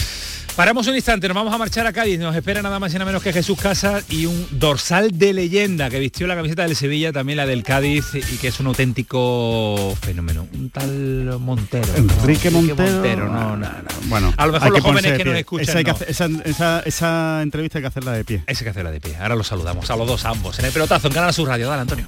Paramos 0.62 0.86
un 0.86 0.94
instante, 0.94 1.28
nos 1.28 1.34
vamos 1.34 1.52
a 1.52 1.58
marchar 1.58 1.88
a 1.88 1.92
Cádiz, 1.92 2.20
nos 2.20 2.36
espera 2.36 2.62
nada 2.62 2.78
más 2.78 2.92
y 2.92 2.94
nada 2.94 3.06
menos 3.06 3.24
que 3.24 3.34
Jesús 3.34 3.60
Casas 3.60 4.06
y 4.12 4.28
un 4.28 4.46
dorsal 4.52 5.10
de 5.18 5.34
leyenda 5.34 5.90
que 5.90 5.98
vistió 5.98 6.28
la 6.28 6.36
camiseta 6.36 6.62
del 6.68 6.76
Sevilla, 6.76 7.12
también 7.12 7.38
la 7.38 7.48
del 7.48 7.64
Cádiz 7.64 8.06
y 8.14 8.38
que 8.38 8.50
es 8.50 8.60
un 8.60 8.68
auténtico 8.68 9.98
fenómeno. 10.04 10.48
Un 10.54 10.70
tal 10.70 11.40
Montero. 11.40 11.88
¿no? 11.98 12.14
Enrique 12.14 12.52
Montero. 12.52 13.26
no, 13.28 13.58
no, 13.58 13.70
no. 13.70 13.72
Bueno, 14.04 14.32
A 14.38 14.46
lo 14.46 14.52
mejor 14.52 14.68
hay 14.68 14.72
los 14.76 14.82
jóvenes 14.82 15.18
que 15.18 15.26
nos 15.26 15.36
escuchan, 15.36 15.68
Esa, 15.68 15.78
hay 15.80 15.84
que 15.84 15.92
hacer- 15.92 16.10
esa, 16.12 16.28
esa- 16.46 16.80
esa 16.86 17.42
entrevista 17.42 17.80
hay 17.80 17.82
que 17.82 17.88
hacerla 17.88 18.12
de 18.12 18.24
pie. 18.24 18.44
Ese 18.46 18.64
que 18.64 18.70
hace 18.70 18.84
la 18.84 18.92
de 18.92 19.02
pie. 19.02 19.16
Ahora 19.18 19.34
los 19.34 19.48
saludamos 19.48 19.90
a 19.90 19.96
los 19.96 20.08
dos, 20.08 20.26
a 20.26 20.30
ambos. 20.30 20.60
En 20.60 20.66
el 20.66 20.72
pelotazo, 20.72 21.08
en 21.08 21.14
Canal 21.16 21.34
Sur 21.34 21.48
Radio. 21.48 21.70
Dale, 21.70 21.82
Antonio. 21.82 22.06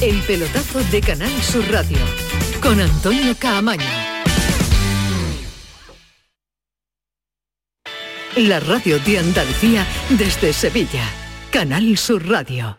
El 0.00 0.22
pelotazo 0.22 0.82
de 0.84 1.02
Canal 1.02 1.30
Sur 1.42 1.70
Radio 1.70 1.98
con 2.62 2.80
Antonio 2.80 3.36
Caamaño. 3.38 3.84
La 8.34 8.60
radio 8.60 8.98
de 9.00 9.18
Andalucía 9.18 9.86
desde 10.08 10.54
Sevilla. 10.54 11.04
Canal 11.50 11.98
Sur 11.98 12.26
Radio. 12.26 12.78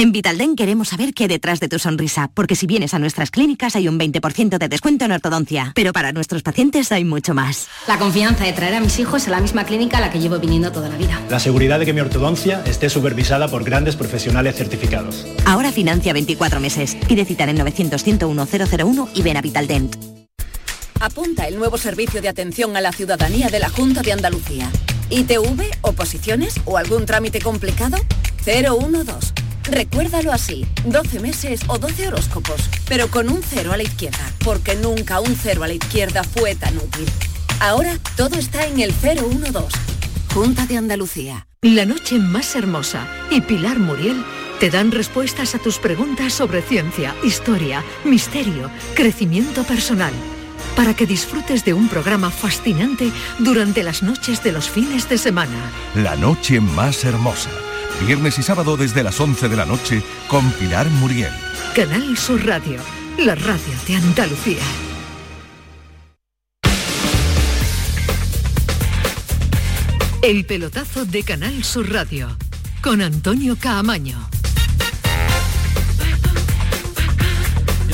En 0.00 0.12
Vitalden 0.12 0.56
queremos 0.56 0.88
saber 0.88 1.12
qué 1.12 1.24
hay 1.24 1.28
detrás 1.28 1.60
de 1.60 1.68
tu 1.68 1.78
sonrisa, 1.78 2.30
porque 2.32 2.56
si 2.56 2.66
vienes 2.66 2.94
a 2.94 2.98
nuestras 2.98 3.30
clínicas 3.30 3.76
hay 3.76 3.86
un 3.86 3.98
20% 3.98 4.56
de 4.56 4.66
descuento 4.66 5.04
en 5.04 5.12
ortodoncia, 5.12 5.72
pero 5.74 5.92
para 5.92 6.10
nuestros 6.12 6.42
pacientes 6.42 6.90
hay 6.90 7.04
mucho 7.04 7.34
más. 7.34 7.68
La 7.86 7.98
confianza 7.98 8.44
de 8.44 8.54
traer 8.54 8.76
a 8.76 8.80
mis 8.80 8.98
hijos 8.98 9.28
a 9.28 9.30
la 9.30 9.42
misma 9.42 9.64
clínica 9.64 9.98
a 9.98 10.00
la 10.00 10.10
que 10.10 10.18
llevo 10.18 10.38
viniendo 10.38 10.72
toda 10.72 10.88
la 10.88 10.96
vida. 10.96 11.20
La 11.28 11.38
seguridad 11.38 11.78
de 11.78 11.84
que 11.84 11.92
mi 11.92 12.00
ortodoncia 12.00 12.62
esté 12.64 12.88
supervisada 12.88 13.48
por 13.48 13.62
grandes 13.62 13.94
profesionales 13.94 14.56
certificados. 14.56 15.26
Ahora 15.44 15.70
financia 15.70 16.14
24 16.14 16.60
meses. 16.60 16.96
Pide 17.06 17.26
cita 17.26 17.44
en 17.44 17.50
el 17.50 17.58
900 17.58 18.02
101 18.02 18.48
001 18.78 19.08
y 19.12 19.20
ven 19.20 19.36
a 19.36 19.42
Vitaldent. 19.42 19.96
Apunta 20.98 21.46
el 21.46 21.58
nuevo 21.58 21.76
servicio 21.76 22.22
de 22.22 22.30
atención 22.30 22.74
a 22.74 22.80
la 22.80 22.92
ciudadanía 22.92 23.50
de 23.50 23.58
la 23.58 23.68
Junta 23.68 24.00
de 24.00 24.12
Andalucía. 24.12 24.70
ITV, 25.10 25.60
oposiciones 25.82 26.58
o 26.64 26.78
algún 26.78 27.04
trámite 27.04 27.42
complicado? 27.42 27.98
012. 28.46 29.39
Recuérdalo 29.70 30.32
así, 30.32 30.66
12 30.86 31.20
meses 31.20 31.60
o 31.68 31.78
12 31.78 32.08
horóscopos, 32.08 32.68
pero 32.88 33.08
con 33.08 33.30
un 33.30 33.40
cero 33.40 33.72
a 33.72 33.76
la 33.76 33.84
izquierda, 33.84 34.18
porque 34.44 34.74
nunca 34.74 35.20
un 35.20 35.36
cero 35.36 35.62
a 35.62 35.68
la 35.68 35.74
izquierda 35.74 36.24
fue 36.24 36.56
tan 36.56 36.76
útil. 36.76 37.06
Ahora 37.60 37.96
todo 38.16 38.36
está 38.36 38.66
en 38.66 38.80
el 38.80 38.92
012. 38.92 39.68
Junta 40.34 40.66
de 40.66 40.76
Andalucía. 40.76 41.46
La 41.62 41.84
noche 41.84 42.18
más 42.18 42.56
hermosa 42.56 43.06
y 43.30 43.42
Pilar 43.42 43.78
Muriel 43.78 44.24
te 44.58 44.70
dan 44.70 44.90
respuestas 44.90 45.54
a 45.54 45.58
tus 45.58 45.78
preguntas 45.78 46.32
sobre 46.32 46.62
ciencia, 46.62 47.14
historia, 47.22 47.84
misterio, 48.04 48.70
crecimiento 48.94 49.62
personal. 49.62 50.12
para 50.76 50.94
que 50.94 51.04
disfrutes 51.04 51.64
de 51.64 51.74
un 51.74 51.88
programa 51.88 52.30
fascinante 52.30 53.10
durante 53.38 53.82
las 53.82 54.02
noches 54.02 54.42
de 54.42 54.52
los 54.52 54.70
fines 54.70 55.08
de 55.08 55.18
semana. 55.18 55.70
La 55.94 56.16
noche 56.16 56.60
más 56.60 57.04
hermosa. 57.04 57.50
Viernes 58.00 58.38
y 58.38 58.42
sábado 58.42 58.76
desde 58.76 59.02
las 59.02 59.20
11 59.20 59.48
de 59.48 59.56
la 59.56 59.66
noche 59.66 60.02
con 60.26 60.50
Pilar 60.52 60.88
Muriel. 60.88 61.32
Canal 61.74 62.16
Sur 62.16 62.44
Radio, 62.46 62.80
la 63.18 63.34
radio 63.34 63.74
de 63.86 63.94
Andalucía. 63.94 64.62
El 70.22 70.44
pelotazo 70.44 71.04
de 71.04 71.22
Canal 71.22 71.62
Sur 71.62 71.92
Radio 71.92 72.36
con 72.82 73.02
Antonio 73.02 73.56
Caamaño. 73.60 74.18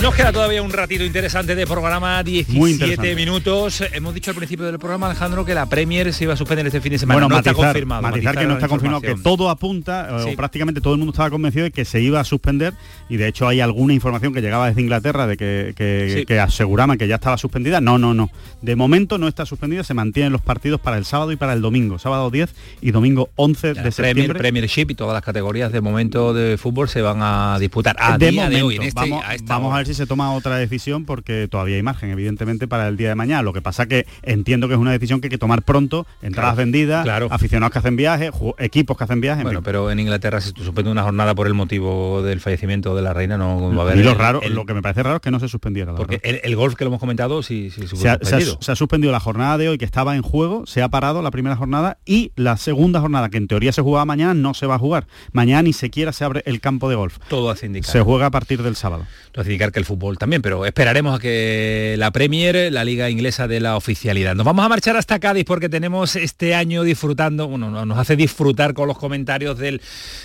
Nos 0.03 0.15
queda 0.15 0.31
todavía 0.33 0.63
un 0.63 0.71
ratito 0.71 1.05
interesante 1.05 1.55
de 1.55 1.67
programa, 1.67 2.23
17 2.23 3.15
minutos. 3.17 3.83
Hemos 3.93 4.15
dicho 4.15 4.31
al 4.31 4.37
principio 4.37 4.67
del 4.67 4.79
programa, 4.79 5.07
Alejandro, 5.07 5.45
que 5.45 5.55
la 5.55 5.67
Premier 5.67 6.13
se 6.13 6.25
iba 6.25 6.35
a 6.35 6.37
suspender 6.37 6.65
este 6.67 6.81
fin 6.81 6.93
de 6.93 6.99
semana. 6.99 7.17
Bueno, 7.17 7.29
no 7.29 7.35
matizar, 7.37 7.55
está 7.55 7.67
confirmado. 7.67 8.03
matizar 8.03 8.37
que 8.39 8.47
no 8.47 8.55
está 8.55 8.69
confirmado, 8.69 9.01
que 9.01 9.15
todo 9.17 9.51
apunta, 9.51 10.21
Sí. 10.23 10.31
o 10.33 10.37
prácticamente 10.37 10.81
todo 10.81 10.93
el 10.93 10.99
mundo 10.99 11.13
estaba 11.13 11.31
convencido 11.31 11.65
de 11.65 11.71
que 11.73 11.85
se 11.85 12.01
iba 12.01 12.21
a 12.21 12.25
suspender 12.25 12.75
y 13.09 13.17
de 13.17 13.27
hecho 13.27 13.49
hay 13.49 13.61
alguna 13.61 13.95
información 13.95 14.33
que 14.33 14.41
llegaba 14.43 14.69
desde 14.69 14.81
Inglaterra 14.83 15.27
de 15.27 15.37
que, 15.37 15.73
que, 15.77 16.13
Sí. 16.19 16.27
que 16.27 16.39
aseguraban 16.39 16.99
que 16.99 17.09
ya 17.09 17.17
estaba 17.17 17.37
suspendida. 17.39 17.81
No, 17.81 17.99
no, 17.99 18.15
no. 18.15 18.31
De 18.63 18.77
momento 18.77 19.19
no 19.19 19.27
está 19.29 19.45
suspendida, 19.47 19.83
se 19.83 19.95
mantienen 19.95 20.31
los 20.33 20.43
partidos 20.43 20.81
para 20.81 20.99
el 20.99 21.05
sábado 21.05 21.33
y 21.33 21.37
para 21.37 21.53
el 21.55 21.63
domingo. 21.63 21.99
Sábado 21.99 22.31
10 22.31 22.55
y 22.81 22.91
domingo 22.93 23.31
11 23.37 23.69
de 23.69 23.75
Premier, 23.75 23.93
septiembre. 23.93 24.39
Premiership 24.39 24.91
y 24.91 24.95
todas 24.95 25.15
las 25.15 25.23
categorías 25.23 25.73
de 25.73 25.81
momento 25.81 26.33
de 26.35 26.59
fútbol 26.59 26.89
se 26.89 27.03
van 27.03 27.19
a 27.23 27.57
disputar 27.59 27.97
a 27.99 28.19
de 28.19 28.31
día 28.31 28.43
de 28.49 28.63
momento, 28.63 28.67
hoy. 28.67 28.77
En 28.77 28.83
este, 28.83 29.01
vamos, 29.01 29.25
a 29.25 29.35
esta 29.35 29.55
vamos 29.55 29.73
a 29.73 29.77
hora. 29.77 29.86
Ver 29.87 29.95
si 29.95 29.99
se 30.03 30.07
toma 30.07 30.33
otra 30.33 30.57
decisión 30.57 31.05
porque 31.05 31.49
todavía 31.51 31.77
hay 31.77 31.83
margen, 31.83 32.11
evidentemente, 32.11 32.67
para 32.69 32.89
el 32.89 32.97
día 32.97 33.09
de 33.09 33.15
mañana. 33.15 33.43
Lo 33.43 33.53
que 33.53 33.63
pasa 33.63 33.87
que 33.87 34.07
entiendo 34.23 34.69
que 34.69 34.75
es 34.75 34.81
una 34.81 34.93
decisión 34.93 35.21
que 35.21 35.27
hay 35.27 35.31
que 35.31 35.39
tomar 35.39 35.63
pronto, 35.63 36.07
entradas 36.23 36.55
Claro, 36.55 36.57
vendidas, 36.57 37.05
claro. 37.05 37.29
aficionados 37.31 37.73
que 37.73 37.79
hacen 37.79 37.97
viajes, 37.97 38.31
equipos 38.59 38.97
que 38.97 39.05
hacen 39.05 39.21
viajes. 39.21 39.41
en 39.41 39.45
Bueno, 39.45 39.61
fin. 39.61 39.65
pero 39.65 39.91
en 39.91 39.99
Inglaterra 40.01 40.41
se 40.41 40.51
suspende 40.51 40.91
una 40.91 41.03
jornada 41.03 41.35
por 41.35 41.47
el 41.47 41.55
motivo 41.55 42.23
del 42.23 42.41
fallecimiento 42.41 42.95
de 42.97 43.03
la 43.03 43.13
reina, 43.13 43.37
no 43.39 43.75
va 43.75 43.83
a 43.83 43.87
haber. 43.87 43.99
y 43.99 44.03
lo 44.03 44.11
el- 44.13 44.19
raro, 44.19 44.43
el- 44.43 44.55
lo 44.55 44.65
que 44.67 44.75
me 44.75 44.83
parece 44.83 45.03
raro 45.03 45.17
es 45.17 45.23
que 45.23 45.31
no 45.31 45.41
se 45.41 45.49
suspendiera. 45.49 45.93
la 45.93 45.99
porque 45.99 46.21
el, 46.23 46.41
el 46.43 46.57
golf 46.57 46.75
que 46.75 46.85
lo 46.85 46.89
hemos 46.89 47.01
comentado 47.01 47.43
sí, 47.43 47.71
sí, 47.71 47.87
se, 47.87 47.95
ha, 47.97 47.99
se 47.99 48.09
ha- 48.09 48.19
suspendido. 48.19 48.59
se 48.61 48.73
ha 48.73 48.77
suspendido 48.77 49.13
la 49.13 49.21
jornada 49.21 49.59
de 49.59 49.69
hoy 49.69 49.79
que 49.79 49.85
estaba 49.85 50.17
en 50.17 50.23
juego, 50.23 50.67
se 50.67 50.83
ha 50.83 50.89
parado 50.89 51.23
la 51.23 51.31
primera 51.31 51.57
jornada 51.57 51.99
y 52.05 52.33
la 52.37 52.57
segunda 52.57 53.01
jornada 53.01 53.29
que 53.29 53.37
en 53.37 53.47
teoría 53.49 53.73
se 53.73 53.83
jugaba 53.83 54.05
mañana 54.05 54.35
no 54.35 54.55
se 54.55 54.67
va 54.67 54.75
a 54.77 54.79
jugar. 54.79 55.07
Mañana 55.33 55.63
ni 55.63 55.73
siquiera 55.73 56.13
se 56.13 56.25
abre 56.25 56.43
el 56.47 56.61
campo 56.61 56.89
de 56.89 56.97
golf. 56.97 57.19
Todo 57.29 57.51
hace 57.51 57.67
indicar. 57.67 57.91
Se 57.91 58.01
juega 58.01 58.27
a 58.27 58.31
partir 58.31 58.63
del 58.63 58.77
sábado. 58.77 59.07
Todo 59.33 59.43
hace 59.43 59.51
indicar 59.53 59.73
el 59.79 59.85
fútbol 59.85 60.19
también, 60.19 60.43
pero 60.43 60.65
esperaremos 60.67 61.17
a 61.17 61.19
que 61.21 61.95
la 61.99 62.11
Premier, 62.11 62.73
la 62.73 62.85
liga 62.85 63.11
inglesa 63.11 63.47
de 63.49 63.61
la 63.61 63.77
oficialidad. 63.77 64.35
Nos 64.35 64.45
vamos 64.47 64.65
a 64.65 64.69
marchar 64.69 64.97
hasta 64.97 65.19
Cádiz 65.19 65.45
porque 65.45 65.69
tenemos 65.69 66.17
este 66.17 66.55
año 66.55 66.83
disfrutando, 66.83 67.49
bueno, 67.49 67.71
no- 67.71 67.87
nos 67.87 67.99
hace 67.99 68.17
disfrutar 68.17 68.75
con 68.75 68.89
los 68.89 68.99
comentarios 68.99 69.59
del, 69.59 69.81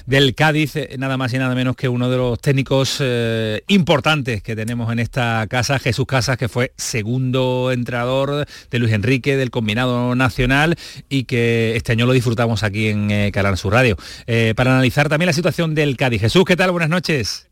del 0.05 0.35
Cádiz, 0.35 0.75
eh, 0.75 0.95
nada 0.97 1.17
más 1.17 1.33
y 1.33 1.37
nada 1.37 1.53
menos 1.55 1.75
que 1.75 1.89
uno 1.89 2.09
de 2.09 2.17
los 2.17 2.39
técnicos 2.39 2.97
eh, 2.99 3.61
importantes 3.67 4.41
que 4.41 4.55
tenemos 4.55 4.91
en 4.91 4.99
esta 4.99 5.45
casa, 5.49 5.79
Jesús 5.79 6.05
Casas, 6.05 6.37
que 6.37 6.47
fue 6.49 6.71
segundo 6.77 7.71
entrenador 7.73 8.45
de 8.69 8.79
Luis 8.79 8.93
Enrique 8.93 9.37
del 9.37 9.51
combinado 9.51 10.15
nacional 10.15 10.75
y 11.09 11.25
que 11.25 11.75
este 11.75 11.91
año 11.91 12.05
lo 12.05 12.13
disfrutamos 12.13 12.63
aquí 12.63 12.87
en 12.87 13.11
eh, 13.11 13.31
Canal 13.33 13.57
Sur 13.57 13.73
Radio. 13.73 13.97
Eh, 14.27 14.53
para 14.55 14.71
analizar 14.73 15.09
también 15.09 15.27
la 15.27 15.33
situación 15.33 15.75
del 15.75 15.97
Cádiz. 15.97 16.21
Jesús, 16.21 16.45
¿qué 16.45 16.55
tal? 16.55 16.71
Buenas 16.71 16.89
noches. 16.89 17.50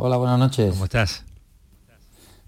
Hola, 0.00 0.16
buenas 0.16 0.38
noches. 0.38 0.70
¿Cómo 0.70 0.84
estás? 0.84 1.24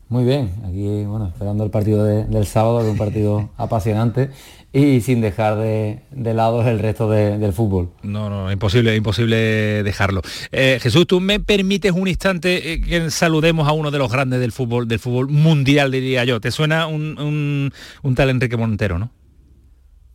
Muy 0.08 0.24
bien, 0.24 0.50
aquí 0.64 1.04
bueno, 1.04 1.28
esperando 1.28 1.62
el 1.64 1.70
partido 1.70 2.04
de- 2.04 2.24
del 2.24 2.44
sábado, 2.46 2.78
que 2.80 2.86
es 2.86 2.90
un 2.92 2.96
partido 2.98 3.50
apasionante 3.56 4.30
y 4.72 5.00
sin 5.00 5.20
dejar 5.20 5.56
de, 5.56 6.00
de 6.12 6.34
lado 6.34 6.68
el 6.68 6.78
resto 6.78 7.10
de- 7.10 7.38
del 7.38 7.52
fútbol. 7.52 7.90
No, 8.02 8.28
no, 8.30 8.50
imposible, 8.52 8.94
imposible 8.96 9.82
dejarlo. 9.82 10.22
Eh, 10.52 10.78
Jesús, 10.80 11.06
¿tú 11.08 11.20
me 11.20 11.38
permites 11.40 11.92
un 11.92 12.06
instante 12.08 12.72
eh, 12.74 12.80
que 12.80 13.10
saludemos 13.10 13.68
a 13.68 13.72
uno 13.72 13.90
de 13.90 13.98
los 13.98 14.10
grandes 14.12 14.38
del 14.40 14.52
fútbol, 14.52 14.86
del 14.88 14.98
fútbol 15.00 15.28
mundial, 15.28 15.90
diría 15.92 16.24
yo? 16.24 16.40
¿Te 16.40 16.50
suena 16.52 16.86
un, 16.86 17.18
un- 17.20 17.72
un 18.02 18.14
tal 18.16 18.30
Enrique 18.30 18.56
Montero, 18.56 18.98
no? 18.98 19.10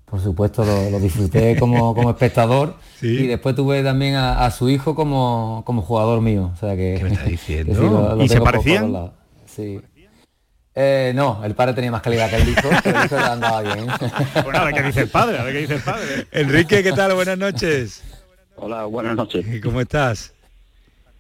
Por 0.06 0.22
supuesto, 0.22 0.64
lo, 0.64 0.90
lo 0.92 1.00
disfruté 1.00 1.56
como, 1.60 1.94
como 1.96 2.10
espectador 2.12 2.76
y 3.02 3.28
después 3.28 3.56
tuve 3.56 3.84
también 3.84 4.16
a, 4.16 4.46
a 4.46 4.52
su 4.52 4.70
hijo 4.70 4.96
como, 4.96 5.64
como 5.66 5.82
jugador 5.82 6.22
mío. 6.22 6.52
O 6.54 6.58
sea 6.58 6.76
que, 6.76 7.04
diciendo? 7.28 7.74
que 7.74 7.80
sí, 7.80 7.86
lo- 7.92 8.16
lo 8.16 8.24
¿Y 8.24 8.28
se 8.30 8.38
por 8.38 8.52
parecían? 8.52 9.12
Sí. 9.46 9.80
Eh, 10.78 11.14
no, 11.16 11.42
el 11.46 11.56
padre 11.56 11.74
tenía 11.74 11.90
más 11.90 12.02
calidad 12.02 12.30
que 12.30 12.36
el 12.36 12.50
hijo, 12.50 12.68
pero 12.84 13.00
el 13.00 13.06
hijo 13.06 13.18
andaba 13.18 13.62
bien. 13.62 13.88
Bueno, 14.44 14.60
a 14.60 14.66
ver 14.66 14.74
qué 14.76 14.84
dice 14.84 15.02
el 15.02 15.10
padre, 15.10 15.40
a 15.40 15.44
ver 15.44 15.54
qué 15.54 15.60
dice 15.62 15.76
el 15.76 15.82
padre. 15.82 16.28
Enrique, 16.32 16.84
¿qué 16.84 16.92
tal? 16.92 17.14
Buenas 17.14 17.38
noches. 17.38 18.04
Hola, 18.58 18.84
buenas 18.86 19.16
noches. 19.16 19.46
¿Y 19.48 19.60
cómo 19.62 19.80
estás? 19.82 20.34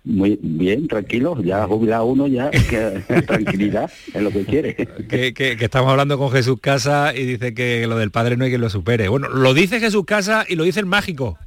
Muy 0.05 0.37
bien, 0.41 0.87
tranquilo, 0.87 1.41
ya 1.43 1.65
jubilado 1.65 2.05
uno, 2.05 2.27
ya 2.27 2.51
que, 2.69 3.01
tranquilidad 3.27 3.91
es 4.13 4.21
lo 4.21 4.29
que 4.31 4.45
quiere. 4.45 4.75
Que, 4.75 5.33
que- 5.33 5.57
que 5.57 5.65
estamos 5.65 5.89
hablando 5.91 6.17
con 6.17 6.31
Jesús 6.31 6.59
Casa 6.61 7.13
y 7.15 7.25
dice 7.25 7.53
que 7.53 7.87
lo 7.87 7.97
del 7.97 8.11
padre 8.11 8.37
no 8.37 8.43
hay 8.45 8.51
quien 8.51 8.61
lo 8.61 8.69
supere. 8.69 9.07
Bueno, 9.07 9.29
lo 9.29 9.53
dice 9.53 9.79
Jesús 9.79 10.05
Casa 10.05 10.45
y 10.47 10.55
lo 10.55 10.63
dice 10.63 10.79
el 10.79 10.85
mágico. 10.85 11.37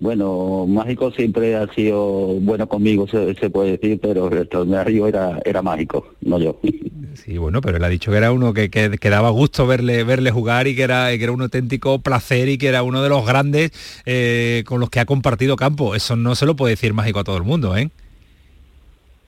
Bueno, 0.00 0.64
Mágico 0.68 1.10
siempre 1.10 1.56
ha 1.56 1.66
sido 1.74 1.98
bueno 2.40 2.68
conmigo, 2.68 3.08
se, 3.08 3.34
puede 3.50 3.72
decir, 3.72 3.98
pero 4.00 4.28
el 4.30 4.38
extraordinario 4.38 5.08
era, 5.08 5.40
era 5.44 5.60
mágico, 5.62 6.14
no 6.20 6.38
yo. 6.38 6.58
Sí, 7.14 7.36
bueno, 7.36 7.60
pero 7.60 7.78
él 7.78 7.84
ha 7.84 7.88
dicho 7.88 8.12
que 8.12 8.16
era 8.16 8.30
uno 8.30 8.54
que, 8.54 8.70
que- 8.70 8.96
que 8.96 9.10
daba 9.10 9.30
gusto 9.30 9.66
verle, 9.66 10.04
verle 10.04 10.30
jugar 10.30 10.68
y 10.68 10.76
que 10.76 10.82
era, 10.82 11.08
que 11.16 11.22
era 11.24 11.32
un 11.32 11.42
auténtico 11.42 11.98
placer 11.98 12.48
y 12.48 12.58
que 12.58 12.68
era 12.68 12.84
uno 12.84 13.02
de 13.02 13.08
los 13.08 13.26
grandes 13.26 13.72
eh, 14.06 14.62
con 14.66 14.78
los 14.78 14.88
que 14.88 15.00
ha 15.00 15.04
compartido 15.04 15.56
campo. 15.56 15.96
Eso 15.96 16.14
no 16.14 16.36
se 16.36 16.46
lo 16.46 16.54
puede 16.54 16.74
decir 16.74 16.94
mágico 16.94 17.18
a 17.18 17.24
todo 17.24 17.36
el 17.36 17.42
mundo, 17.42 17.76
¿eh? 17.76 17.90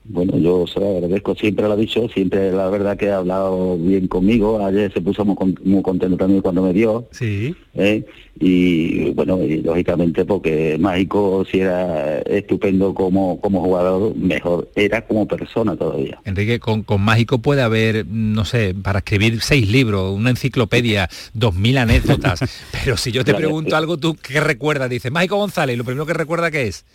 Bueno, 0.03 0.37
yo 0.37 0.65
se 0.67 0.79
lo 0.79 0.97
agradezco, 0.97 1.35
siempre 1.35 1.65
lo 1.67 1.73
ha 1.73 1.77
dicho, 1.77 2.07
siempre 2.09 2.51
la 2.51 2.69
verdad 2.69 2.97
que 2.97 3.11
ha 3.11 3.17
hablado 3.17 3.77
bien 3.77 4.07
conmigo, 4.07 4.65
ayer 4.65 4.91
se 4.91 4.99
puso 4.99 5.23
muy, 5.23 5.35
muy 5.63 5.81
contento 5.83 6.17
también 6.17 6.41
cuando 6.41 6.63
me 6.63 6.73
dio, 6.73 7.07
Sí. 7.11 7.55
¿eh? 7.75 8.03
y 8.39 9.11
bueno, 9.11 9.43
y 9.43 9.61
lógicamente 9.61 10.25
porque 10.25 10.77
Mágico 10.79 11.45
si 11.49 11.59
era 11.59 12.19
estupendo 12.21 12.93
como, 12.95 13.39
como 13.39 13.61
jugador, 13.61 14.15
mejor 14.15 14.69
era 14.75 15.05
como 15.05 15.27
persona 15.27 15.75
todavía. 15.75 16.19
Enrique, 16.25 16.59
con, 16.59 16.81
con 16.81 17.01
mágico 17.01 17.39
puede 17.39 17.61
haber, 17.61 18.05
no 18.07 18.43
sé, 18.45 18.73
para 18.73 18.99
escribir 18.99 19.41
seis 19.41 19.69
libros, 19.69 20.15
una 20.15 20.31
enciclopedia, 20.31 21.09
dos 21.33 21.53
mil 21.55 21.77
anécdotas. 21.77 22.39
pero 22.83 22.97
si 22.97 23.11
yo 23.11 23.23
te 23.23 23.35
pregunto 23.35 23.75
algo, 23.75 23.97
¿tú 23.97 24.15
qué 24.15 24.39
recuerdas? 24.39 24.89
Dice, 24.89 25.11
Mágico 25.11 25.37
González, 25.37 25.77
lo 25.77 25.83
primero 25.83 26.05
que 26.07 26.13
recuerda 26.13 26.49
que 26.49 26.63
es. 26.67 26.85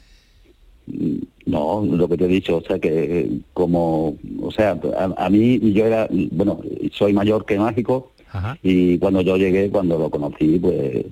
No, 1.47 1.85
lo 1.85 2.09
que 2.09 2.17
te 2.17 2.25
he 2.25 2.29
dicho, 2.29 2.57
o 2.59 2.61
sea 2.63 2.79
que 2.79 3.29
como, 3.53 4.17
o 4.41 4.51
sea, 4.51 4.79
a, 4.97 5.27
a 5.27 5.31
mí 5.31 5.59
yo 5.73 5.85
era, 5.87 6.09
bueno, 6.31 6.61
soy 6.93 7.13
mayor 7.13 7.45
que 7.45 7.59
Mágico 7.59 8.13
Ajá. 8.33 8.59
y 8.63 8.99
cuando 8.99 9.21
yo 9.21 9.37
llegué, 9.37 9.69
cuando 9.71 9.99
lo 9.99 10.11
conocí, 10.11 10.59
pues 10.59 11.05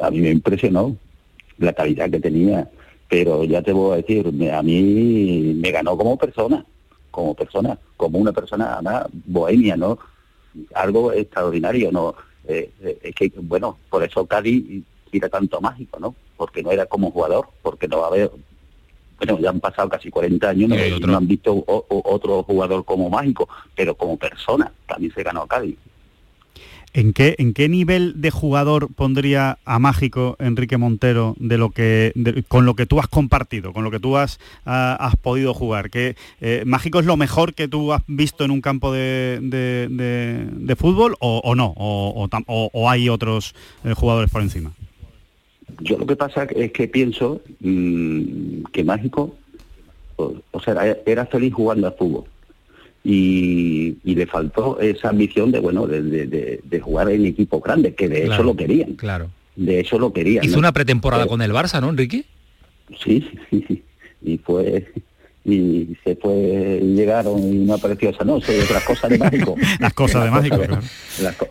a 0.00 0.10
mí 0.10 0.20
me 0.20 0.30
impresionó 0.30 0.96
la 1.58 1.72
calidad 1.72 2.10
que 2.10 2.20
tenía, 2.20 2.70
pero 3.08 3.44
ya 3.44 3.62
te 3.62 3.72
voy 3.72 3.94
a 3.94 3.96
decir, 3.96 4.32
me- 4.32 4.50
a 4.52 4.62
mí 4.62 5.54
me 5.56 5.70
ganó 5.70 5.96
como 5.96 6.16
persona, 6.16 6.64
como 7.10 7.34
persona, 7.34 7.78
como 7.96 8.18
una 8.18 8.32
persona 8.32 8.74
además 8.74 9.06
bohemia, 9.26 9.76
¿no? 9.76 9.98
Algo 10.74 11.12
extraordinario, 11.12 11.90
¿no? 11.92 12.14
Eh, 12.48 12.70
eh, 12.82 12.98
es 13.02 13.14
que, 13.14 13.32
bueno, 13.40 13.78
por 13.90 14.02
eso 14.04 14.26
Cádiz 14.26 14.82
tira 15.10 15.28
tanto 15.28 15.60
mágico, 15.60 15.98
¿no? 15.98 16.14
Porque 16.36 16.62
no 16.62 16.70
era 16.72 16.86
como 16.86 17.10
jugador, 17.10 17.48
porque 17.62 17.88
no 17.88 17.98
va 17.98 18.04
a 18.04 18.08
haber 18.08 18.30
bueno, 19.18 19.38
ya 19.40 19.48
han 19.48 19.60
pasado 19.60 19.88
casi 19.88 20.10
40 20.10 20.50
años, 20.50 20.68
no, 20.68 20.76
otro. 20.96 21.06
no 21.08 21.16
han 21.16 21.26
visto 21.26 21.50
o- 21.54 21.86
o- 21.88 22.02
otro 22.14 22.42
jugador 22.42 22.84
como 22.84 23.08
mágico, 23.08 23.48
pero 23.74 23.94
como 23.94 24.18
persona 24.18 24.70
también 24.86 25.10
se 25.14 25.22
ganó 25.22 25.40
a 25.42 25.48
Cádiz. 25.48 25.76
¿En 26.92 27.12
qué, 27.14 27.34
¿En 27.38 27.52
qué 27.54 27.68
nivel 27.68 28.20
de 28.22 28.30
jugador 28.30 28.88
pondría 28.94 29.58
a 29.66 29.78
Mágico 29.78 30.36
Enrique 30.38 30.76
Montero 30.78 31.34
de 31.38 31.58
lo 31.58 31.70
que 31.70 32.12
de- 32.14 32.42
con 32.42 32.64
lo 32.66 32.74
que 32.74 32.86
tú 32.86 33.00
has 33.00 33.06
compartido, 33.08 33.72
con 33.74 33.84
lo 33.84 33.90
que 33.90 34.00
tú 34.00 34.16
has, 34.16 34.38
ah, 34.64 34.96
has 34.98 35.16
podido 35.16 35.52
jugar? 35.54 35.90
¿Que, 35.90 36.16
eh, 36.40 36.62
¿Mágico 36.66 36.98
es 37.00 37.06
lo 37.06 37.16
mejor 37.18 37.52
que 37.54 37.68
tú 37.68 37.92
has 37.94 38.02
visto 38.06 38.44
en 38.44 38.50
un 38.50 38.60
campo 38.62 38.92
de, 38.92 39.38
de- 39.42 40.76
fútbol 40.76 41.16
o, 41.20 41.40
o 41.44 41.54
no? 41.54 41.72
O, 41.76 42.12
o 42.22 42.28
tam- 42.28 42.44
o- 42.46 42.70
o 42.72 42.88
hay 42.90 43.08
otros 43.10 43.54
eh, 43.84 43.92
jugadores 43.94 44.30
por 44.30 44.40
encima? 44.42 44.72
Yo 45.80 45.98
lo 45.98 46.06
que 46.06 46.16
pasa 46.16 46.44
es 46.44 46.72
que 46.72 46.88
pienso 46.88 47.40
mm, 47.60 48.64
que 48.72 48.84
Mágico, 48.84 49.36
o, 50.16 50.34
o 50.50 50.60
sea, 50.60 50.72
era- 50.74 50.98
era 51.06 51.26
feliz 51.26 51.52
jugando 51.54 51.86
al 51.86 51.94
fútbol. 51.94 52.24
Y, 53.04 53.98
y 54.04 54.14
le 54.16 54.26
faltó 54.26 54.80
esa 54.80 55.10
ambición 55.10 55.52
de, 55.52 55.60
bueno, 55.60 55.86
de, 55.86 56.02
de- 56.02 56.26
de- 56.26 56.60
de 56.64 56.80
jugar 56.80 57.08
en 57.10 57.24
equipos 57.26 57.62
grandes, 57.62 57.94
que 57.94 58.08
de 58.08 58.22
Claro, 58.22 58.34
eso 58.34 58.42
lo 58.42 58.56
querían. 58.56 58.94
Claro. 58.94 59.30
De 59.54 59.80
eso 59.80 59.98
lo 59.98 60.12
querían. 60.12 60.44
Hizo 60.44 60.54
¿no? 60.54 60.60
una 60.60 60.72
pretemporada 60.72 61.22
Pero- 61.24 61.30
con 61.30 61.42
el 61.42 61.52
Barça, 61.52 61.80
¿no, 61.80 61.88
Enrique? 61.90 62.24
Sí, 63.02 63.24
sí, 63.50 63.64
sí. 63.68 63.82
Y 64.22 64.38
fue 64.38 64.90
y 65.46 65.96
se 66.02 66.16
fue 66.16 66.80
y 66.82 66.94
llegaron 66.94 67.38
y 67.40 67.64
no 67.64 67.74
apareció 67.74 68.10
esa 68.10 68.24
noche 68.24 68.60
otras 68.62 68.84
cosas 68.86 69.10
de 69.10 69.18
mágico. 69.18 69.54
Las 69.78 69.94
cosas 69.94 70.24
de 70.24 70.30
mágico 70.30 70.56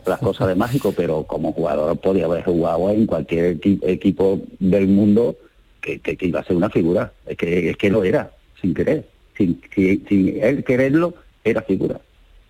las, 0.05 0.19
cosas 0.19 0.47
de 0.49 0.55
mágico 0.55 0.93
pero 0.95 1.23
como 1.23 1.53
jugador 1.53 1.97
podía 1.97 2.25
haber 2.25 2.43
jugado 2.43 2.89
en 2.89 3.05
cualquier 3.05 3.57
equipo 3.83 4.41
del 4.59 4.87
mundo 4.87 5.37
que, 5.81 6.17
iba 6.19 6.39
a 6.39 6.43
ser 6.43 6.55
una 6.55 6.69
figura. 6.69 7.13
Es 7.25 7.37
que 7.37 7.69
es 7.69 7.77
que 7.77 7.89
lo 7.89 8.03
era 8.03 8.31
sin 8.61 8.73
querer. 8.73 9.07
Sin, 9.37 9.61
sin 9.75 10.39
él 10.41 10.63
quererlo 10.63 11.13
era 11.43 11.61
figura 11.61 11.99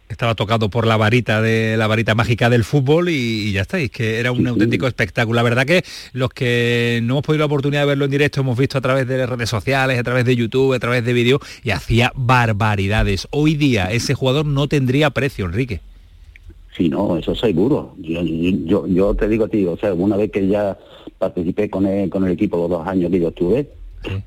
estaba 0.10 0.36
tocado 0.36 0.70
por 0.70 0.86
la 0.86 0.98
varita 0.98 1.42
de 1.42 1.78
la 1.78 1.88
varita 1.88 2.16
mágica 2.16 2.50
del 2.50 2.64
fútbol 2.64 3.10
y, 3.10 3.52
ya 3.52 3.62
está, 3.62 3.86
que 3.88 4.20
era 4.20 4.32
un 4.32 4.48
auténtico 4.48 4.88
espectáculo. 4.88 5.36
La 5.36 5.44
verdad 5.44 5.66
que 5.66 5.84
los 6.14 6.30
que 6.30 7.00
no 7.04 7.16
hemos 7.16 7.26
podido 7.26 7.40
la 7.40 7.46
oportunidad 7.46 7.82
de 7.82 7.88
verlo 7.88 8.06
en 8.06 8.12
directo 8.12 8.42
hemos 8.42 8.58
visto 8.58 8.78
a 8.78 8.82
través 8.82 9.08
de 9.08 9.26
redes 9.26 9.50
sociales, 9.50 10.00
a 10.00 10.04
través 10.04 10.26
de 10.26 10.36
YouTube, 10.36 10.74
a 10.74 10.80
través 10.80 11.04
de 11.04 11.14
vídeos 11.14 11.42
y 11.64 11.72
hacía 11.72 12.12
barbaridades. 12.16 13.28
Hoy 13.32 13.56
día 13.56 13.92
ese 13.92 14.14
jugador 14.14 14.46
no 14.46 14.68
tendría 14.68 15.10
precio, 15.10 15.46
Enrique. 15.46 15.82
Sí, 16.76 16.90
no, 16.90 17.18
eso 17.18 17.34
seguro. 17.36 17.96
Yo, 18.00 18.22
yo, 18.22 18.86
yo 18.88 19.16
te 19.16 19.28
digo 19.28 19.46
a 19.46 19.48
ti, 19.48 19.66
o 19.66 19.78
sea, 19.78 19.94
una 19.94 20.18
vez 20.18 20.30
que 20.32 20.48
ya 20.48 20.78
participé 21.18 21.70
con 21.70 21.86
el, 21.86 22.10
con 22.10 22.26
el 22.26 22.34
equipo 22.34 22.58
los 22.58 22.70
dos 22.70 22.88
años 22.88 23.10
que 23.10 23.20
yo 23.20 23.30
estuve, 23.30 23.70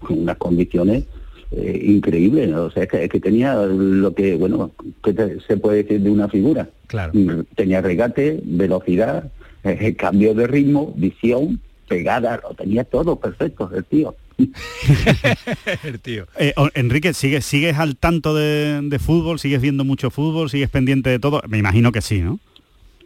con 0.01 0.19
unas 0.21 0.39
condiciones 0.39 1.05
eh, 1.51 1.81
increíble, 1.83 2.55
o 2.55 2.71
sea, 2.71 2.83
es 2.83 3.09
que, 3.09 3.21
tenía 3.21 3.55
lo 3.55 4.15
que, 4.15 4.35
bueno, 4.35 4.71
que 5.03 5.39
se 5.47 5.57
puede 5.57 5.83
decir 5.83 6.01
de 6.01 6.11
una 6.11 6.29
figura. 6.29 6.69
Claro. 6.89 7.13
Mm, 7.15 7.45
tenía 7.57 7.81
regate, 7.81 8.41
velocidad, 8.45 9.33
eh, 9.65 9.95
cambio 9.95 10.35
de 10.35 10.47
ritmo, 10.47 10.93
visión, 10.97 11.61
pegada, 11.89 12.41
lo 12.43 12.55
tenía 12.55 12.85
todo 12.85 13.17
perfecto, 13.17 13.71
el 13.75 13.85
tío. 13.85 14.15
el 15.85 16.01
tío. 16.01 16.27
Eh, 16.39 16.53
Enrique, 16.75 17.15
¿sigues, 17.15 17.47
¿sigues 17.47 17.79
al 17.79 17.97
tanto 17.97 18.35
de, 18.35 18.99
fútbol? 19.01 19.39
¿Sigues 19.39 19.63
viendo 19.63 19.85
mucho 19.85 20.11
fútbol? 20.11 20.51
¿Sigues 20.51 20.69
pendiente 20.69 21.09
de 21.09 21.19
todo? 21.19 21.41
Me 21.49 21.59
imagino 21.59 21.93
que 21.93 22.03
sí, 22.03 22.21
¿no? 22.21 22.39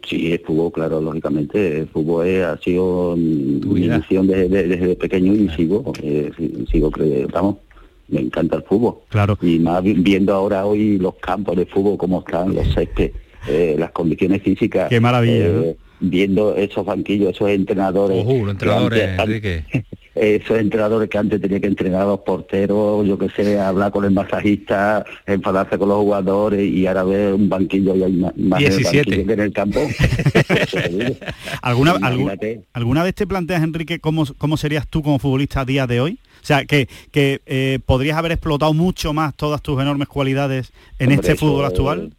Sí, 0.05 0.33
el 0.33 0.39
fútbol, 0.39 0.73
claro, 0.73 0.99
lógicamente. 0.99 1.79
El 1.79 1.87
fútbol 1.87 2.27
ha 2.43 2.57
sido 2.57 3.15
mi 3.15 3.87
misión 3.87 4.27
desde, 4.27 4.95
pequeño 4.97 5.33
y 5.33 5.47
sigo, 5.55 5.93
sigo 6.69 6.91
creyendo, 6.91 7.29
vamos, 7.29 7.55
me 8.13 8.21
encanta 8.21 8.55
el 8.55 8.63
fútbol. 8.63 8.95
Claro. 9.09 9.37
Y 9.41 9.59
más 9.59 9.83
viendo 9.83 10.33
ahora 10.33 10.65
hoy 10.65 10.97
los 10.97 11.15
campos 11.15 11.57
de 11.57 11.65
fútbol, 11.65 11.97
cómo 11.97 12.19
están, 12.19 12.55
los 12.55 12.73
céspedes, 12.73 13.11
eh, 13.47 13.75
las 13.77 13.91
condiciones 13.91 14.41
físicas. 14.41 14.89
Qué 14.89 14.99
maravilla. 14.99 15.45
Eh, 15.45 15.77
viendo 15.99 16.55
esos 16.55 16.85
banquillos, 16.85 17.35
esos 17.35 17.49
entrenadores. 17.49 18.25
los 18.25 18.49
entrenadores, 18.49 19.19
Esos 20.15 20.57
entrenadores 20.59 21.09
que 21.09 21.17
antes 21.17 21.41
tenía 21.41 21.59
que 21.59 21.67
entrenar 21.67 22.03
a 22.03 22.05
los 22.05 22.19
porteros, 22.19 23.05
yo 23.07 23.17
que 23.17 23.29
sé, 23.29 23.59
hablar 23.59 23.91
con 23.91 24.05
el 24.05 24.11
masajista, 24.11 25.03
enfadarse 25.25 25.77
con 25.77 25.89
los 25.89 25.97
jugadores 25.97 26.61
y 26.63 26.85
ahora 26.85 27.03
ver 27.03 27.33
un 27.33 27.49
banquillo 27.49 27.95
y 27.95 28.03
hay 28.03 28.13
más, 28.13 28.37
más 28.37 28.61
en 28.61 29.29
en 29.29 29.39
el 29.39 29.53
campo. 29.53 29.79
¿Alguna, 31.61 31.95
¿Alguna 32.73 33.03
vez 33.03 33.15
te 33.15 33.25
planteas, 33.25 33.63
Enrique, 33.63 33.99
cómo, 33.99 34.25
cómo 34.37 34.57
serías 34.57 34.87
tú 34.87 35.01
como 35.01 35.19
futbolista 35.19 35.61
a 35.61 35.65
día 35.65 35.87
de 35.87 36.01
hoy? 36.01 36.19
O 36.41 36.45
sea, 36.45 36.65
que, 36.65 36.89
que 37.11 37.41
eh, 37.45 37.79
podrías 37.85 38.17
haber 38.17 38.33
explotado 38.33 38.73
mucho 38.73 39.13
más 39.13 39.33
todas 39.35 39.61
tus 39.61 39.81
enormes 39.81 40.07
cualidades 40.07 40.73
en 40.99 41.11
este 41.11 41.35
fútbol 41.35 41.65
actual. 41.65 42.13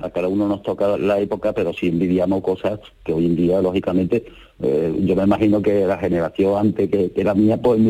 A 0.00 0.10
cada 0.10 0.28
uno 0.28 0.46
nos 0.48 0.62
toca 0.62 0.98
la 0.98 1.18
época, 1.18 1.52
pero 1.52 1.72
si 1.72 1.88
envidiamos 1.88 2.42
cosas 2.42 2.78
que 3.04 3.12
hoy 3.12 3.26
en 3.26 3.36
día, 3.36 3.62
lógicamente, 3.62 4.26
eh, 4.62 4.94
yo 5.00 5.16
me 5.16 5.22
imagino 5.22 5.62
que 5.62 5.86
la 5.86 5.98
generación 5.98 6.58
antes 6.58 6.90
que, 6.90 7.10
era 7.16 7.34
mía, 7.34 7.56
pues 7.56 7.80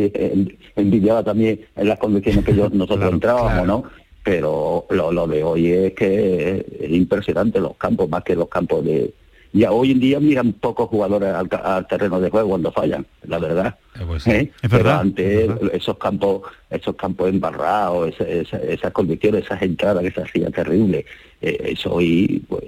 envidiaba 0.76 1.24
también 1.24 1.60
en 1.76 1.88
las 1.88 1.98
condiciones 1.98 2.44
que 2.44 2.54
yo, 2.54 2.68
nosotros 2.72 3.12
entrábamos, 3.12 3.66
¿no? 3.66 3.84
Pero 4.22 4.86
lo, 4.90 5.10
lo 5.10 5.26
de 5.26 5.42
hoy 5.42 5.72
es 5.72 5.94
que 5.94 6.66
es 6.80 6.90
impresionante 6.90 7.60
los 7.60 7.76
campos, 7.76 8.08
más 8.08 8.22
que 8.22 8.36
los 8.36 8.48
campos 8.48 8.84
de, 8.84 9.12
ya 9.52 9.72
hoy 9.72 9.92
en 9.92 10.00
día 10.00 10.20
miran 10.20 10.52
pocos 10.52 10.88
jugadores 10.88 11.34
al, 11.34 11.86
terreno 11.86 12.20
de 12.20 12.30
juego 12.30 12.50
cuando 12.50 12.70
fallan, 12.70 13.06
la 13.22 13.38
verdad. 13.38 13.76
Eh, 13.98 14.04
pues 14.06 14.26
¿Eh? 14.26 14.52
Pero 14.68 14.90
antes 14.90 15.50
esos 15.72 15.96
campos, 15.96 16.42
esos 16.70 16.94
campos 16.96 17.30
embarrados, 17.30 18.14
esas 18.20 18.92
condiciones, 18.92 19.44
esas 19.44 19.62
entradas 19.62 20.02
que 20.02 20.10
se 20.10 20.22
hacían 20.22 20.52
terribles, 20.52 21.06
eh, 21.40 21.72
eso 21.72 21.94
hoy 21.94 22.42
pues, 22.48 22.64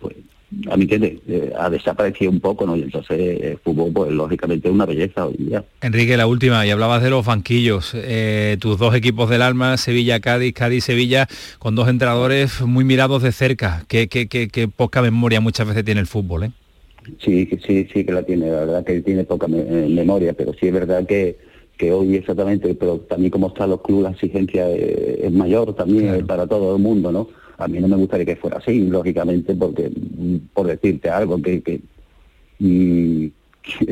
pues 0.00 0.14
a 0.70 0.76
mí 0.76 0.86
que 0.86 1.20
eh, 1.26 1.52
ha 1.58 1.70
desaparecido 1.70 2.30
un 2.30 2.40
poco, 2.40 2.66
¿no? 2.66 2.76
Y 2.76 2.82
entonces 2.82 3.18
el 3.42 3.58
fútbol, 3.58 3.92
pues 3.92 4.12
lógicamente 4.12 4.68
es 4.68 4.74
una 4.74 4.86
belleza 4.86 5.26
hoy 5.26 5.36
día. 5.38 5.64
Enrique, 5.80 6.16
la 6.16 6.26
última, 6.26 6.66
y 6.66 6.70
hablabas 6.70 7.02
de 7.02 7.10
los 7.10 7.24
banquillos, 7.26 7.92
eh, 7.94 8.56
tus 8.60 8.78
dos 8.78 8.94
equipos 8.94 9.30
del 9.30 9.42
alma, 9.42 9.76
Sevilla, 9.76 10.20
Cádiz, 10.20 10.54
Cádiz, 10.54 10.84
Sevilla, 10.84 11.28
con 11.58 11.74
dos 11.74 11.88
entrenadores 11.88 12.60
muy 12.62 12.84
mirados 12.84 13.22
de 13.22 13.32
cerca. 13.32 13.84
Qué, 13.88 14.08
qué, 14.08 14.28
qué, 14.28 14.68
poca 14.68 15.02
memoria 15.02 15.40
muchas 15.40 15.66
veces 15.66 15.84
tiene 15.84 16.00
el 16.00 16.06
fútbol, 16.06 16.44
¿eh? 16.44 16.50
Sí, 17.18 17.48
sí, 17.66 17.86
sí 17.92 18.04
que 18.04 18.12
la 18.12 18.22
tiene, 18.22 18.50
la 18.50 18.60
verdad 18.60 18.84
que 18.84 19.02
tiene 19.02 19.24
poca 19.24 19.46
eh, 19.46 19.88
memoria, 19.90 20.32
pero 20.32 20.52
sí 20.54 20.68
es 20.68 20.72
verdad 20.72 21.06
que, 21.06 21.36
que 21.76 21.92
hoy 21.92 22.16
exactamente, 22.16 22.74
pero 22.74 22.98
también 23.00 23.30
como 23.30 23.48
están 23.48 23.70
los 23.70 23.82
clubes, 23.82 24.04
la 24.04 24.10
exigencia 24.12 24.70
es, 24.70 25.30
mayor 25.30 25.74
también 25.74 26.26
para 26.26 26.46
todo 26.46 26.76
el 26.76 26.82
mundo, 26.82 27.12
¿no? 27.12 27.28
A 27.58 27.68
mí 27.68 27.78
no 27.78 27.88
me 27.88 27.96
gustaría 27.96 28.26
que 28.26 28.36
fuera 28.36 28.58
así, 28.58 28.86
lógicamente, 28.86 29.54
porque, 29.54 29.90
por 30.52 30.66
decirte 30.66 31.08
algo, 31.08 31.40
que, 31.40 31.62
que, 31.62 31.80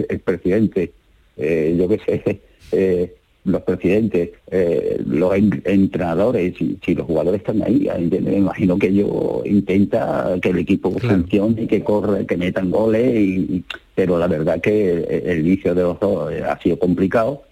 el 0.09 0.21
presidente, 0.21 0.93
eh, 1.37 1.77
yo 1.79 1.89
qué 1.89 1.99
sé, 1.99 2.41
eh, 2.73 3.15
los 3.45 3.63
presidentes, 3.63 4.31
eh, 4.51 5.03
los 5.05 5.35
entrenadores, 5.35 6.55
si, 6.57 6.95
los 6.95 7.07
jugadores 7.07 7.41
están 7.41 7.63
ahí, 7.63 7.89
me 8.09 8.37
imagino 8.37 8.79
que 8.79 8.87
ellos 8.89 9.11
intenta 9.45 10.39
que 10.41 10.51
el 10.51 10.59
equipo 10.59 10.93
funcione, 10.93 11.67
que 11.67 11.83
corre, 11.83 12.25
que 12.25 12.37
metan 12.37 12.71
goles, 12.71 13.15
y, 13.17 13.65
pero 13.97 14.17
la 14.17 14.29
verdad 14.29 14.61
que 14.61 14.93
el, 14.93 15.29
el 15.29 15.47
inicio 15.47 15.75
de 15.75 15.83
los 15.83 15.99
dos 15.99 16.33
ha 16.33 16.57
sido 16.61 16.79
complicado 16.79 17.43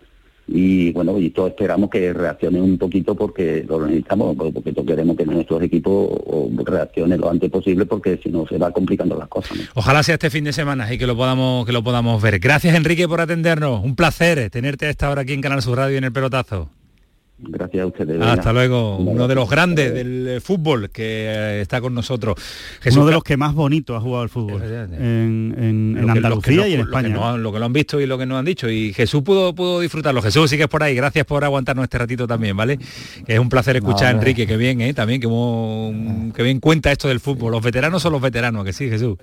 y 0.52 0.90
bueno, 0.90 1.16
y 1.18 1.30
todos 1.30 1.50
esperamos 1.50 1.88
que 1.90 2.12
reaccionen 2.12 2.62
un 2.62 2.76
poquito 2.76 3.14
porque 3.14 3.64
lo 3.68 3.86
necesitamos, 3.86 4.34
porque 4.36 4.74
queremos 4.84 5.16
que 5.16 5.24
nuestros 5.24 5.62
equipos 5.62 6.10
reaccionen 6.64 7.20
lo 7.20 7.30
antes 7.30 7.48
posible 7.50 7.86
porque 7.86 8.18
si 8.20 8.30
no 8.30 8.44
se 8.48 8.58
va 8.58 8.72
complicando 8.72 9.16
las 9.16 9.28
cosas. 9.28 9.56
Ojalá 9.74 10.02
sea 10.02 10.14
este 10.14 10.28
fin 10.28 10.42
de 10.42 10.52
semana 10.52 10.92
y 10.92 10.98
que 10.98 11.06
lo 11.06 11.16
podamos 11.16 11.64
que 11.66 11.72
lo 11.72 11.84
podamos 11.84 12.20
ver. 12.20 12.40
Gracias 12.40 12.74
Enrique 12.74 13.06
por 13.06 13.20
atendernos, 13.20 13.84
un 13.84 13.94
placer 13.94 14.50
tenerte 14.50 14.86
a 14.86 14.90
esta 14.90 15.08
hora 15.08 15.22
aquí 15.22 15.34
en 15.34 15.40
Canal 15.40 15.62
Sur 15.62 15.78
Radio 15.78 15.98
en 15.98 16.04
el 16.04 16.12
pelotazo. 16.12 16.68
Gracias 17.42 17.82
a 17.82 17.86
ustedes. 17.86 18.20
Hasta 18.20 18.52
luego. 18.52 18.98
Uno 18.98 19.26
de 19.26 19.34
los 19.34 19.48
grandes 19.48 19.94
del 19.94 20.28
eh, 20.28 20.40
fútbol 20.40 20.90
que 20.90 21.26
eh, 21.26 21.60
está 21.62 21.80
con 21.80 21.94
nosotros. 21.94 22.36
Uno 22.92 23.06
de 23.06 23.12
los 23.12 23.24
que 23.24 23.36
más 23.36 23.54
bonito 23.54 23.96
ha 23.96 24.00
jugado 24.00 24.24
el 24.24 24.28
fútbol 24.28 24.62
en, 24.62 25.96
Andalucía 26.08 26.68
y 26.68 26.74
en 26.74 26.80
España. 26.80 27.36
Lo 27.36 27.52
que, 27.52 27.58
lo 27.58 27.64
han 27.64 27.72
visto 27.72 28.00
y 28.00 28.06
lo 28.06 28.18
que 28.18 28.26
nos 28.26 28.38
han 28.38 28.44
dicho. 28.44 28.68
Y 28.68 28.92
Jesús 28.92 29.22
pudo, 29.22 29.54
pudo 29.54 29.80
disfrutarlo. 29.80 30.20
Jesús, 30.20 30.50
sigues 30.50 30.68
por 30.68 30.82
ahí. 30.82 30.94
Gracias 30.94 31.24
por 31.24 31.42
aguantarnos 31.44 31.84
este 31.84 31.98
ratito 31.98 32.26
también, 32.26 32.56
¿vale? 32.56 32.78
Que 33.26 33.34
es 33.34 33.38
un 33.38 33.48
placer 33.48 33.76
escuchar 33.76 34.08
a 34.08 34.10
Enrique, 34.10 34.46
que 34.46 34.56
bien, 34.56 34.80
¿eh? 34.80 34.92
También, 34.92 35.20
que, 35.20 36.32
que 36.34 36.42
bien 36.42 36.60
cuenta 36.60 36.92
esto 36.92 37.08
del 37.08 37.20
fútbol. 37.20 37.52
Los 37.52 37.62
veteranos 37.62 38.02
son 38.02 38.12
los 38.12 38.20
veteranos, 38.20 38.64
que 38.64 38.72
sí, 38.72 38.88
Jesús. 38.88 39.16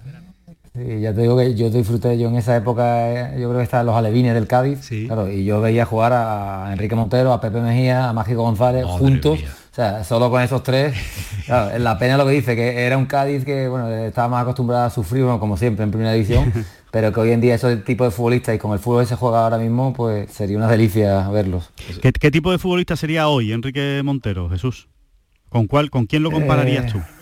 Sí, 0.78 1.00
ya 1.02 1.12
te 1.12 1.22
digo 1.22 1.36
que 1.36 1.56
yo 1.56 1.72
disfruté, 1.72 2.20
yo 2.20 2.28
en 2.28 2.36
esa 2.36 2.56
época, 2.56 3.34
eh, 3.34 3.42
yo 3.42 3.48
creo 3.48 3.58
que 3.58 3.64
estaban 3.64 3.88
los 3.88 3.96
alevines 3.96 4.36
del 4.36 4.46
Cádiz, 4.46 4.88
claro, 5.08 5.32
y 5.32 5.44
yo 5.44 5.60
veía 5.60 5.86
jugar 5.86 6.14
a 6.14 6.72
Enrique 6.72 6.94
Montero, 6.94 7.34
a 7.34 7.42
Pepe 7.42 7.62
Mejía, 7.62 8.10
a 8.10 8.14
Mágico 8.14 8.44
González, 8.44 8.86
juntos, 8.86 9.40
o 9.42 9.76
sea, 9.76 10.04
solo 10.04 10.30
con 10.30 10.40
esos 10.44 10.62
tres, 10.62 10.96
claro, 11.48 11.80
la 11.80 11.98
pena 11.98 12.16
lo 12.16 12.28
que 12.28 12.34
dice, 12.34 12.56
que 12.56 12.86
era 12.86 12.96
un 12.96 13.08
Cádiz 13.08 13.44
que, 13.44 13.68
bueno, 13.68 13.90
estaba 13.90 14.28
más 14.28 14.44
acostumbrado 14.44 14.86
a 14.86 14.90
sufrir, 14.92 15.26
como 15.40 15.58
siempre, 15.58 15.84
en 15.84 15.90
primera 15.90 16.14
división, 16.14 16.54
pero 16.92 17.12
que 17.12 17.22
hoy 17.22 17.32
en 17.32 17.42
día 17.42 17.56
esos 17.56 17.84
tipos 17.84 18.06
de 18.06 18.12
futbolistas 18.12 18.54
y 18.54 18.60
con 18.60 18.74
el 18.74 18.80
fútbol 18.80 19.02
que 19.02 19.10
se 19.10 19.16
juega 19.16 19.46
ahora 19.46 19.58
mismo, 19.58 19.94
pues 19.94 20.32
sería 20.32 20.58
una 20.58 20.68
delicia 20.68 21.28
verlos. 21.30 21.72
¿Qué, 22.04 22.32
tipo 22.32 22.52
de 22.52 22.60
futbolista 22.60 22.96
sería 22.96 23.30
hoy 23.30 23.52
Enrique 23.52 24.02
Montero, 24.04 24.48
Jesús? 24.48 24.90
¿Con 25.50 25.66
cuál, 25.66 25.90
con 25.90 26.06
quién 26.06 26.22
lo 26.22 26.30
compararías 26.30 26.86
eh, 26.86 26.90
tú? 26.92 27.17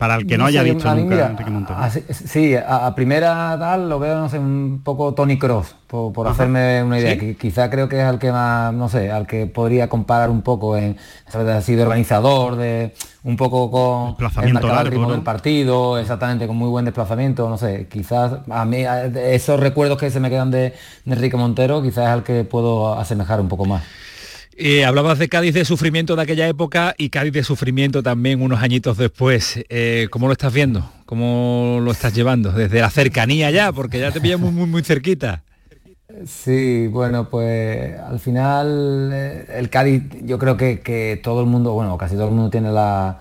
Para 0.00 0.14
el 0.14 0.26
que 0.26 0.38
no, 0.38 0.46
haya 0.46 0.62
visto 0.62 0.94
nunca 0.94 1.26
Enrique 1.26 1.50
Montero. 1.50 1.78
sí, 2.08 2.54
a, 2.56 2.94
primera 2.94 3.54
tal 3.58 3.86
lo 3.90 3.98
veo, 3.98 4.18
no 4.18 4.30
sé, 4.30 4.38
un 4.38 4.80
poco 4.82 5.12
Tony 5.12 5.38
Cross, 5.38 5.76
por, 5.88 6.26
hacerme 6.26 6.82
una 6.82 6.98
idea. 6.98 7.18
quizá 7.34 7.68
creo 7.68 7.86
que 7.86 8.00
es 8.00 8.06
al 8.06 8.18
que 8.18 8.32
más, 8.32 8.72
no 8.72 8.88
sé, 8.88 9.10
al 9.10 9.26
que 9.26 9.44
podría 9.44 9.90
comparar 9.90 10.30
un 10.30 10.40
poco 10.40 10.74
en, 10.74 10.96
así 11.54 11.74
de 11.74 11.82
organizador, 11.82 12.56
de 12.56 12.94
un 13.24 13.36
poco 13.36 13.70
con 13.70 14.16
el 14.42 14.86
ritmo 14.86 15.12
del 15.12 15.20
partido, 15.20 15.98
exactamente, 15.98 16.46
con 16.46 16.56
muy 16.56 16.70
buen 16.70 16.86
desplazamiento, 16.86 17.50
no 17.50 17.58
sé, 17.58 17.86
quizás 17.86 18.38
a 18.48 18.64
mí 18.64 18.84
esos 19.16 19.60
recuerdos 19.60 19.98
que 19.98 20.10
se 20.10 20.18
me 20.18 20.30
quedan 20.30 20.50
de, 20.50 20.72
de 21.04 21.14
Enrique 21.14 21.36
Montero, 21.36 21.82
quizás 21.82 22.06
es 22.06 22.10
al 22.10 22.22
que 22.22 22.44
puedo 22.44 22.98
asemejar 22.98 23.38
un 23.38 23.48
poco 23.48 23.66
más. 23.66 23.82
Eh, 24.56 24.84
hablabas 24.84 25.18
de 25.18 25.28
Cádiz 25.28 25.54
de 25.54 25.64
sufrimiento 25.64 26.16
de 26.16 26.22
aquella 26.22 26.46
época 26.48 26.94
y 26.98 27.10
Cádiz 27.10 27.32
de 27.32 27.44
sufrimiento 27.44 28.02
también 28.02 28.42
unos 28.42 28.60
añitos 28.62 28.98
después. 28.98 29.64
Eh, 29.68 30.08
¿Cómo 30.10 30.26
lo 30.26 30.32
estás 30.32 30.52
viendo? 30.52 30.90
¿Cómo 31.06 31.78
lo 31.82 31.90
estás 31.92 32.14
llevando? 32.14 32.52
Desde 32.52 32.80
la 32.80 32.90
cercanía 32.90 33.50
ya, 33.50 33.72
porque 33.72 33.98
ya 33.98 34.10
te 34.10 34.20
pillamos 34.20 34.52
muy, 34.52 34.66
muy, 34.66 34.82
cerquita. 34.82 35.42
Sí, 36.26 36.88
bueno, 36.88 37.30
pues 37.30 37.98
al 37.98 38.18
final 38.18 39.10
eh, 39.12 39.46
el 39.54 39.70
Cádiz, 39.70 40.02
yo 40.24 40.38
creo 40.38 40.56
que, 40.56 41.20
todo 41.22 41.40
el 41.40 41.46
mundo, 41.46 41.72
bueno, 41.72 41.96
casi 41.96 42.16
todo 42.16 42.26
el 42.26 42.34
mundo 42.34 42.50
tiene 42.50 42.70
la, 42.72 43.20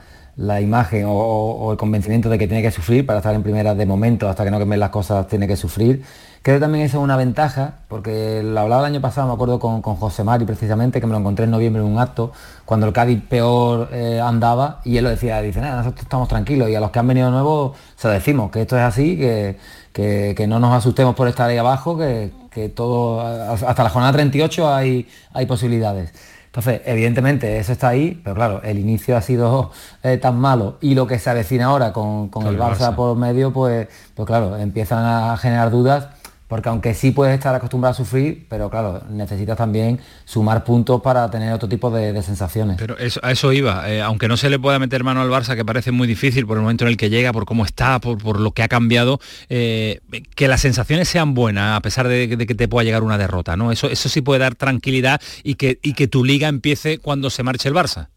imagen 0.61 1.05
o, 1.07 1.71
el 1.71 1.77
convencimiento 1.77 2.29
de 2.29 2.37
que 2.37 2.47
tiene 2.47 2.63
que 2.63 2.71
sufrir 2.71 3.05
para 3.05 3.19
estar 3.19 3.35
en 3.35 3.43
primera 3.43 3.75
de 3.75 3.85
momento, 3.85 4.27
hasta 4.27 4.43
que 4.43 4.51
no 4.51 4.59
cambien 4.59 4.79
las 4.79 4.89
cosas, 4.89 5.27
tiene 5.27 5.47
que 5.47 5.55
sufrir. 5.55 6.03
Creo 6.41 6.55
que 6.55 6.61
también 6.61 6.85
eso 6.85 6.99
es 6.99 7.03
una 7.03 7.17
ventaja, 7.17 7.79
porque 7.89 8.41
lo 8.43 8.61
hablaba 8.61 8.87
el 8.87 8.93
año 8.93 9.01
pasado, 9.01 9.27
me 9.27 9.33
acuerdo 9.33 9.59
con, 9.59 9.81
José 9.81 10.23
Mari 10.23 10.45
precisamente, 10.45 11.01
que 11.01 11.07
me 11.07 11.11
lo 11.11 11.19
encontré 11.19 11.45
en 11.45 11.51
noviembre 11.51 11.81
en 11.81 11.87
un 11.89 11.99
acto, 11.99 12.31
cuando 12.63 12.87
el 12.87 12.93
Cádiz 12.93 13.21
peor 13.27 13.89
eh, 13.91 14.21
andaba, 14.23 14.79
y 14.85 14.95
él 14.95 15.03
lo 15.03 15.09
decía, 15.09 15.41
dice, 15.41 15.59
nada, 15.59 15.77
nosotros 15.77 16.03
estamos 16.03 16.29
tranquilos, 16.29 16.69
y 16.69 16.75
a 16.75 16.79
los 16.79 16.91
que 16.91 16.99
han 16.99 17.07
venido 17.07 17.29
nuevos 17.29 17.77
se 17.97 18.07
lo 18.07 18.13
decimos, 18.13 18.51
que 18.51 18.61
esto 18.61 18.77
es 18.77 18.83
así, 18.83 19.17
que, 19.17 19.57
que, 19.91 20.47
no 20.47 20.59
nos 20.59 20.73
asustemos 20.73 21.13
por 21.13 21.27
estar 21.27 21.49
ahí 21.49 21.57
abajo, 21.57 21.97
que, 21.97 22.31
todo, 22.73 23.21
hasta 23.21 23.83
la 23.83 23.89
jornada 23.89 24.13
38 24.13 24.73
hay, 24.73 25.07
hay 25.33 25.45
posibilidades. 25.45 26.13
Entonces, 26.47 26.81
evidentemente, 26.85 27.59
eso 27.59 27.73
está 27.73 27.89
ahí, 27.89 28.19
pero 28.23 28.35
claro, 28.35 28.61
el 28.63 28.79
inicio 28.79 29.15
ha 29.15 29.21
sido 29.21 29.71
eh, 30.03 30.17
tan 30.17 30.39
malo 30.39 30.77
y 30.81 30.95
lo 30.95 31.05
que 31.05 31.19
se 31.19 31.29
avecina 31.29 31.65
ahora 31.65 31.93
con, 31.93 32.31
el, 32.47 32.57
Barça, 32.57 32.95
por 32.95 33.15
medio, 33.15 33.53
pues, 33.53 33.87
pues 34.15 34.25
claro, 34.25 34.57
empiezan 34.57 35.05
a 35.05 35.37
generar 35.37 35.69
dudas 35.69 36.07
porque 36.49 36.67
aunque 36.67 36.95
sí 36.95 37.11
puedes 37.11 37.35
estar 37.35 37.53
acostumbrado 37.53 37.91
a 37.91 37.95
sufrir, 37.95 38.47
pero 38.49 38.71
claro, 38.71 39.03
necesitas 39.11 39.55
también 39.55 39.99
sumar 40.25 40.63
puntos 40.63 40.99
para 40.99 41.29
tener 41.29 41.53
otro 41.53 41.69
tipo 41.69 41.91
de, 41.91 42.19
sensaciones. 42.23 42.77
Pero 42.79 42.97
eso, 42.97 43.19
a 43.21 43.31
eso 43.31 43.53
iba, 43.53 43.87
eh, 43.87 44.01
aunque 44.01 44.27
no 44.27 44.35
se 44.35 44.49
le 44.49 44.57
pueda 44.57 44.79
meter 44.79 45.03
mano 45.03 45.21
al 45.21 45.29
Barça, 45.29 45.55
que 45.55 45.63
parece 45.63 45.91
muy 45.91 46.07
difícil 46.07 46.47
por 46.47 46.57
el 46.57 46.63
momento 46.63 46.85
en 46.85 46.89
el 46.89 46.97
que 46.97 47.11
llega, 47.11 47.31
por 47.31 47.45
cómo 47.45 47.65
está, 47.65 47.99
por, 47.99 48.39
lo 48.39 48.51
que 48.51 48.63
ha 48.63 48.67
cambiado, 48.67 49.19
eh, 49.47 49.99
que 50.35 50.47
las 50.47 50.61
sensaciones 50.61 51.07
sean 51.07 51.35
buenas, 51.35 51.77
a 51.77 51.81
pesar 51.81 52.07
de, 52.07 52.27
que 52.35 52.55
te 52.55 52.67
pueda 52.67 52.83
llegar 52.83 53.03
una 53.03 53.19
derrota, 53.19 53.55
¿no? 53.55 53.71
Eso, 53.71 53.87
eso 53.87 54.09
sí 54.09 54.21
puede 54.21 54.39
dar 54.39 54.55
tranquilidad 54.55 55.21
y 55.43 55.53
que, 55.53 55.77
y 55.83 55.93
que 55.93 56.07
tu 56.07 56.25
liga 56.25 56.47
empiece 56.47 56.97
cuando 56.97 57.29
se 57.29 57.43
marche 57.43 57.69
el 57.69 57.75
Barça. 57.75 58.07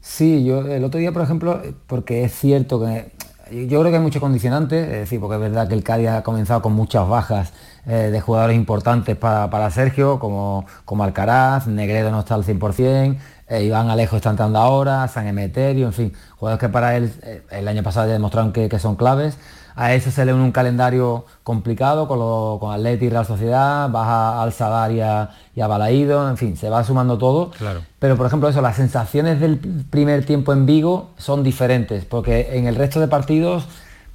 Sí, 0.00 0.44
yo 0.44 0.66
el 0.66 0.82
otro 0.82 0.98
día, 0.98 1.12
por 1.12 1.22
ejemplo, 1.22 1.62
porque 1.86 2.24
es 2.24 2.34
cierto 2.34 2.80
que 2.80 3.12
yo 3.52 3.80
creo 3.80 3.90
que 3.90 3.96
hay 3.96 4.02
muchos 4.02 4.20
condicionantes, 4.20 4.84
es 4.84 4.98
decir, 5.00 5.20
porque 5.20 5.36
es 5.36 5.40
verdad 5.40 5.68
que 5.68 5.74
el 5.74 5.84
Cádiz 5.84 6.08
ha 6.08 6.22
comenzado 6.22 6.62
con 6.62 6.72
muchas 6.72 7.06
bajas 7.08 7.52
eh, 7.86 8.10
de 8.10 8.20
jugadores 8.20 8.56
importantes 8.56 9.16
para, 9.16 9.70
Sergio, 9.70 10.18
como, 10.18 10.64
como 10.84 11.04
Alcaraz, 11.04 11.66
Negredo 11.66 12.10
no 12.10 12.20
está 12.20 12.34
al 12.34 12.44
100%, 12.44 13.18
eh, 13.48 13.64
Iván 13.64 13.90
Alejo 13.90 14.16
está 14.16 14.30
entrando 14.30 14.58
ahora, 14.58 15.06
San 15.08 15.26
Emeterio, 15.26 15.86
en 15.86 15.92
fin, 15.92 16.12
jugadores 16.36 16.60
que 16.60 16.68
para 16.72 16.96
él 16.96 17.12
eh, 17.22 17.42
el 17.50 17.68
año 17.68 17.82
pasado 17.82 18.06
ya 18.06 18.14
demostraron 18.14 18.52
que 18.52 18.78
son 18.78 18.96
claves. 18.96 19.36
A 19.74 19.94
eso 19.94 20.10
se 20.10 20.24
le 20.24 20.34
une 20.34 20.44
un 20.44 20.52
calendario 20.52 21.24
complicado 21.42 22.06
con, 22.06 22.18
lo, 22.18 22.58
con 22.60 22.72
Atleti 22.72 23.06
y 23.06 23.08
Real 23.08 23.26
Sociedad, 23.26 23.88
baja 23.90 24.42
al 24.42 24.52
Sadar 24.52 24.92
y 24.92 25.00
a, 25.00 25.66
Balaído, 25.66 26.28
en 26.28 26.36
fin, 26.36 26.56
se 26.56 26.68
va 26.68 26.84
sumando 26.84 27.18
todo. 27.18 27.50
Claro. 27.50 27.80
Pero 27.98 28.16
por 28.16 28.26
ejemplo 28.26 28.48
eso, 28.48 28.60
las 28.60 28.76
sensaciones 28.76 29.40
del 29.40 29.58
primer 29.58 30.24
tiempo 30.26 30.52
en 30.52 30.66
Vigo 30.66 31.10
son 31.16 31.42
diferentes, 31.42 32.04
porque 32.04 32.50
en 32.52 32.66
el 32.66 32.76
resto 32.76 33.00
de 33.00 33.08
partidos 33.08 33.66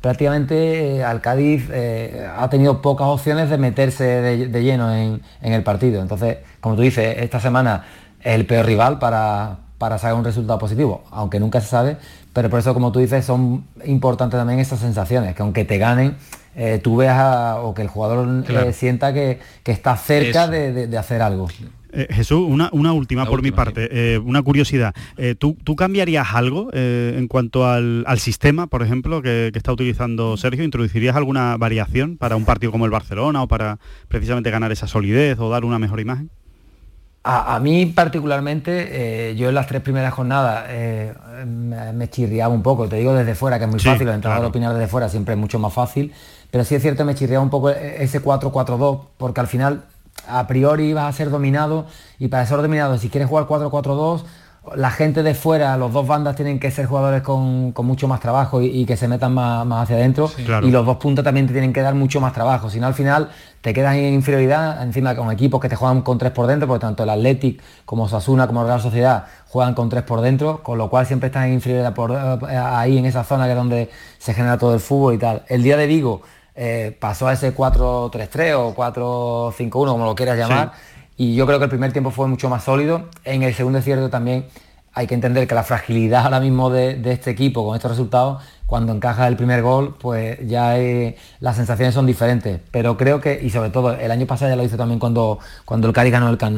prácticamente 0.01 0.97
eh, 0.97 1.03
al 1.03 1.21
Cádiz 1.21 1.67
eh, 1.71 2.29
ha 2.37 2.49
tenido 2.49 2.81
pocas 2.81 3.07
opciones 3.07 3.49
de 3.49 3.57
meterse 3.57 4.03
de, 4.03 4.63
lleno 4.63 4.93
en, 4.93 5.21
el 5.41 5.63
partido. 5.63 6.01
Entonces, 6.01 6.37
como 6.61 6.75
tú 6.75 6.81
dices, 6.81 7.17
esta 7.19 7.39
semana 7.39 7.85
es 8.21 8.35
el 8.35 8.45
peor 8.45 8.65
rival 8.65 8.99
para, 8.99 9.57
para 9.77 9.97
sacar 9.97 10.15
un 10.15 10.23
resultado 10.23 10.59
positivo, 10.59 11.03
aunque 11.11 11.39
nunca 11.39 11.61
se 11.61 11.67
sabe, 11.67 11.97
pero 12.37 12.51
por 12.51 12.59
eso, 12.59 12.71
como 12.75 12.91
tú 12.91 12.99
dices, 12.99 13.25
son 13.25 13.65
importantes 13.83 14.37
también 14.37 14.59
esas 14.59 14.79
sensaciones, 14.79 15.33
que 15.33 15.41
aunque 15.41 15.65
te 15.65 15.79
ganen, 15.79 16.17
eh, 16.55 16.79
tú 16.83 16.97
veas 16.97 17.57
o 17.63 17.73
que 17.73 17.81
el 17.81 17.87
jugador 17.87 18.45
eh, 18.47 18.73
sienta 18.73 19.11
que, 19.11 19.39
está 19.65 19.97
cerca 19.97 20.47
de, 20.47 20.95
hacer 20.99 21.23
algo. 21.23 21.47
Eh, 21.91 22.05
Jesús, 22.11 22.45
una, 22.47 22.69
última 22.93 23.25
por 23.25 23.41
mi 23.41 23.49
parte, 23.49 24.19
una 24.19 24.43
curiosidad. 24.43 24.93
¿tú, 25.39 25.75
cambiarías 25.75 26.27
algo 26.35 26.69
en 26.73 27.27
cuanto 27.27 27.67
al, 27.67 28.19
sistema, 28.19 28.67
por 28.67 28.83
ejemplo, 28.83 29.23
que, 29.23 29.49
que, 29.51 29.57
está 29.57 29.71
utilizando 29.71 30.37
Sergio? 30.37 30.63
¿Introducirías 30.63 31.15
alguna 31.15 31.57
variación 31.57 32.17
para 32.17 32.35
un 32.35 32.45
partido 32.45 32.71
como 32.71 32.85
el 32.85 32.91
Barcelona 32.91 33.41
o 33.41 33.47
para 33.47 33.79
precisamente 34.09 34.51
ganar 34.51 34.71
esa 34.71 34.85
solidez 34.85 35.39
o 35.39 35.49
dar 35.49 35.65
una 35.65 35.79
mejor 35.79 36.01
imagen? 36.01 36.29
A, 37.29 37.59
mí 37.59 37.87
particularmente, 37.87 39.31
eh, 39.31 39.35
yo 39.35 39.49
en 39.49 39.55
las 39.55 39.67
tres 39.67 39.81
primeras 39.81 40.13
jornadas 40.13 40.63
eh, 40.69 41.13
me, 41.45 42.09
chirriaba 42.09 42.53
un 42.53 42.63
poco, 42.63 42.87
te 42.87 42.95
digo 42.95 43.13
desde 43.13 43.35
fuera, 43.35 43.59
que 43.59 43.65
es 43.65 43.69
muy 43.69 43.81
fácil, 43.81 44.07
entrar 44.07 44.41
a 44.41 44.47
opinar 44.47 44.73
desde 44.73 44.87
fuera 44.87 45.09
siempre 45.09 45.33
es 45.33 45.39
mucho 45.39 45.59
más 45.59 45.73
fácil, 45.73 46.13
pero 46.51 46.63
sí 46.63 46.75
es 46.75 46.81
cierto, 46.81 47.03
me 47.03 47.15
chirriaba 47.15 47.43
un 47.43 47.49
poco 47.49 47.69
ese 47.69 48.23
4-4-2, 48.23 49.01
porque 49.17 49.41
al 49.41 49.47
final 49.47 49.83
a 50.25 50.47
priori 50.47 50.93
vas 50.93 51.13
a 51.13 51.17
ser 51.17 51.29
dominado 51.29 51.85
y 52.17 52.29
para 52.29 52.45
ser 52.45 52.61
dominado, 52.61 52.97
si 52.97 53.09
quieres 53.09 53.27
jugar 53.27 53.45
4-4-2, 53.45 54.23
la 54.75 54.91
gente 54.91 55.23
de 55.23 55.33
fuera, 55.33 55.77
los 55.77 55.93
dos 55.93 56.07
bandas 56.07 56.35
tienen 56.35 56.59
que 56.59 56.71
ser 56.71 56.85
jugadores 56.85 57.21
con, 57.21 57.73
mucho 57.83 58.07
más 58.07 58.19
trabajo 58.19 58.61
y, 58.61 58.85
que 58.85 58.97
se 58.97 59.07
metan 59.07 59.33
más, 59.33 59.65
hacia 59.83 59.95
adentro. 59.95 60.29
Y 60.37 60.71
los 60.71 60.85
dos 60.85 60.97
puntos 60.97 61.23
también 61.23 61.47
te 61.47 61.53
tienen 61.53 61.73
que 61.73 61.81
dar 61.81 61.95
mucho 61.95 62.19
más 62.19 62.33
trabajo. 62.33 62.69
Si 62.69 62.79
no, 62.79 62.87
al 62.87 62.93
final 62.93 63.29
te 63.61 63.73
quedas 63.73 63.95
en 63.95 64.13
inferioridad 64.13 64.81
encima 64.83 65.15
con 65.15 65.31
equipos 65.31 65.61
que 65.61 65.69
te 65.69 65.75
juegan 65.75 66.01
con 66.01 66.17
tres 66.17 66.31
por 66.31 66.47
dentro, 66.47 66.67
porque 66.67 66.81
tanto 66.81 67.03
el 67.03 67.09
Athletic 67.09 67.61
como 67.85 68.07
Sasuna 68.07 68.47
como 68.47 68.63
Real 68.63 68.81
Sociedad 68.81 69.25
juegan 69.47 69.73
con 69.73 69.89
tres 69.89 70.03
por 70.03 70.21
dentro, 70.21 70.63
con 70.63 70.77
lo 70.77 70.89
cual 70.89 71.05
siempre 71.05 71.27
estás 71.27 71.45
en 71.45 71.53
inferioridad 71.53 71.93
por, 71.93 72.11
eh, 72.11 72.57
ahí 72.57 72.97
en 72.97 73.05
esa 73.05 73.23
zona 73.23 73.45
que 73.45 73.51
es 73.51 73.57
donde 73.57 73.89
se 74.17 74.33
genera 74.33 74.57
todo 74.57 74.73
el 74.73 74.79
fútbol 74.79 75.13
y 75.15 75.17
tal. 75.17 75.43
El 75.47 75.63
día 75.63 75.77
de 75.77 75.87
Vigo 75.87 76.21
eh, 76.55 76.95
pasó 76.99 77.27
a 77.27 77.33
ese 77.33 77.55
4-3-3 77.55 78.53
o 78.55 78.75
4-5-1, 78.75 79.69
como 79.69 80.05
lo 80.05 80.15
quieras 80.15 80.37
llamar 80.37 80.71
y 81.17 81.35
yo 81.35 81.45
creo 81.47 81.57
que 81.57 81.65
el 81.65 81.69
primer 81.69 81.91
tiempo 81.91 82.11
fue 82.11 82.27
mucho 82.27 82.47
más 82.47 82.63
sólido. 82.63 83.05
En 83.23 83.43
el 83.43 83.53
segundo 83.53 83.79
es 83.79 83.85
cierto 83.85 84.09
también 84.09 84.45
hay 84.93 85.05
que 85.05 85.13
entender 85.13 85.47
que 85.47 85.53
la 85.53 85.63
fragilidad 85.63 86.23
ahora 86.23 86.39
mismo 86.39 86.71
de, 86.71 86.99
este 87.11 87.29
equipo 87.29 87.63
con 87.63 87.75
estos 87.75 87.91
resultados, 87.91 88.41
cuando 88.65 88.93
encaja 88.93 89.27
el 89.27 89.35
primer 89.35 89.61
gol, 89.61 89.95
pues 89.99 90.39
ya 90.47 90.75
las 91.39 91.55
sensaciones 91.55 91.93
son 91.93 92.07
diferentes. 92.07 92.59
Pero 92.71 92.97
creo 92.97 93.21
que, 93.21 93.39
y 93.41 93.51
sobre 93.51 93.69
todo, 93.69 93.93
el 93.93 94.09
año 94.09 94.25
pasado 94.25 94.49
ya 94.49 94.55
lo 94.55 94.63
hizo 94.63 94.75
también 94.75 94.99
cuando, 94.99 95.37
cuando 95.65 95.87
el 95.87 95.93
Cádiz 95.93 96.11
ganó 96.11 96.29
el 96.29 96.37
Camp 96.39 96.57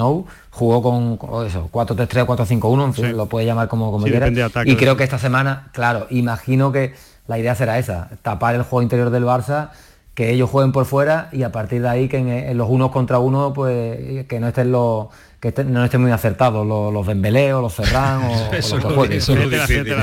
jugó 0.51 0.81
con, 0.81 1.45
eso, 1.45 1.69
4-3-3, 1.69 2.25
4-5-1, 2.25 2.85
en 2.85 2.93
fin, 2.93 3.17
lo 3.17 3.25
puede 3.27 3.45
llamar 3.45 3.67
como, 3.67 3.91
como 3.91 4.05
quiera. 4.05 4.29
Y 4.63 4.75
creo 4.77 4.95
que 4.95 5.03
esta 5.03 5.19
semana, 5.19 5.67
claro, 5.73 6.07
imagino 6.09 6.71
que 6.71 6.93
la 7.27 7.37
idea 7.37 7.55
será 7.55 7.77
esa, 7.77 8.09
tapar 8.21 8.55
el 8.55 8.63
juego 8.63 8.81
interior 8.83 9.09
del 9.09 9.25
Barça 9.25 9.71
que 10.19 10.31
ellos 10.31 10.49
jueguen 10.49 10.73
por 10.73 10.83
fuera 10.83 11.29
y 11.31 11.43
a 11.43 11.51
partir 11.53 11.81
de 11.81 11.87
ahí 11.87 12.09
que 12.09 12.17
en, 12.17 12.57
los 12.57 12.67
unos 12.69 12.91
contra 12.91 13.19
uno 13.19 13.53
pues 13.53 14.27
que 14.27 14.39
no 14.41 14.49
estén 14.49 14.69
los 14.69 15.07
que 15.39 15.53
no 15.63 15.85
estén 15.85 16.01
muy 16.01 16.11
acertados 16.11 16.67
los, 16.67 16.93
los 16.93 17.07
o 17.07 17.61
los 17.61 17.73
Ferran 17.73 18.23
o, 18.23 18.51
eso, 18.51 18.77
es 18.79 18.83
lo, 18.83 19.07
difícil. 19.07 19.95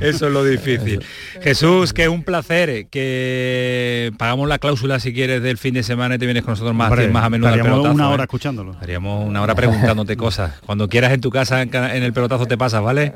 Eso 0.00 0.26
es 0.28 0.32
lo 0.32 0.44
difícil. 0.44 1.04
Jesús, 1.42 1.92
que 1.92 2.04
es 2.04 2.08
un 2.08 2.22
placer 2.22 2.86
que 2.86 4.12
pagamos 4.16 4.48
la 4.48 4.60
cláusula 4.60 5.00
si 5.00 5.12
quieres 5.12 5.42
del 5.42 5.58
fin 5.58 5.74
de 5.74 5.82
semana 5.82 6.14
y 6.14 6.18
te 6.18 6.26
vienes 6.26 6.44
con 6.44 6.52
nosotros 6.52 6.72
más, 6.72 6.92
más 7.10 7.24
a 7.24 7.30
menudo 7.30 7.50
Estaríamos 7.50 7.88
una 7.88 8.10
hora 8.10 8.22
¿eh? 8.22 8.26
escuchándolo. 8.26 8.74
Estaríamos 8.74 9.26
una 9.26 9.42
hora 9.42 9.56
preguntándote 9.56 10.16
cosas. 10.16 10.52
Cuando 10.64 10.88
quieras 10.88 11.10
en 11.10 11.20
tu 11.20 11.30
casa 11.30 11.62
en 11.62 11.74
el 11.74 12.12
pelotazo 12.12 12.46
te 12.46 12.56
pasas, 12.56 12.80
¿vale? 12.80 13.14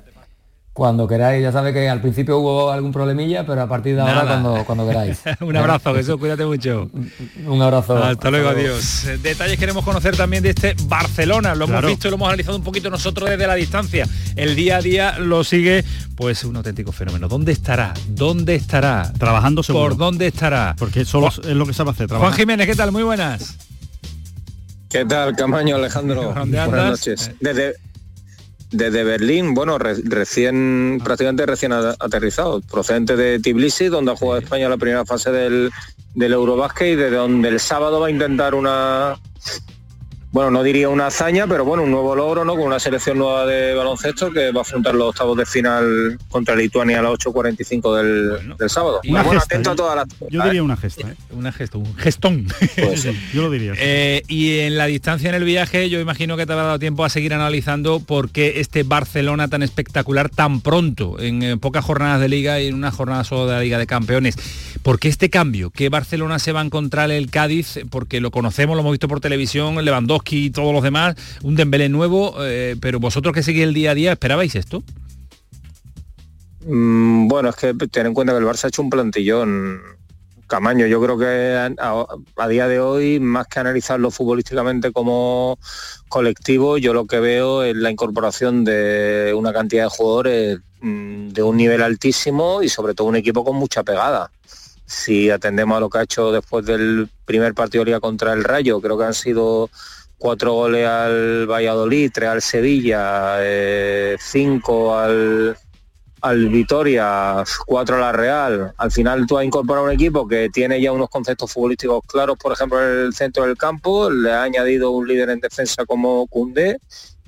Cuando 0.79 1.09
queráis, 1.09 1.43
ya 1.43 1.51
sabe 1.51 1.73
que 1.73 1.89
al 1.89 2.01
principio 2.01 2.39
hubo 2.39 2.71
algún 2.71 2.93
problemilla, 2.93 3.45
pero 3.45 3.63
a 3.63 3.67
partir 3.67 3.97
de 3.97 4.01
ahora 4.01 4.25
cuando, 4.25 4.65
cuando 4.65 4.87
queráis. 4.87 5.19
un 5.41 5.57
abrazo, 5.57 5.93
Jesús, 5.93 6.19
cuídate 6.19 6.45
mucho. 6.45 6.89
Un 7.45 7.61
abrazo. 7.61 7.97
Hasta, 7.97 8.31
luego, 8.31 8.51
adiós. 8.51 9.09
Detalles 9.21 9.59
queremos 9.59 9.85
conocer 9.85 10.17
también 10.17 10.41
de 10.45 10.51
este 10.51 10.77
Barcelona. 10.85 11.57
Lo 11.57 11.65
hemos 11.65 11.85
visto 11.85 12.07
y 12.07 12.11
lo 12.13 12.15
hemos 12.15 12.29
analizado 12.29 12.57
un 12.59 12.63
poquito 12.63 12.91
nosotros 12.91 13.29
desde 13.29 13.45
la 13.49 13.57
distancia. 13.57 14.07
El 14.37 14.55
día 14.55 14.77
a 14.77 14.81
día 14.81 15.19
lo 15.19 15.43
sigue, 15.43 15.85
pues 16.15 16.45
un 16.45 16.55
auténtico 16.55 16.93
fenómeno. 16.93 17.27
¿Dónde 17.27 17.51
estará? 17.51 17.93
¿Dónde 18.11 18.55
estará? 18.55 19.13
Trabajando 19.19 19.65
seguro. 19.65 19.89
¿Por 19.89 19.97
dónde 19.97 20.29
estará? 20.29 20.77
Porque 20.79 21.05
solo 21.05 21.27
es 21.27 21.45
lo 21.45 21.67
que 21.67 21.75
sabe 21.75 21.91
hacer. 21.91 22.09
Juan 22.09 22.33
Jiménez, 22.33 22.69
¿qué 22.69 22.77
tal? 22.77 22.93
Muy 22.93 23.03
buenas. 23.03 23.57
¿Qué 24.89 25.05
tal, 25.05 25.35
Camaño 25.35 25.75
Alejandro? 25.75 26.33
Buenas 26.33 26.71
noches. 26.71 27.33
Desde, 27.41 27.75
desde 28.71 29.05
Berlín, 29.05 29.55
bueno, 29.55 29.79
recién, 29.79 31.01
prácticamente 31.03 31.47
recién 31.47 31.73
aterrizado, 31.73 32.61
procedente 32.61 33.17
de 33.17 33.39
Tbilisi, 33.39 33.87
donde 33.87 34.13
ha 34.13 34.17
jugado 34.17 34.41
España 34.41 34.69
la 34.69 34.77
primera 34.77 35.05
fase 35.05 35.31
del, 35.31 35.71
del 36.15 36.33
Eurobásquet 36.33 36.93
y 36.93 36.97
de 36.97 37.11
donde 37.11 37.49
el 37.49 37.61
sábado 37.61 38.01
va 38.01 38.09
a 38.09 38.11
intentar 38.11 38.55
una 38.55 39.17
bueno, 40.31 40.51
no 40.51 40.63
diría 40.63 40.91
una 40.91 41.07
hazaña, 41.07 41.47
pero 41.47 41.65
bueno, 41.65 41.85
un 41.85 41.91
nuevo 41.91 42.15
logro, 42.15 42.45
¿no? 42.45 42.55
Con 42.55 42.65
una 42.65 42.79
selección 42.79 43.17
nueva 43.17 43.47
de 43.47 43.73
baloncesto 43.75 44.31
que 44.31 44.53
va 44.53 44.61
a 44.61 44.63
afrontar 44.63 44.95
los 44.95 45.09
octavos 45.09 45.39
de 45.39 45.47
final 45.47 46.19
contra 46.29 46.55
Lituania 46.55 46.99
a 46.99 47.03
las 47.03 47.13
8.45 47.13 47.97
del, 47.97 48.57
del 48.59 48.71
sábado. 48.71 49.01
Una 49.09 49.23
bueno, 49.23 49.41
gesta, 49.41 49.55
atento 49.55 49.71
¿eh? 49.71 49.73
a 49.73 49.77
todas 49.77 49.97
las... 49.97 50.31
Yo 50.31 50.45
diría 50.45 50.63
una 50.63 50.77
gesta, 50.77 51.09
¿eh? 51.09 51.17
Una 51.31 51.51
gesto, 51.51 51.79
un 51.79 51.97
gestón. 51.97 52.47
Yo 53.33 53.43
lo 53.43 53.51
diría. 53.51 53.73
Eh, 53.79 54.23
y 54.29 54.59
en 54.59 54.77
la 54.77 54.85
distancia 54.85 55.31
en 55.31 55.35
el 55.35 55.45
viaje, 55.45 55.89
yo 55.89 55.99
imagino 55.99 56.37
que 56.37 56.45
te 56.45 56.53
habrá 56.53 56.67
dado 56.67 56.79
tiempo 56.79 57.05
a 57.05 57.09
seguir 57.09 57.33
analizando 57.33 58.01
por 58.01 58.31
qué 58.31 58.61
este 58.61 58.83
Barcelona 58.83 59.49
tan 59.49 59.63
espectacular 59.63 60.29
tan 60.29 60.61
pronto, 60.61 61.19
en 61.21 61.43
eh, 61.43 61.57
pocas 61.57 61.85
jornadas 61.85 62.21
de 62.21 62.29
liga 62.29 62.61
y 62.61 62.67
en 62.67 62.75
una 62.75 62.91
jornada 62.91 63.25
solo 63.25 63.47
de 63.47 63.55
la 63.55 63.61
Liga 63.61 63.79
de 63.79 63.87
Campeones. 63.87 64.37
¿Por 64.83 64.99
qué 64.99 65.09
este 65.09 65.31
cambio? 65.31 65.71
¿Qué 65.71 65.89
Barcelona 65.89 66.39
se 66.39 66.53
va 66.53 66.61
a 66.61 66.65
encontrar 66.65 67.11
el 67.11 67.31
Cádiz? 67.31 67.81
Porque 67.91 68.21
lo 68.21 68.31
conocemos, 68.31 68.77
lo 68.77 68.81
hemos 68.81 68.93
visto 68.93 69.09
por 69.09 69.21
televisión, 69.21 69.83
Lewandowski 69.83 70.18
y 70.31 70.51
todos 70.51 70.73
los 70.73 70.83
demás, 70.83 71.17
un 71.43 71.57
Dembélé 71.57 71.89
nuevo, 71.89 72.35
eh, 72.41 72.77
pero 72.81 73.01
vosotros 73.01 73.35
que 73.35 73.43
seguís 73.43 73.63
el 73.63 73.75
día 73.75 73.93
a 73.93 73.95
día, 73.95 74.13
¿esperabais 74.13 74.55
esto? 74.55 74.83
Mm, 76.69 77.29
bueno, 77.29 77.49
es 77.49 77.57
que 77.57 77.75
ten 77.91 78.07
en 78.07 78.15
cuenta 78.15 78.33
que 78.33 78.41
el 78.41 78.45
Barça 78.45 78.65
ha 78.65 78.69
hecho 78.69 78.83
un 78.83 78.91
plantillón. 78.91 79.81
Camaño, 80.47 80.87
yo 80.87 81.01
creo 81.03 81.19
que 81.19 81.75
a, 81.79 82.49
día 82.49 82.69
de 82.69 82.81
hoy, 82.81 83.21
más 83.21 83.47
que 83.49 83.61
analizarlo 83.61 84.11
futbolísticamente 84.11 84.93
como 84.93 85.59
colectivo, 86.09 86.79
yo 86.79 86.95
lo 86.95 87.07
que 87.07 87.21
veo 87.21 87.63
es 87.63 87.77
la 87.77 87.91
incorporación 87.91 88.65
de 88.65 89.35
una 89.37 89.53
cantidad 89.53 89.85
de 89.85 89.91
jugadores 89.91 90.59
mm, 90.81 91.29
de 91.29 91.43
un 91.43 91.57
nivel 91.57 91.83
altísimo 91.83 92.63
y 92.63 92.69
sobre 92.69 92.95
todo 92.95 93.09
un 93.09 93.17
equipo 93.17 93.45
con 93.45 93.57
mucha 93.57 93.83
pegada. 93.83 94.31
Si 94.87 95.31
atendemos 95.31 95.77
a 95.77 95.81
lo 95.81 95.91
que 95.91 95.99
ha 95.99 96.03
hecho 96.03 96.33
después 96.33 96.65
del 96.65 97.11
primer 97.27 97.55
partido 97.55 97.85
de 97.85 98.01
contra 98.01 98.33
el 98.33 98.45
Rayo, 98.45 98.81
creo 98.81 98.97
que 98.99 99.05
han 99.05 99.15
sido 99.15 99.71
cuatro 100.19 100.53
goles 100.53 100.87
al 100.87 101.47
Valladolid, 101.47 102.11
tres 102.13 102.29
al 102.29 102.43
Sevilla, 102.43 103.37
eh, 103.41 104.17
cinco 104.21 104.97
al, 104.97 105.57
al 106.21 106.49
Vitoria, 106.49 107.45
cuatro 107.67 107.97
a 107.97 108.01
la 108.01 108.13
Real. 108.13 108.75
Al 108.77 108.91
final 108.91 109.27
tú 109.27 109.39
has 109.39 109.45
incorporado 109.45 109.87
un 109.87 109.93
equipo 109.93 110.27
que 110.27 110.51
tiene 110.51 110.81
ya 110.81 110.93
unos 110.93 111.09
conceptos 111.09 111.53
futbolísticos 111.53 112.03
claros, 112.07 112.37
por 112.37 112.53
ejemplo, 112.53 112.83
en 112.83 113.07
el 113.07 113.15
centro 113.15 113.45
del 113.45 113.57
campo, 113.57 114.11
le 114.11 114.33
ha 114.33 114.43
añadido 114.43 114.91
un 114.91 115.07
líder 115.07 115.31
en 115.31 115.41
defensa 115.41 115.85
como 115.87 116.27
Cundé 116.27 116.79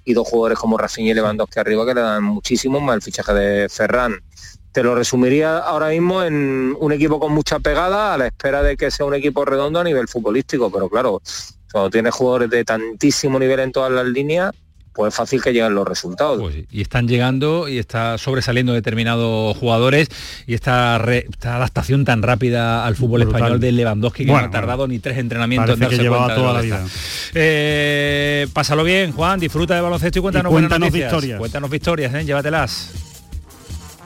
y 0.05 0.15
dos 0.15 0.29
jugadores 0.29 0.59
como 0.59 0.77
Rafinha 0.77 1.13
y 1.13 1.15
Lewandowski 1.15 1.61
arriba 1.61 1.87
que 1.87 1.95
le 1.95 2.01
dan 2.01 2.25
muchísimo 2.25 2.81
más 2.81 2.97
el 2.97 3.03
fichaje 3.03 3.33
de 3.33 3.69
Ferran. 3.69 4.21
Te 4.73 4.83
lo 4.83 4.95
resumiría 4.95 5.59
ahora 5.59 5.89
mismo 5.89 6.23
en 6.23 6.77
un 6.79 6.93
equipo 6.93 7.19
con 7.19 7.33
mucha 7.33 7.59
pegada 7.59 8.15
a 8.15 8.19
la 8.19 8.29
espera 8.29 8.63
de 8.63 8.77
que 8.77 8.91
sea 8.91 9.05
un 9.05 9.15
equipo 9.15 9.45
redondo 9.45 9.81
a 9.81 9.85
nivel 9.85 10.07
futbolístico, 10.07 10.71
pero 10.71 10.89
claro, 10.89 11.21
cuando 11.73 11.91
tienes 11.91 12.15
jugadores 12.15 12.51
de 12.51 12.65
tantísimo 12.65 13.39
nivel 13.39 13.61
en 13.61 13.73
todas 13.73 13.93
las 13.93 14.07
líneas, 14.07 14.53
pues 14.93 15.13
es 15.13 15.17
fácil 15.17 15.41
que 15.41 15.53
lleguen 15.53 15.73
los 15.75 15.87
resultados. 15.87 16.53
y 16.71 16.81
están 16.83 17.07
llegando 17.07 17.69
y 17.69 17.79
está 17.79 18.19
sobresaliendo 18.19 18.73
determinados 18.73 19.57
jugadores 19.57 20.09
y 20.49 20.55
esta, 20.55 20.99
re- 20.99 21.27
esta 21.31 21.57
adaptación 21.57 22.05
tan 22.05 22.23
rápida 22.23 22.85
al 22.85 22.97
fútbol 22.97 23.21
Brutal. 23.23 23.37
español 23.41 23.61
de 23.61 23.71
Lewandowski 23.73 24.25
que 24.27 24.33
Bueno, 24.33 24.49
no 24.49 24.49
ha 24.49 24.51
tardado 24.61 24.89
ni 24.89 24.99
tres 24.99 25.17
entrenamientos 25.19 25.75
en 25.75 25.79
que 25.79 25.85
darse 25.87 26.03
llevaba 26.03 26.25
cuenta 26.25 26.35
de 26.35 26.41
toda 26.41 26.53
la 26.55 26.61
vida. 26.61 26.85
Eh, 27.35 28.49
pásalo 28.53 28.83
bien, 28.83 29.13
Juan, 29.13 29.39
disfruta 29.39 29.77
de 29.77 29.81
baloncesto 29.81 30.19
y 30.19 30.23
cuéntanos, 30.23 30.51
Y 30.51 30.53
buenas 30.55 30.69
cuéntanos 30.71 30.89
noticias. 30.91 31.13
victorias. 31.13 31.39
Cuéntanos 31.39 31.71
victorias, 31.71 32.15
¿eh? 32.15 32.25
llévatelas. 32.25 32.91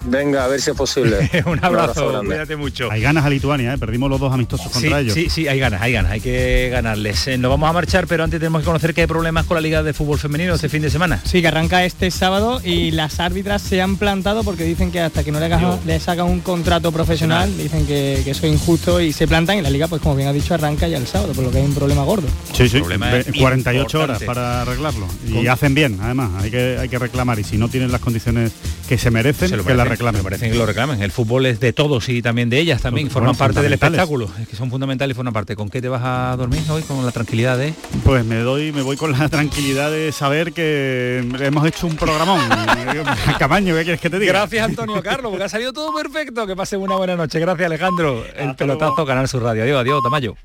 Venga, 0.07 0.44
a 0.44 0.48
ver 0.48 0.61
si 0.61 0.70
es 0.70 0.76
posible. 0.76 1.30
Un 1.46 1.64
abrazo, 1.64 2.20
cuídate 2.24 2.57
mucho. 2.57 2.90
Hay 2.90 3.00
ganas 3.00 3.24
a 3.24 3.30
Lituania, 3.30 3.74
¿eh? 3.74 3.78
perdimos 3.78 4.11
los 4.11 4.20
dos 4.20 4.32
amistosos 4.32 4.66
Sí, 4.66 4.72
contra 4.80 5.00
ellos. 5.00 5.14
sí, 5.14 5.28
sí, 5.30 5.48
hay 5.48 5.59
ganas, 5.59 5.80
hay 5.80 5.92
ganas, 5.92 6.12
hay 6.12 6.20
que 6.20 6.68
ganarles. 6.70 7.26
Eh, 7.28 7.38
nos 7.38 7.50
vamos 7.50 7.68
a 7.70 7.72
marchar, 7.72 8.07
pero 8.07 8.22
antes 8.24 8.38
tenemos 8.38 8.61
que 8.61 8.66
conocer 8.66 8.92
que 8.94 9.02
hay 9.02 9.07
problemas 9.07 9.46
con 9.46 9.55
la 9.57 9.61
Liga 9.61 9.82
de 9.82 9.92
Fútbol 9.92 10.18
Femenino 10.18 10.55
este 10.55 10.68
fin 10.68 10.82
de 10.82 10.90
semana. 10.90 11.20
Sí, 11.24 11.40
que 11.40 11.48
arranca 11.48 11.84
este 11.84 12.11
sábado 12.11 12.61
y 12.64 12.90
las 12.90 13.18
árbitras 13.20 13.62
se 13.62 13.80
han 13.80 13.96
plantado 13.96 14.44
porque 14.44 14.64
dicen 14.64 14.90
que 14.90 15.00
hasta 15.00 15.24
que 15.24 15.32
no 15.32 15.40
le, 15.40 15.46
hagan- 15.46 15.80
le 15.86 15.98
sacan 16.00 16.26
un 16.26 16.40
contrato 16.40 16.92
profesional, 16.92 17.57
dicen 17.57 17.86
que, 17.86 18.20
que 18.24 18.30
eso 18.32 18.46
es 18.46 18.52
injusto 18.52 19.00
y 19.00 19.12
se 19.12 19.26
plantan 19.26 19.59
y 19.59 19.62
la 19.62 19.70
liga, 19.70 19.88
pues 19.88 20.02
como 20.02 20.16
bien 20.16 20.28
ha 20.28 20.32
dicho, 20.32 20.55
arranca 20.55 20.86
ya 20.86 20.98
el 20.98 21.07
sábado, 21.07 21.32
por 21.32 21.44
lo 21.44 21.50
que 21.50 21.59
hay 21.59 21.64
un 21.64 21.74
problema 21.74 22.02
gordo. 22.05 22.26
Sí, 22.52 22.68
sí, 22.68 22.78
problema 22.80 23.11
ve- 23.11 23.20
es 23.20 23.32
48 23.38 24.00
horas 24.00 24.22
para 24.22 24.62
arreglarlo. 24.62 25.07
Y 25.26 25.46
hacen 25.46 25.74
bien, 25.74 25.98
además, 26.02 26.30
hay 26.42 26.50
que, 26.50 26.76
hay 26.78 26.88
que 26.88 26.98
reclamar. 26.98 27.38
Y 27.38 27.44
si 27.44 27.57
no 27.57 27.68
tienen 27.68 27.90
las 27.90 28.00
condiciones 28.00 28.52
que 28.88 28.98
se 28.98 29.11
merecen, 29.11 29.48
Se 29.48 29.57
lo 29.57 29.64
que 29.64 29.70
las 29.74 29.84
merecen, 29.86 29.93
reclamen. 29.95 30.20
Me 30.20 30.24
parecen 30.24 30.53
que 30.53 30.59
lo 30.59 30.66
reclamen. 30.66 31.03
El 31.03 31.11
fútbol 31.11 31.47
es 31.47 31.61
de 31.61 31.72
todos 31.72 32.09
y 32.09 32.22
también 32.22 32.51
de 32.51 32.59
ellas 32.59 32.82
también. 32.82 33.11
Forman 33.11 33.32
bueno, 33.32 33.38
parte 33.38 33.62
del 33.62 33.72
espectáculo. 33.72 34.30
Es 34.40 34.49
que 34.49 34.57
son 34.57 34.70
fundamentales 34.70 35.14
y 35.14 35.16
forman 35.16 35.32
parte. 35.32 35.57
¿Con 35.57 35.68
qué 35.68 35.80
te 35.80 35.88
vas 35.88 36.03
a 36.05 36.36
dormir 36.36 36.62
hoy? 36.68 36.82
Con 36.82 37.05
la 37.05 37.12
tranquilidad 37.12 37.59
de... 37.59 37.74
Pues 38.05 38.24
me 38.24 38.36
doy, 38.36 38.72
me 38.72 38.82
voy 38.82 38.97
con 38.97 39.12
la 39.12 39.28
tranquilidad 39.28 39.90
de 39.90 40.12
saber 40.12 40.53
que 40.53 41.26
hemos 41.40 41.66
hecho 41.66 41.86
un 41.86 41.97
programón. 41.97 42.40
Camaño, 43.38 43.74
¿qué 43.74 43.82
quieres 43.82 44.01
que 44.01 44.11
te 44.11 44.18
diga? 44.18 44.32
Gracias 44.32 44.68
Antonio 44.68 45.03
Carlos, 45.03 45.30
porque 45.30 45.45
ha 45.45 45.49
salido 45.49 45.72
todo 45.72 45.95
perfecto. 45.95 46.47
Que 46.47 46.57
pasen 46.57 46.80
una 46.80 46.97
buena 46.97 47.16
noche. 47.16 47.38
Gracias 47.40 47.66
Alejandro. 47.66 48.24
El 48.36 48.55
pelotazo 48.55 49.07
Canal 49.07 49.28
Sur 49.28 49.42
Radio. 49.42 49.62
Adiós, 49.62 49.80
adiós, 49.80 50.03
Tamayo. 50.03 50.36